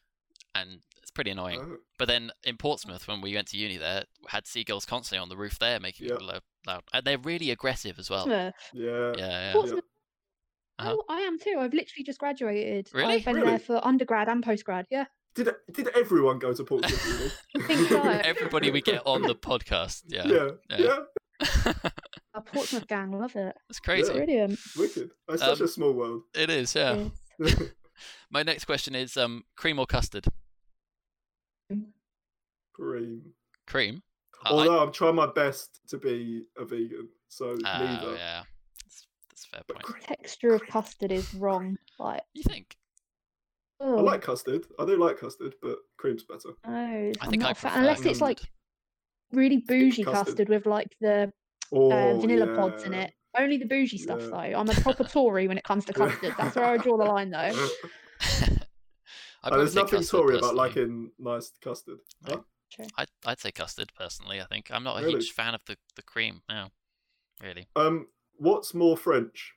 and 0.55 0.79
it's 1.01 1.11
pretty 1.11 1.31
annoying. 1.31 1.59
Oh, 1.61 1.77
But 1.97 2.07
then 2.07 2.31
in 2.43 2.57
Portsmouth, 2.57 3.07
when 3.07 3.21
we 3.21 3.35
went 3.35 3.47
to 3.49 3.57
uni 3.57 3.77
there, 3.77 4.03
had 4.29 4.47
seagulls 4.47 4.85
constantly 4.85 5.21
on 5.21 5.29
the 5.29 5.37
roof 5.37 5.59
there, 5.59 5.79
making 5.79 6.07
Yeah. 6.07 6.15
it 6.15 6.21
lo- 6.21 6.39
loud, 6.67 6.81
and 6.93 7.05
they're 7.05 7.17
really 7.19 7.51
aggressive 7.51 7.99
as 7.99 8.09
well. 8.09 8.25
Portsmouth. 8.25 8.53
yeah. 8.73 9.11
Yeah, 9.17 9.27
yeah. 9.47 9.53
Portsmouth. 9.53 9.83
Uh-huh. 10.79 10.95
Oh, 10.97 11.03
I 11.09 11.19
am 11.21 11.37
too. 11.37 11.55
I've 11.59 11.73
literally 11.73 12.03
just 12.05 12.19
graduated. 12.19 12.89
Really? 12.93 13.15
I've 13.15 13.25
been 13.25 13.35
Really? 13.35 13.47
there 13.47 13.59
for 13.59 13.85
undergrad 13.85 14.29
and 14.29 14.43
postgrad. 14.43 14.85
Yeah. 14.89 15.05
Did 15.35 15.49
did 15.71 15.89
everyone 15.95 16.39
go 16.39 16.53
to 16.53 16.63
Portsmouth? 16.63 17.05
uni? 17.05 17.31
I 17.65 17.67
think 17.67 17.89
so. 17.89 18.01
Everybody 18.01 18.71
we 18.71 18.81
get 18.81 19.05
on 19.05 19.21
the 19.21 19.35
podcast, 19.35 20.03
yeah, 20.07 20.25
yeah, 20.25 20.49
Yeah. 20.77 20.97
Yeah, 21.41 21.73
Our 22.33 22.41
Portsmouth 22.41 22.87
gang 22.87 23.11
love 23.11 23.35
it. 23.35 23.55
it's 23.69 23.79
crazy. 23.79 24.11
Brilliant. 24.13 24.59
wicked. 24.77 25.11
It's 25.29 25.41
such 25.41 25.59
Um, 25.59 25.65
a 25.65 25.67
small 25.67 25.93
world. 25.93 26.23
It 26.35 26.49
is, 26.49 26.75
yeah. 26.75 27.05
Yes. 27.39 27.61
My 28.31 28.43
next 28.43 28.65
question 28.65 28.95
is 28.95 29.17
um, 29.17 29.43
cream 29.57 29.77
or 29.79 29.85
custard? 29.85 30.25
Cream. 32.73 33.21
Cream. 33.67 34.01
Uh, 34.45 34.49
I- 34.49 34.51
Although 34.51 34.79
I'm 34.83 34.91
trying 34.91 35.15
my 35.15 35.27
best 35.27 35.79
to 35.89 35.97
be 35.97 36.45
a 36.57 36.63
vegan, 36.65 37.09
so 37.27 37.51
Oh, 37.51 37.55
neither. 37.57 38.15
yeah, 38.15 38.43
that's, 38.83 39.07
that's 39.29 39.45
a 39.45 39.47
fair 39.49 39.61
But 39.67 39.75
point. 39.75 39.85
cream- 39.85 40.03
Texture 40.03 40.53
of 40.53 40.65
custard 40.65 41.11
is 41.11 41.33
wrong. 41.33 41.77
Like, 41.99 42.21
You 42.33 42.43
think? 42.43 42.75
I 43.81 43.85
like 44.01 44.21
custard. 44.21 44.65
I 44.77 44.85
do 44.85 44.97
like 44.97 45.17
custard, 45.17 45.55
but 45.61 45.77
cream's 45.97 46.23
better. 46.23 46.49
no, 46.65 46.71
I 46.73 47.13
I'm 47.21 47.29
think 47.29 47.41
not 47.43 47.49
I 47.49 47.51
a 47.51 47.55
fan. 47.55 47.71
prefer 47.71 47.79
Unless 47.79 48.05
it's 48.05 48.19
like 48.21 48.37
custard. 48.37 48.53
Really 49.31 49.57
bougie 49.57 50.03
custard. 50.03 50.25
custard. 50.27 50.49
with 50.49 50.65
like 50.65 50.95
the 51.01 51.31
Oh, 51.71 51.91
uh, 51.91 52.19
vanilla 52.19 52.55
pods 52.55 52.83
in 52.83 52.93
it. 52.93 53.13
Only 53.37 53.57
the 53.57 53.65
bougie 53.65 53.99
stuff 53.99 54.21
Yeah. 54.21 54.27
though. 54.27 54.37
I'm 54.59 54.69
a 54.69 54.73
proper 54.73 55.03
Tory 55.03 55.47
when 55.47 55.57
it 55.57 55.63
comes 55.63 55.85
to 55.85 55.93
custard. 55.93 56.33
That's 56.37 56.55
where 56.55 56.65
I 56.65 56.77
draw 56.77 56.97
the 56.97 57.05
line 57.05 57.29
though. 57.29 57.37
I'd 58.21 58.57
probably 59.43 59.57
there's 59.59 59.75
nothing 59.75 59.99
custard, 59.99 60.19
Tory 60.19 60.37
about 60.39 60.55
liking 60.55 61.11
nice 61.19 61.51
custard. 61.61 61.99
No. 62.27 62.43
Huh? 62.77 62.85
I'd, 62.97 63.07
I'd 63.25 63.39
say 63.39 63.51
custard 63.51 63.91
personally. 63.95 64.41
I 64.41 64.45
think 64.45 64.69
I'm 64.71 64.83
not 64.83 64.97
a 64.97 65.01
Really? 65.01 65.13
huge 65.13 65.31
fan 65.31 65.53
of 65.55 65.61
the, 65.65 65.77
the 65.95 66.01
cream. 66.01 66.41
No, 66.49 66.67
really, 67.41 67.67
Um, 67.75 68.07
what's 68.37 68.73
more 68.73 68.97
French? 68.97 69.53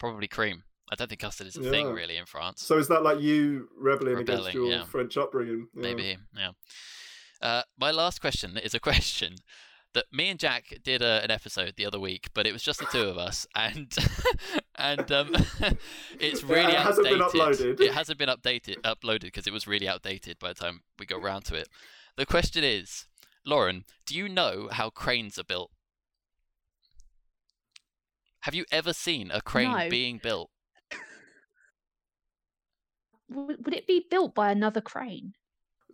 probably 0.00 0.26
cream. 0.28 0.64
I 0.92 0.96
don't 0.96 1.08
think 1.08 1.20
custard 1.20 1.46
is 1.46 1.56
a 1.56 1.62
thing 1.62 1.92
really 1.92 2.16
in 2.18 2.26
France. 2.26 2.62
So 2.62 2.76
is 2.78 2.88
that 2.88 3.02
like 3.02 3.20
you 3.20 3.68
rebelling, 3.76 4.18
against 4.18 4.52
your 4.54 4.66
yeah. 4.68 4.84
French 4.84 5.16
upbringing? 5.16 5.68
Yeah. 5.74 5.82
Maybe, 5.82 6.18
yeah. 6.36 6.50
Uh, 7.44 7.62
my 7.78 7.90
last 7.90 8.20
question 8.20 8.56
is 8.62 8.74
a 8.74 8.80
question 8.80 9.36
that 9.92 10.06
me 10.12 10.28
and 10.28 10.40
Jack 10.40 10.78
did 10.82 11.02
a, 11.02 11.22
an 11.22 11.30
episode 11.30 11.74
the 11.76 11.86
other 11.86 12.00
week, 12.00 12.28
but 12.34 12.46
it 12.48 12.52
was 12.52 12.62
just 12.64 12.80
the 12.80 12.86
two 12.86 13.02
of 13.02 13.16
us, 13.16 13.46
and 13.54 13.94
and 14.76 15.12
um, 15.12 15.30
it's 16.18 16.42
It 16.42 16.48
really 16.48 16.72
hasn't 16.72 17.06
been 17.08 17.22
outdated. 17.22 17.76
uploaded. 17.78 17.80
It 17.80 17.92
hasn't 17.92 18.18
been 18.18 18.28
updated 18.28 18.76
uploaded 18.82 19.20
because 19.20 19.46
it 19.46 19.52
was 19.52 19.68
really 19.68 19.86
outdated 19.86 20.38
by 20.40 20.48
the 20.48 20.54
time 20.54 20.80
we 20.98 21.06
got 21.06 21.22
round 21.22 21.44
to 21.46 21.54
it. 21.54 21.68
The 22.16 22.26
question 22.26 22.64
is, 22.64 23.06
Lauren, 23.46 23.84
do 24.06 24.16
you 24.16 24.28
know 24.28 24.68
how 24.72 24.90
cranes 24.90 25.38
are 25.38 25.44
built? 25.44 25.70
Have 28.40 28.54
you 28.54 28.64
ever 28.72 28.92
seen 28.92 29.30
a 29.30 29.40
crane 29.40 29.70
No. 29.72 29.88
being 29.88 30.18
built? 30.22 30.50
Would 33.30 33.72
it 33.74 33.86
be 33.86 34.04
built 34.10 34.34
by 34.34 34.50
another 34.50 34.80
crane? 34.80 35.34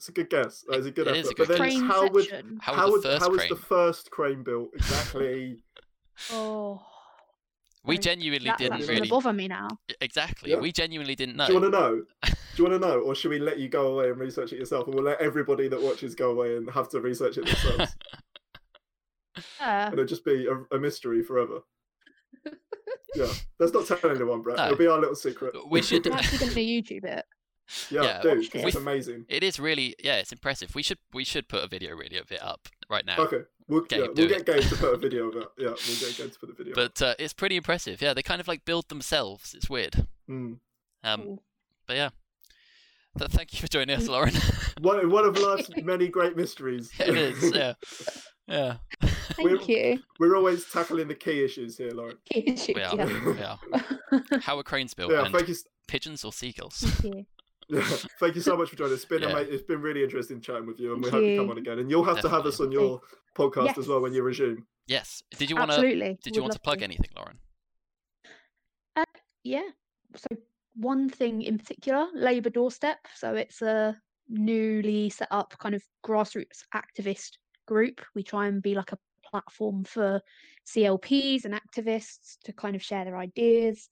It's 0.01 0.09
a 0.09 0.13
good 0.13 0.31
guess. 0.31 0.65
That 0.67 0.79
is 0.79 0.87
a 0.87 0.91
good 0.91 1.09
It 1.09 1.11
effort. 1.11 1.21
is 1.21 1.31
a 1.31 1.35
but 1.35 1.49
then. 1.49 1.57
Crane 1.59 1.83
how 1.83 2.09
would. 2.09 2.31
How, 2.63 2.73
how 2.75 2.85
was 2.91 2.93
would 2.93 3.03
the 3.03 3.09
first 3.11 3.23
how 3.23 3.29
was 3.29 3.39
crane? 3.41 3.49
the 3.51 3.57
first 3.57 4.11
crane 4.11 4.43
built 4.43 4.71
exactly? 4.75 5.63
Oh, 6.33 6.81
We 7.85 7.99
genuinely 7.99 8.47
that, 8.49 8.57
didn't 8.57 8.87
really 8.87 9.09
bother 9.11 9.33
me 9.35 9.47
now. 9.49 9.69
exactly. 10.01 10.53
Yeah. 10.53 10.57
We 10.59 10.73
genuinely 10.73 11.15
didn't 11.15 11.37
know. 11.37 11.47
Do 11.47 11.53
you 11.53 11.61
want 11.61 11.73
to 11.75 11.79
know? 11.81 12.03
Do 12.25 12.33
you 12.57 12.65
want 12.71 12.83
to 12.83 12.89
know, 12.89 13.01
or 13.01 13.15
should 13.15 13.31
we 13.31 13.39
let 13.39 13.59
you 13.59 13.69
go 13.69 13.89
away 13.95 14.09
and 14.11 14.19
research 14.19 14.55
it 14.55 14.59
yourself, 14.59 14.87
and 14.87 14.95
we'll 14.95 15.05
let 15.05 15.21
everybody 15.21 15.69
that 15.69 15.81
watches 15.83 16.15
go 16.15 16.31
away 16.31 16.57
and 16.57 16.71
have 16.71 16.89
to 16.91 17.01
research 17.03 17.37
it 17.37 17.45
themselves, 17.45 17.79
Yeah. 17.79 19.37
Uh. 19.61 19.85
and 19.85 19.93
it'll 19.95 20.05
just 20.07 20.25
be 20.25 20.47
a, 20.47 20.77
a 20.77 20.79
mystery 20.79 21.23
forever. 21.23 21.61
Yeah, 23.17 23.27
let's 23.59 23.73
not 23.73 23.87
tell 23.87 24.09
anyone, 24.11 24.41
Brett. 24.41 24.57
No. 24.57 24.67
It'll 24.67 24.77
be 24.79 24.87
our 24.87 25.01
little 25.01 25.17
secret. 25.17 25.53
We 25.69 25.83
should. 25.83 26.07
I'm 26.07 26.13
actually 26.13 26.39
going 26.39 26.53
to 26.53 26.61
YouTube 26.61 27.05
it. 27.05 27.25
Yeah, 27.91 28.03
Yeah, 28.03 28.23
do. 28.23 28.29
watch 28.37 28.51
'cause 28.51 28.63
it. 28.63 28.67
It's 28.69 28.77
amazing. 28.77 29.27
It 29.29 29.43
is 29.43 29.59
really, 29.61 29.95
yeah, 30.03 30.17
it's 30.17 30.33
impressive. 30.33 30.75
We 30.75 30.83
should 30.83 30.99
we 31.13 31.25
should 31.25 31.49
put 31.49 31.63
a 31.65 31.67
video 31.69 31.95
really 31.95 32.17
of 32.19 32.31
it 32.33 32.43
up 32.43 32.69
right 32.89 33.05
now. 33.07 33.19
Okay, 33.19 33.43
we'll, 33.69 33.83
Gabe, 33.83 34.01
yeah, 34.01 34.07
we'll 34.17 34.29
get 34.29 34.47
Gabe 34.47 34.63
to 34.63 34.77
put 34.77 34.95
a 34.95 34.97
video 34.97 35.29
of 35.29 35.37
it. 35.37 35.49
Yeah, 35.59 35.69
we'll 35.69 35.77
get 35.77 36.17
Gabe 36.17 36.33
to 36.33 36.39
put 36.39 36.49
the 36.49 36.55
video. 36.57 36.75
But 36.75 37.01
uh, 37.03 37.15
it's 37.19 37.33
pretty 37.33 37.57
impressive. 37.57 38.01
Yeah, 38.03 38.15
they 38.15 38.23
kind 38.23 38.41
of 38.41 38.49
like 38.49 38.65
build 38.65 38.89
themselves. 38.89 39.55
It's 39.55 39.69
weird. 39.71 40.07
Mm. 40.29 40.59
Um, 41.05 41.23
Cool. 41.23 41.43
but 41.87 41.97
yeah. 41.97 42.11
Th- 43.19 43.31
thank 43.31 43.53
you 43.53 43.59
for 43.61 43.67
joining 43.67 43.97
us, 43.97 44.07
Lauren. 44.15 44.35
One, 44.81 45.11
one 45.11 45.25
of 45.25 45.37
life's 45.39 45.69
many 45.83 46.09
great 46.09 46.37
mysteries. 46.37 46.91
it 46.99 47.17
is. 47.17 47.55
Yeah. 47.55 47.75
Yeah. 48.47 48.77
Thank 49.35 49.69
you. 49.69 50.01
We're 50.19 50.37
always 50.37 50.65
tackling 50.71 51.07
the 51.09 51.15
key 51.15 51.45
issues 51.45 51.77
here, 51.79 51.91
Lauren. 51.93 52.17
Key 52.33 52.45
issues, 52.53 52.75
We 52.77 52.83
are. 52.83 52.97
yeah. 52.97 53.25
We 53.25 53.43
are. 53.43 54.41
How 54.43 54.59
are 54.59 54.63
cranes 54.63 54.95
built? 54.95 55.13
Yeah, 55.13 55.25
and 55.25 55.35
thank 55.35 55.49
you. 55.49 55.55
pigeons 55.87 56.25
or 56.25 56.33
seagulls? 56.33 56.79
Thank 56.81 57.15
you. 57.15 57.27
Yeah, 57.71 57.83
thank 58.21 58.35
you 58.35 58.41
so 58.41 58.57
much 58.57 58.71
for 58.71 58.77
joining 58.77 58.95
us. 58.95 59.01
It's 59.01 59.09
been 59.09 59.23
Yeah. 59.23 59.31
ama- 59.31 59.41
it's 59.41 59.63
been 59.63 59.81
really 59.81 60.03
interesting 60.03 60.41
chatting 60.41 60.67
with 60.67 60.81
you, 60.81 60.93
and 60.93 61.03
we 61.03 61.11
Thank 61.11 61.23
hope 61.23 61.31
you 61.31 61.37
come 61.39 61.51
on 61.51 61.59
again. 61.59 61.79
And 61.79 61.91
you'll 61.91 62.05
have 62.05 62.21
to 62.21 62.29
have 62.29 62.47
us 62.47 62.61
on 62.61 62.73
your 62.73 63.01
podcast 63.37 63.79
as 63.79 63.87
well 63.89 64.01
when 64.01 64.13
you 64.13 64.23
resume. 64.23 64.65
Yes. 64.87 65.23
Did 65.39 65.51
you 65.51 65.57
want 65.57 65.71
to? 65.71 65.81
Did 65.81 66.37
you 66.37 66.43
want 66.43 66.53
to 66.53 66.59
love 66.59 66.63
plug 66.63 66.83
anything, 66.83 67.11
Lauren? 67.17 67.39
Uh, 68.97 69.05
yeah. 69.45 69.69
So 70.17 70.27
one 70.75 71.09
thing 71.09 71.43
in 71.43 71.59
particular, 71.59 72.09
Labour 72.15 72.51
Doorstep. 72.51 72.99
So 73.15 73.35
it's 73.35 73.63
a 73.63 73.97
newly 74.29 75.11
set 75.11 75.29
up 75.31 75.55
kind 75.59 75.75
of 75.75 75.83
grassroots 76.05 76.65
activist 76.75 77.33
group. 77.67 78.01
We 78.15 78.23
try 78.23 78.47
and 78.49 78.63
be 78.63 78.75
like 78.75 78.93
a 78.93 78.99
platform 79.31 79.85
for 79.85 80.21
CLPs 80.67 81.45
and 81.45 81.55
activists 81.55 82.39
to 82.45 82.53
kind 82.53 82.75
of 82.75 82.83
share 82.83 83.05
their 83.05 83.17
ideas, 83.17 83.89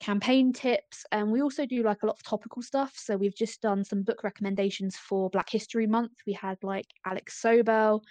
campaign 0.00 0.52
tips, 0.52 1.04
and 1.12 1.30
we 1.30 1.42
also 1.42 1.66
do 1.66 1.82
like 1.82 2.02
a 2.02 2.06
lot 2.06 2.16
of 2.16 2.22
topical 2.22 2.62
stuff. 2.62 2.92
So 2.96 3.16
we've 3.16 3.34
just 3.34 3.62
done 3.62 3.84
some 3.84 4.02
book 4.02 4.22
recommendations 4.24 4.96
for 4.96 5.30
Black 5.30 5.48
History 5.50 5.86
Month. 5.86 6.12
We 6.26 6.32
had 6.32 6.58
like 6.62 6.86
Alex 7.04 7.40
Sobel, 7.42 8.02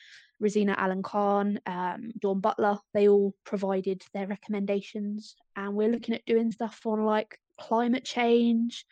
Rosena 0.42 0.76
Allin-Khan, 0.78 1.60
um, 1.66 2.12
Dawn 2.20 2.40
Butler. 2.40 2.78
They 2.94 3.08
all 3.08 3.34
provided 3.46 4.04
their 4.14 4.28
recommendations, 4.28 5.36
and 5.56 5.74
we're 5.76 5.90
looking 5.90 6.16
at 6.16 6.26
doing 6.26 6.52
stuff 6.52 6.80
on 6.86 7.06
like 7.06 7.40
climate 7.60 8.04
change, 8.04 8.86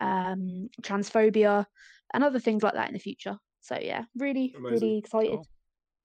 um, 0.00 0.68
transphobia, 0.82 1.66
and 2.14 2.24
other 2.24 2.40
things 2.40 2.62
like 2.62 2.74
that 2.74 2.88
in 2.88 2.94
the 2.94 3.00
future. 3.00 3.36
So 3.60 3.78
yeah, 3.80 4.04
really, 4.16 4.54
Amazing. 4.56 4.80
really 4.80 4.98
excited 4.98 5.30
Cool. 5.30 5.46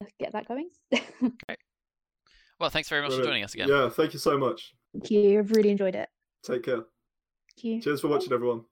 to 0.02 0.08
get 0.20 0.32
that 0.32 0.46
going. 0.46 0.68
Well, 2.60 2.70
thanks 2.70 2.88
very 2.88 3.02
much 3.02 3.14
for 3.14 3.22
joining 3.22 3.44
us 3.44 3.54
again. 3.54 3.68
Yeah, 3.68 3.88
thank 3.88 4.12
you 4.12 4.18
so 4.18 4.36
much. 4.36 4.74
Thank 4.92 5.12
you. 5.12 5.38
I've 5.38 5.52
really 5.52 5.70
enjoyed 5.70 5.94
it. 5.94 6.08
Take 6.48 6.62
care. 6.62 6.84
Cheers 7.80 8.00
for 8.00 8.08
watching, 8.08 8.32
everyone. 8.32 8.64